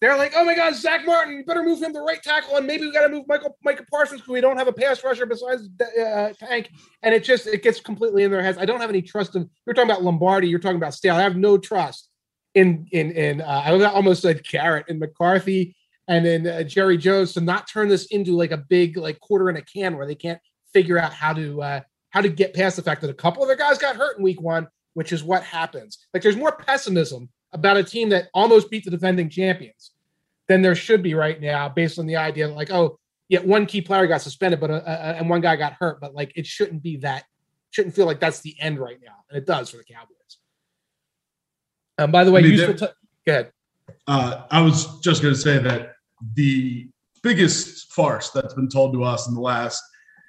they're 0.00 0.16
like, 0.16 0.32
oh 0.36 0.44
my 0.44 0.54
God, 0.54 0.74
Zack 0.74 1.04
Martin, 1.04 1.34
you 1.34 1.44
better 1.44 1.62
move 1.62 1.82
him 1.82 1.92
to 1.92 2.00
right 2.00 2.22
tackle, 2.22 2.56
and 2.56 2.66
maybe 2.66 2.86
we 2.86 2.92
got 2.92 3.02
to 3.02 3.08
move 3.08 3.24
Michael 3.26 3.56
Micah 3.64 3.84
Parsons 3.90 4.20
because 4.20 4.32
we 4.32 4.40
don't 4.40 4.56
have 4.56 4.68
a 4.68 4.72
pass 4.72 5.02
rusher 5.02 5.26
besides 5.26 5.68
uh, 5.80 6.32
Tank, 6.38 6.70
and 7.02 7.14
it 7.14 7.24
just 7.24 7.46
it 7.46 7.62
gets 7.62 7.80
completely 7.80 8.22
in 8.22 8.30
their 8.30 8.42
heads. 8.42 8.58
I 8.58 8.64
don't 8.64 8.80
have 8.80 8.90
any 8.90 9.02
trust 9.02 9.34
in. 9.34 9.50
You're 9.66 9.74
talking 9.74 9.90
about 9.90 10.04
Lombardi, 10.04 10.48
you're 10.48 10.60
talking 10.60 10.76
about 10.76 10.94
Stale. 10.94 11.16
I 11.16 11.22
have 11.22 11.36
no 11.36 11.58
trust 11.58 12.08
in 12.54 12.86
in 12.92 13.12
in. 13.12 13.40
Uh, 13.40 13.62
I 13.64 13.84
almost 13.86 14.22
said 14.22 14.44
Garrett 14.44 14.86
and 14.88 15.00
McCarthy 15.00 15.74
and 16.08 16.24
then 16.24 16.46
uh, 16.46 16.62
Jerry 16.62 16.96
Jones 16.96 17.34
to 17.34 17.40
not 17.40 17.68
turn 17.68 17.88
this 17.88 18.06
into 18.06 18.34
like 18.34 18.50
a 18.50 18.56
big 18.56 18.96
like 18.96 19.20
quarter 19.20 19.50
in 19.50 19.56
a 19.56 19.62
can 19.62 19.96
where 19.96 20.06
they 20.06 20.14
can't 20.14 20.40
figure 20.72 20.98
out 20.98 21.12
how 21.12 21.34
to 21.34 21.62
uh, 21.62 21.80
how 22.10 22.22
to 22.22 22.28
get 22.28 22.54
past 22.54 22.76
the 22.76 22.82
fact 22.82 23.02
that 23.02 23.10
a 23.10 23.14
couple 23.14 23.42
of 23.42 23.48
their 23.48 23.56
guys 23.56 23.78
got 23.78 23.94
hurt 23.94 24.16
in 24.16 24.24
week 24.24 24.40
one, 24.40 24.66
which 24.94 25.12
is 25.12 25.22
what 25.22 25.44
happens. 25.44 25.98
Like 26.12 26.22
there's 26.22 26.36
more 26.36 26.56
pessimism 26.56 27.28
about 27.52 27.76
a 27.76 27.84
team 27.84 28.10
that 28.10 28.28
almost 28.34 28.70
beat 28.70 28.84
the 28.84 28.90
defending 28.90 29.28
champions 29.28 29.92
than 30.48 30.62
there 30.62 30.74
should 30.74 31.02
be 31.02 31.14
right 31.14 31.40
now, 31.40 31.68
based 31.68 31.98
on 31.98 32.06
the 32.06 32.16
idea 32.16 32.48
like, 32.48 32.70
oh, 32.70 32.98
yeah, 33.28 33.40
one 33.40 33.66
key 33.66 33.82
player 33.82 34.06
got 34.06 34.22
suspended, 34.22 34.58
but 34.58 34.70
uh, 34.70 34.74
uh, 34.74 35.14
and 35.18 35.28
one 35.28 35.40
guy 35.40 35.56
got 35.56 35.74
hurt, 35.74 36.00
but 36.00 36.14
like 36.14 36.32
it 36.34 36.46
shouldn't 36.46 36.82
be 36.82 36.96
that. 36.98 37.24
Shouldn't 37.70 37.94
feel 37.94 38.06
like 38.06 38.20
that's 38.20 38.40
the 38.40 38.56
end 38.58 38.78
right 38.78 38.96
now, 39.04 39.16
and 39.28 39.36
it 39.36 39.46
does 39.46 39.70
for 39.70 39.76
the 39.76 39.84
Cowboys. 39.84 40.14
Um, 41.98 42.10
by 42.10 42.24
the 42.24 42.32
way, 42.32 42.40
I 42.40 42.42
mean, 42.44 42.52
useful. 42.52 42.74
T- 42.74 42.94
go 43.26 43.32
ahead. 43.32 43.52
Uh, 44.06 44.44
I 44.50 44.62
was 44.62 45.00
just 45.00 45.20
going 45.20 45.34
to 45.34 45.40
say 45.40 45.58
that 45.58 45.92
the 46.34 46.88
biggest 47.22 47.92
farce 47.92 48.30
that's 48.30 48.54
been 48.54 48.68
told 48.68 48.94
to 48.94 49.04
us 49.04 49.28
in 49.28 49.34
the 49.34 49.40
last 49.40 49.82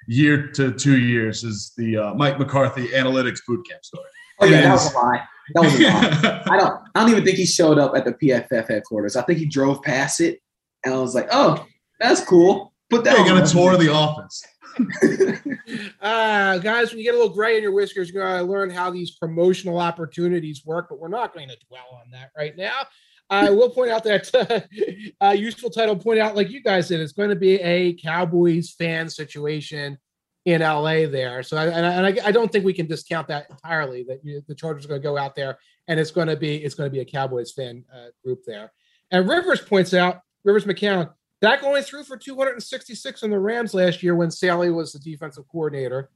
year 0.06 0.48
to 0.48 0.72
two 0.72 0.98
years 0.98 1.44
is 1.44 1.72
the 1.78 1.96
uh, 1.96 2.14
Mike 2.14 2.38
McCarthy 2.38 2.88
analytics 2.88 3.38
bootcamp 3.48 3.82
story. 3.82 4.08
Oh 4.40 4.46
yeah, 4.46 4.62
that 4.62 4.72
was 4.72 4.92
a 4.92 4.96
lie. 4.96 5.22
That 5.54 5.62
was 5.62 5.80
a. 5.80 6.42
I 6.50 6.56
don't. 6.56 6.80
I 6.94 7.00
don't 7.00 7.10
even 7.10 7.24
think 7.24 7.36
he 7.36 7.46
showed 7.46 7.78
up 7.78 7.96
at 7.96 8.04
the 8.04 8.12
PFF 8.12 8.68
headquarters. 8.68 9.16
I 9.16 9.22
think 9.22 9.38
he 9.38 9.46
drove 9.46 9.82
past 9.82 10.20
it, 10.20 10.40
and 10.84 10.94
I 10.94 10.98
was 10.98 11.14
like, 11.14 11.28
"Oh, 11.32 11.64
that's 11.98 12.24
cool." 12.24 12.72
Put 12.88 13.04
that. 13.04 13.16
You're 13.16 13.26
gonna 13.26 13.46
tour 13.46 13.76
the 13.76 13.92
office. 13.92 14.44
uh, 16.00 16.58
guys, 16.58 16.90
when 16.90 16.98
you 16.98 17.04
get 17.04 17.14
a 17.14 17.18
little 17.18 17.34
gray 17.34 17.56
in 17.56 17.62
your 17.62 17.72
whiskers, 17.72 18.10
you're 18.10 18.22
gonna 18.22 18.42
learn 18.42 18.70
how 18.70 18.90
these 18.90 19.12
promotional 19.12 19.78
opportunities 19.78 20.64
work. 20.64 20.86
But 20.88 20.98
we're 20.98 21.08
not 21.08 21.34
going 21.34 21.48
to 21.48 21.56
dwell 21.68 22.00
on 22.00 22.10
that 22.12 22.30
right 22.36 22.56
now. 22.56 22.86
I 23.30 23.50
will 23.50 23.70
point 23.70 23.90
out 23.90 24.02
that 24.04 24.66
uh, 25.20 25.30
useful 25.30 25.70
title 25.70 25.96
point 25.96 26.18
out, 26.18 26.34
like 26.34 26.50
you 26.50 26.62
guys 26.62 26.88
did, 26.88 27.00
it's 27.00 27.12
going 27.12 27.28
to 27.28 27.36
be 27.36 27.60
a 27.60 27.92
Cowboys 27.94 28.72
fan 28.72 29.08
situation 29.08 29.98
in 30.44 30.62
LA 30.62 31.06
there. 31.06 31.42
So, 31.42 31.56
I, 31.56 31.66
and, 31.66 31.86
I, 31.86 31.92
and 31.92 32.06
I, 32.06 32.28
I, 32.28 32.32
don't 32.32 32.50
think 32.50 32.64
we 32.64 32.72
can 32.72 32.86
discount 32.86 33.28
that 33.28 33.46
entirely. 33.50 34.04
That 34.04 34.24
you, 34.24 34.42
the 34.48 34.54
Chargers 34.54 34.86
are 34.86 34.88
going 34.88 35.02
to 35.02 35.06
go 35.06 35.18
out 35.18 35.34
there, 35.34 35.58
and 35.88 36.00
it's 36.00 36.10
going 36.10 36.28
to 36.28 36.36
be 36.36 36.56
it's 36.56 36.74
going 36.74 36.88
to 36.88 36.92
be 36.92 37.00
a 37.00 37.04
Cowboys 37.04 37.52
fan 37.52 37.84
uh, 37.94 38.06
group 38.24 38.40
there. 38.46 38.72
And 39.10 39.28
Rivers 39.28 39.60
points 39.60 39.92
out 39.92 40.20
Rivers 40.44 40.64
McCown 40.64 41.10
that 41.40 41.62
only 41.62 41.82
threw 41.82 42.04
for 42.04 42.16
266 42.16 43.22
in 43.22 43.30
the 43.30 43.38
Rams 43.38 43.72
last 43.72 44.02
year 44.02 44.14
when 44.14 44.30
Staley 44.30 44.70
was 44.70 44.92
the 44.92 44.98
defensive 44.98 45.44
coordinator. 45.50 46.10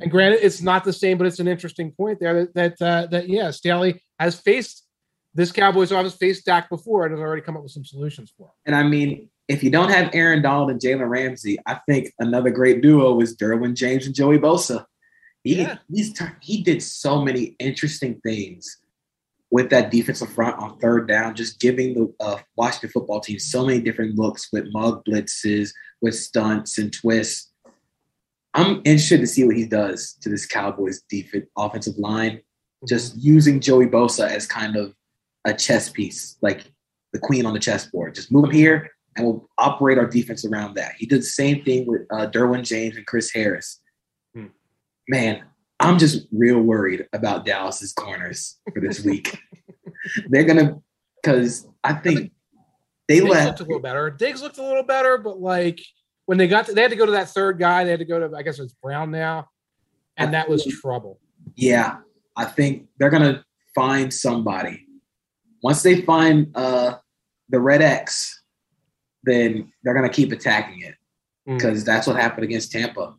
And 0.00 0.10
granted, 0.10 0.40
it's 0.42 0.60
not 0.60 0.84
the 0.84 0.92
same, 0.92 1.18
but 1.18 1.26
it's 1.26 1.40
an 1.40 1.48
interesting 1.48 1.90
point 1.90 2.20
there 2.20 2.44
that 2.44 2.54
that, 2.54 2.82
uh, 2.82 3.06
that 3.06 3.28
yeah, 3.28 3.50
Staley 3.50 4.02
has 4.18 4.38
faced 4.38 4.86
this 5.34 5.52
Cowboys 5.52 5.92
office 5.92 6.14
faced 6.14 6.44
Dak 6.44 6.68
before 6.68 7.06
and 7.06 7.12
has 7.12 7.20
already 7.20 7.42
come 7.42 7.56
up 7.56 7.62
with 7.62 7.72
some 7.72 7.84
solutions 7.84 8.32
for 8.36 8.48
him. 8.48 8.52
And 8.66 8.76
I 8.76 8.82
mean, 8.82 9.28
if 9.50 9.64
you 9.64 9.70
don't 9.70 9.90
have 9.90 10.14
Aaron 10.14 10.42
Donald 10.42 10.70
and 10.70 10.80
Jalen 10.80 11.08
Ramsey, 11.08 11.58
I 11.66 11.80
think 11.88 12.12
another 12.20 12.50
great 12.50 12.82
duo 12.82 13.20
is 13.20 13.36
Derwin 13.36 13.74
James 13.74 14.06
and 14.06 14.14
Joey 14.14 14.38
Bosa. 14.38 14.84
He 15.42 15.56
yeah. 15.56 15.78
he's 15.92 16.16
he 16.40 16.62
did 16.62 16.80
so 16.80 17.24
many 17.24 17.56
interesting 17.58 18.20
things 18.20 18.78
with 19.50 19.68
that 19.70 19.90
defensive 19.90 20.30
front 20.32 20.56
on 20.60 20.78
third 20.78 21.08
down, 21.08 21.34
just 21.34 21.58
giving 21.58 21.94
the 21.94 22.14
uh, 22.24 22.38
Washington 22.54 22.90
football 22.90 23.18
team 23.18 23.40
so 23.40 23.66
many 23.66 23.80
different 23.80 24.14
looks 24.14 24.48
with 24.52 24.66
mug 24.70 25.02
blitzes, 25.04 25.70
with 26.00 26.14
stunts 26.14 26.78
and 26.78 26.92
twists. 26.92 27.52
I'm 28.54 28.76
interested 28.84 29.18
to 29.18 29.26
see 29.26 29.42
what 29.44 29.56
he 29.56 29.66
does 29.66 30.12
to 30.20 30.28
this 30.28 30.46
Cowboys 30.46 31.02
defense 31.10 31.46
offensive 31.58 31.98
line, 31.98 32.40
just 32.88 33.16
using 33.16 33.58
Joey 33.58 33.86
Bosa 33.86 34.28
as 34.28 34.46
kind 34.46 34.76
of 34.76 34.94
a 35.44 35.52
chess 35.52 35.88
piece, 35.88 36.36
like 36.40 36.70
the 37.12 37.18
queen 37.18 37.46
on 37.46 37.52
the 37.52 37.58
chessboard. 37.58 38.14
Just 38.14 38.30
move 38.30 38.44
him 38.44 38.52
here, 38.52 38.92
and 39.20 39.28
we'll 39.28 39.48
operate 39.58 39.98
our 39.98 40.06
defense 40.06 40.44
around 40.44 40.74
that. 40.74 40.94
He 40.96 41.06
did 41.06 41.20
the 41.20 41.26
same 41.26 41.62
thing 41.62 41.86
with 41.86 42.02
uh, 42.10 42.26
Derwin 42.30 42.64
James 42.64 42.96
and 42.96 43.06
Chris 43.06 43.30
Harris. 43.32 43.80
Hmm. 44.34 44.46
Man, 45.08 45.42
I'm 45.78 45.98
just 45.98 46.26
real 46.32 46.60
worried 46.60 47.06
about 47.12 47.44
Dallas's 47.44 47.92
corners 47.92 48.58
for 48.72 48.80
this 48.80 49.04
week. 49.04 49.38
They're 50.28 50.44
gonna, 50.44 50.80
because 51.22 51.68
I 51.84 51.94
think 51.94 52.32
they 53.08 53.20
Diggs 53.20 53.30
left 53.30 53.46
looked 53.46 53.60
a 53.60 53.64
little 53.64 53.80
better. 53.80 54.10
Diggs 54.10 54.42
looked 54.42 54.58
a 54.58 54.64
little 54.64 54.82
better, 54.82 55.18
but 55.18 55.40
like 55.40 55.80
when 56.26 56.38
they 56.38 56.48
got 56.48 56.66
to, 56.66 56.72
they 56.72 56.82
had 56.82 56.90
to 56.90 56.96
go 56.96 57.06
to 57.06 57.12
that 57.12 57.28
third 57.28 57.58
guy. 57.58 57.84
They 57.84 57.90
had 57.90 58.00
to 58.00 58.06
go 58.06 58.26
to 58.26 58.34
I 58.36 58.42
guess 58.42 58.58
it's 58.58 58.74
Brown 58.74 59.10
now, 59.10 59.48
and 60.16 60.28
I 60.28 60.32
that 60.32 60.46
think, 60.46 60.64
was 60.64 60.80
trouble. 60.80 61.20
Yeah, 61.56 61.98
I 62.36 62.46
think 62.46 62.86
they're 62.98 63.10
gonna 63.10 63.44
find 63.74 64.12
somebody 64.12 64.86
once 65.62 65.82
they 65.82 66.00
find 66.02 66.50
uh, 66.54 66.96
the 67.50 67.60
red 67.60 67.82
X, 67.82 68.39
then 69.22 69.72
they're 69.82 69.94
gonna 69.94 70.08
keep 70.08 70.32
attacking 70.32 70.82
it 70.82 70.94
because 71.46 71.82
mm. 71.82 71.86
that's 71.86 72.06
what 72.06 72.16
happened 72.16 72.44
against 72.44 72.72
Tampa. 72.72 73.14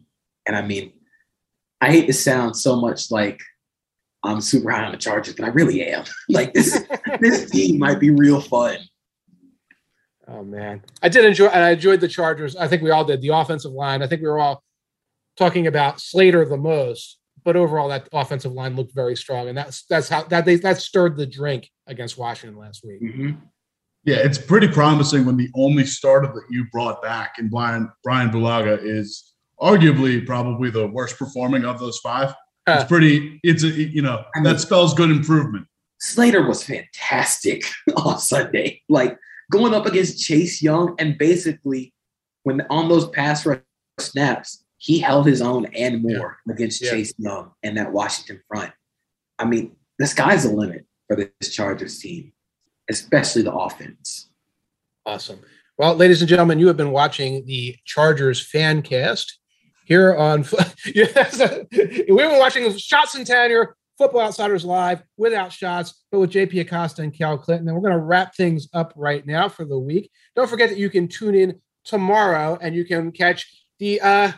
And 0.48 0.56
I 0.56 0.62
mean, 0.62 0.94
I 1.80 1.92
hate 1.92 2.08
to 2.08 2.14
sound 2.14 2.56
so 2.56 2.76
much 2.76 3.12
like 3.12 3.40
I'm 4.24 4.42
super 4.42 4.70
high 4.72 4.86
on 4.86 4.92
the 4.92 4.98
Chargers, 4.98 5.36
but 5.36 5.46
I 5.46 5.50
really 5.50 5.84
am. 5.84 6.06
like 6.30 6.54
this, 6.54 6.84
this 7.20 7.50
team 7.52 7.80
might 7.80 8.00
be 8.00 8.10
real 8.10 8.42
fun. 8.42 8.78
Oh 10.28 10.44
man, 10.44 10.84
I 11.02 11.10
did 11.10 11.26
enjoy, 11.26 11.48
and 11.48 11.64
I 11.64 11.72
enjoyed 11.72 12.00
the 12.00 12.08
Chargers. 12.08 12.56
I 12.56 12.68
think 12.68 12.82
we 12.82 12.92
all 12.92 13.06
did. 13.06 13.22
The 13.22 13.30
offensive 13.30 13.72
line. 13.72 14.02
I 14.02 14.08
think 14.08 14.22
we 14.22 14.28
were 14.28 14.40
all 14.40 14.64
talking 15.38 15.68
about 15.68 16.00
Slater 16.00 16.46
the 16.46 16.58
most 16.58 17.20
but 17.44 17.56
overall, 17.56 17.90
that 17.90 18.08
offensive 18.14 18.52
line 18.52 18.76
looked 18.76 18.94
very 18.94 19.16
strong, 19.16 19.48
and 19.48 19.58
that's 19.58 19.86
that's 19.86 20.10
how 20.10 20.24
that 20.24 20.46
they 20.46 20.56
that 20.58 20.78
stirred 20.78 21.18
the 21.18 21.26
drink 21.26 21.70
against 21.88 22.18
Washington 22.18 22.60
last 22.60 22.84
week. 22.86 23.02
Mm-hmm. 23.02 23.32
Yeah, 24.04 24.18
it's 24.18 24.38
pretty 24.38 24.68
promising 24.68 25.26
when 25.26 25.38
the 25.38 25.50
only 25.56 25.86
starter 25.86 26.28
that 26.28 26.44
you 26.50 26.66
brought 26.72 27.02
back 27.04 27.36
in 27.38 27.50
Brian 27.50 27.92
Brian 28.04 28.32
Bulaga 28.32 28.80
is 28.82 29.34
arguably 29.62 30.26
probably 30.26 30.72
the 30.72 30.88
worst 30.88 31.18
performing 31.18 31.66
of 31.66 31.80
those 31.80 32.00
five. 32.00 32.30
Uh, 32.68 32.78
it's 32.80 32.86
pretty. 32.86 33.40
It's 33.44 33.64
a 33.64 33.70
you 33.70 34.02
know 34.02 34.24
I 34.36 34.40
mean, 34.40 34.52
that 34.52 34.60
spells 34.60 34.94
good 34.94 35.12
improvement. 35.12 35.68
Slater 36.00 36.48
was 36.48 36.64
fantastic 36.64 37.64
on 37.96 38.18
Sunday, 38.20 38.82
like 38.90 39.18
going 39.52 39.74
up 39.74 39.86
against 39.86 40.24
Chase 40.24 40.62
Young, 40.62 40.96
and 40.98 41.18
basically 41.18 41.94
when 42.44 42.62
on 42.70 42.90
those 42.90 43.08
pass 43.10 43.46
rush 43.46 43.60
snaps, 44.00 44.64
he 44.78 45.00
held 45.00 45.28
his 45.28 45.42
own 45.42 45.66
and 45.76 46.02
more 46.02 46.38
yeah. 46.48 46.54
against 46.54 46.82
yeah. 46.82 46.92
Chase 46.92 47.14
Young 47.18 47.52
and 47.62 47.78
that 47.78 47.92
Washington 47.92 48.42
front. 48.48 48.72
I 49.38 49.46
mean, 49.46 49.76
the 50.00 50.08
sky's 50.08 50.44
the 50.44 50.52
limit 50.52 50.86
for 51.08 51.16
this 51.16 51.54
Chargers 51.54 52.00
team, 52.00 52.34
especially 52.92 53.42
the 53.42 53.54
offense. 53.54 54.30
Awesome. 55.06 55.40
Well, 55.78 55.96
ladies 55.96 56.22
and 56.22 56.30
gentlemen, 56.30 56.60
you 56.60 56.68
have 56.68 56.78
been 56.78 56.92
watching 56.92 57.46
the 57.46 57.76
Chargers 57.86 58.46
fan 58.46 58.82
cast 58.84 59.40
here 59.86 60.16
on. 60.16 60.46
yes, 60.94 61.40
we've 61.72 62.08
been 62.08 62.38
watching 62.38 62.78
Schatz 62.78 63.16
'n 63.16 63.26
Tanier, 63.26 63.74
Football 63.98 64.22
Outsiders 64.22 64.64
Live 64.64 65.02
without 65.18 65.52
Schatz, 65.52 66.04
but 66.12 66.20
with 66.20 66.32
JP 66.32 66.62
Acosta 66.62 67.02
and 67.02 67.14
Cale 67.14 67.38
Clinton. 67.38 67.68
And 67.68 67.76
we're 67.76 67.82
going 67.82 68.00
to 68.00 68.06
wrap 68.06 68.36
things 68.36 68.68
up 68.74 68.94
right 68.96 69.26
now 69.26 69.50
for 69.50 69.66
the 69.66 69.80
week. 69.80 70.12
Don't 70.36 70.50
forget 70.50 70.70
that 70.70 70.78
you 70.78 70.90
can 70.90 71.08
tune 71.08 71.34
in 71.34 71.60
tomorrow 71.84 72.60
and 72.62 72.76
you 72.76 72.86
can 72.86 73.12
catch 73.12 73.66
the 73.80 74.00
uh, 74.02 74.32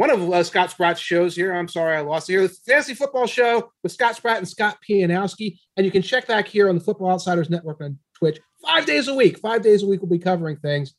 one 0.00 0.08
of 0.08 0.32
uh, 0.32 0.42
Scott 0.42 0.70
Spratt's 0.70 0.98
shows 0.98 1.36
here. 1.36 1.52
I'm 1.52 1.68
sorry 1.68 1.94
I 1.94 2.00
lost 2.00 2.30
it 2.30 2.32
here. 2.32 2.48
The 2.48 2.54
Fantasy 2.66 2.94
Football 2.94 3.26
Show 3.26 3.70
with 3.82 3.92
Scott 3.92 4.16
Spratt 4.16 4.38
and 4.38 4.48
Scott 4.48 4.78
Pianowski. 4.88 5.58
And 5.76 5.84
you 5.84 5.92
can 5.92 6.00
check 6.00 6.26
back 6.26 6.48
here 6.48 6.70
on 6.70 6.74
the 6.74 6.80
Football 6.80 7.10
Outsiders 7.10 7.50
Network 7.50 7.82
on 7.82 7.98
Twitch 8.14 8.40
five 8.64 8.86
days 8.86 9.08
a 9.08 9.14
week. 9.14 9.38
Five 9.40 9.60
days 9.60 9.82
a 9.82 9.86
week, 9.86 10.00
we'll 10.00 10.08
be 10.08 10.18
covering 10.18 10.56
things. 10.56 10.94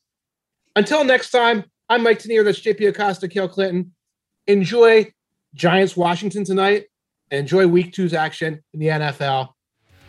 Until 0.75 1.03
next 1.03 1.31
time, 1.31 1.63
I'm 1.89 2.03
Mike 2.03 2.19
Tanier. 2.19 2.45
That's 2.45 2.59
JP 2.59 2.89
Acosta, 2.89 3.27
Cale 3.27 3.49
Clinton. 3.49 3.91
Enjoy 4.45 5.11
Giants 5.55 5.97
Washington 5.97 6.45
tonight. 6.45 6.85
Enjoy 7.31 7.65
week 7.65 7.93
two's 7.93 8.13
action 8.13 8.61
in 8.71 8.79
the 8.79 8.85
NFL. 8.85 9.49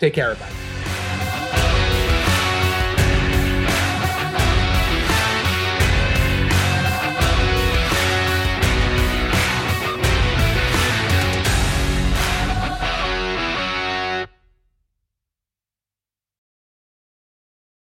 Take 0.01 0.12
care, 0.12 0.32
everybody. 0.32 0.72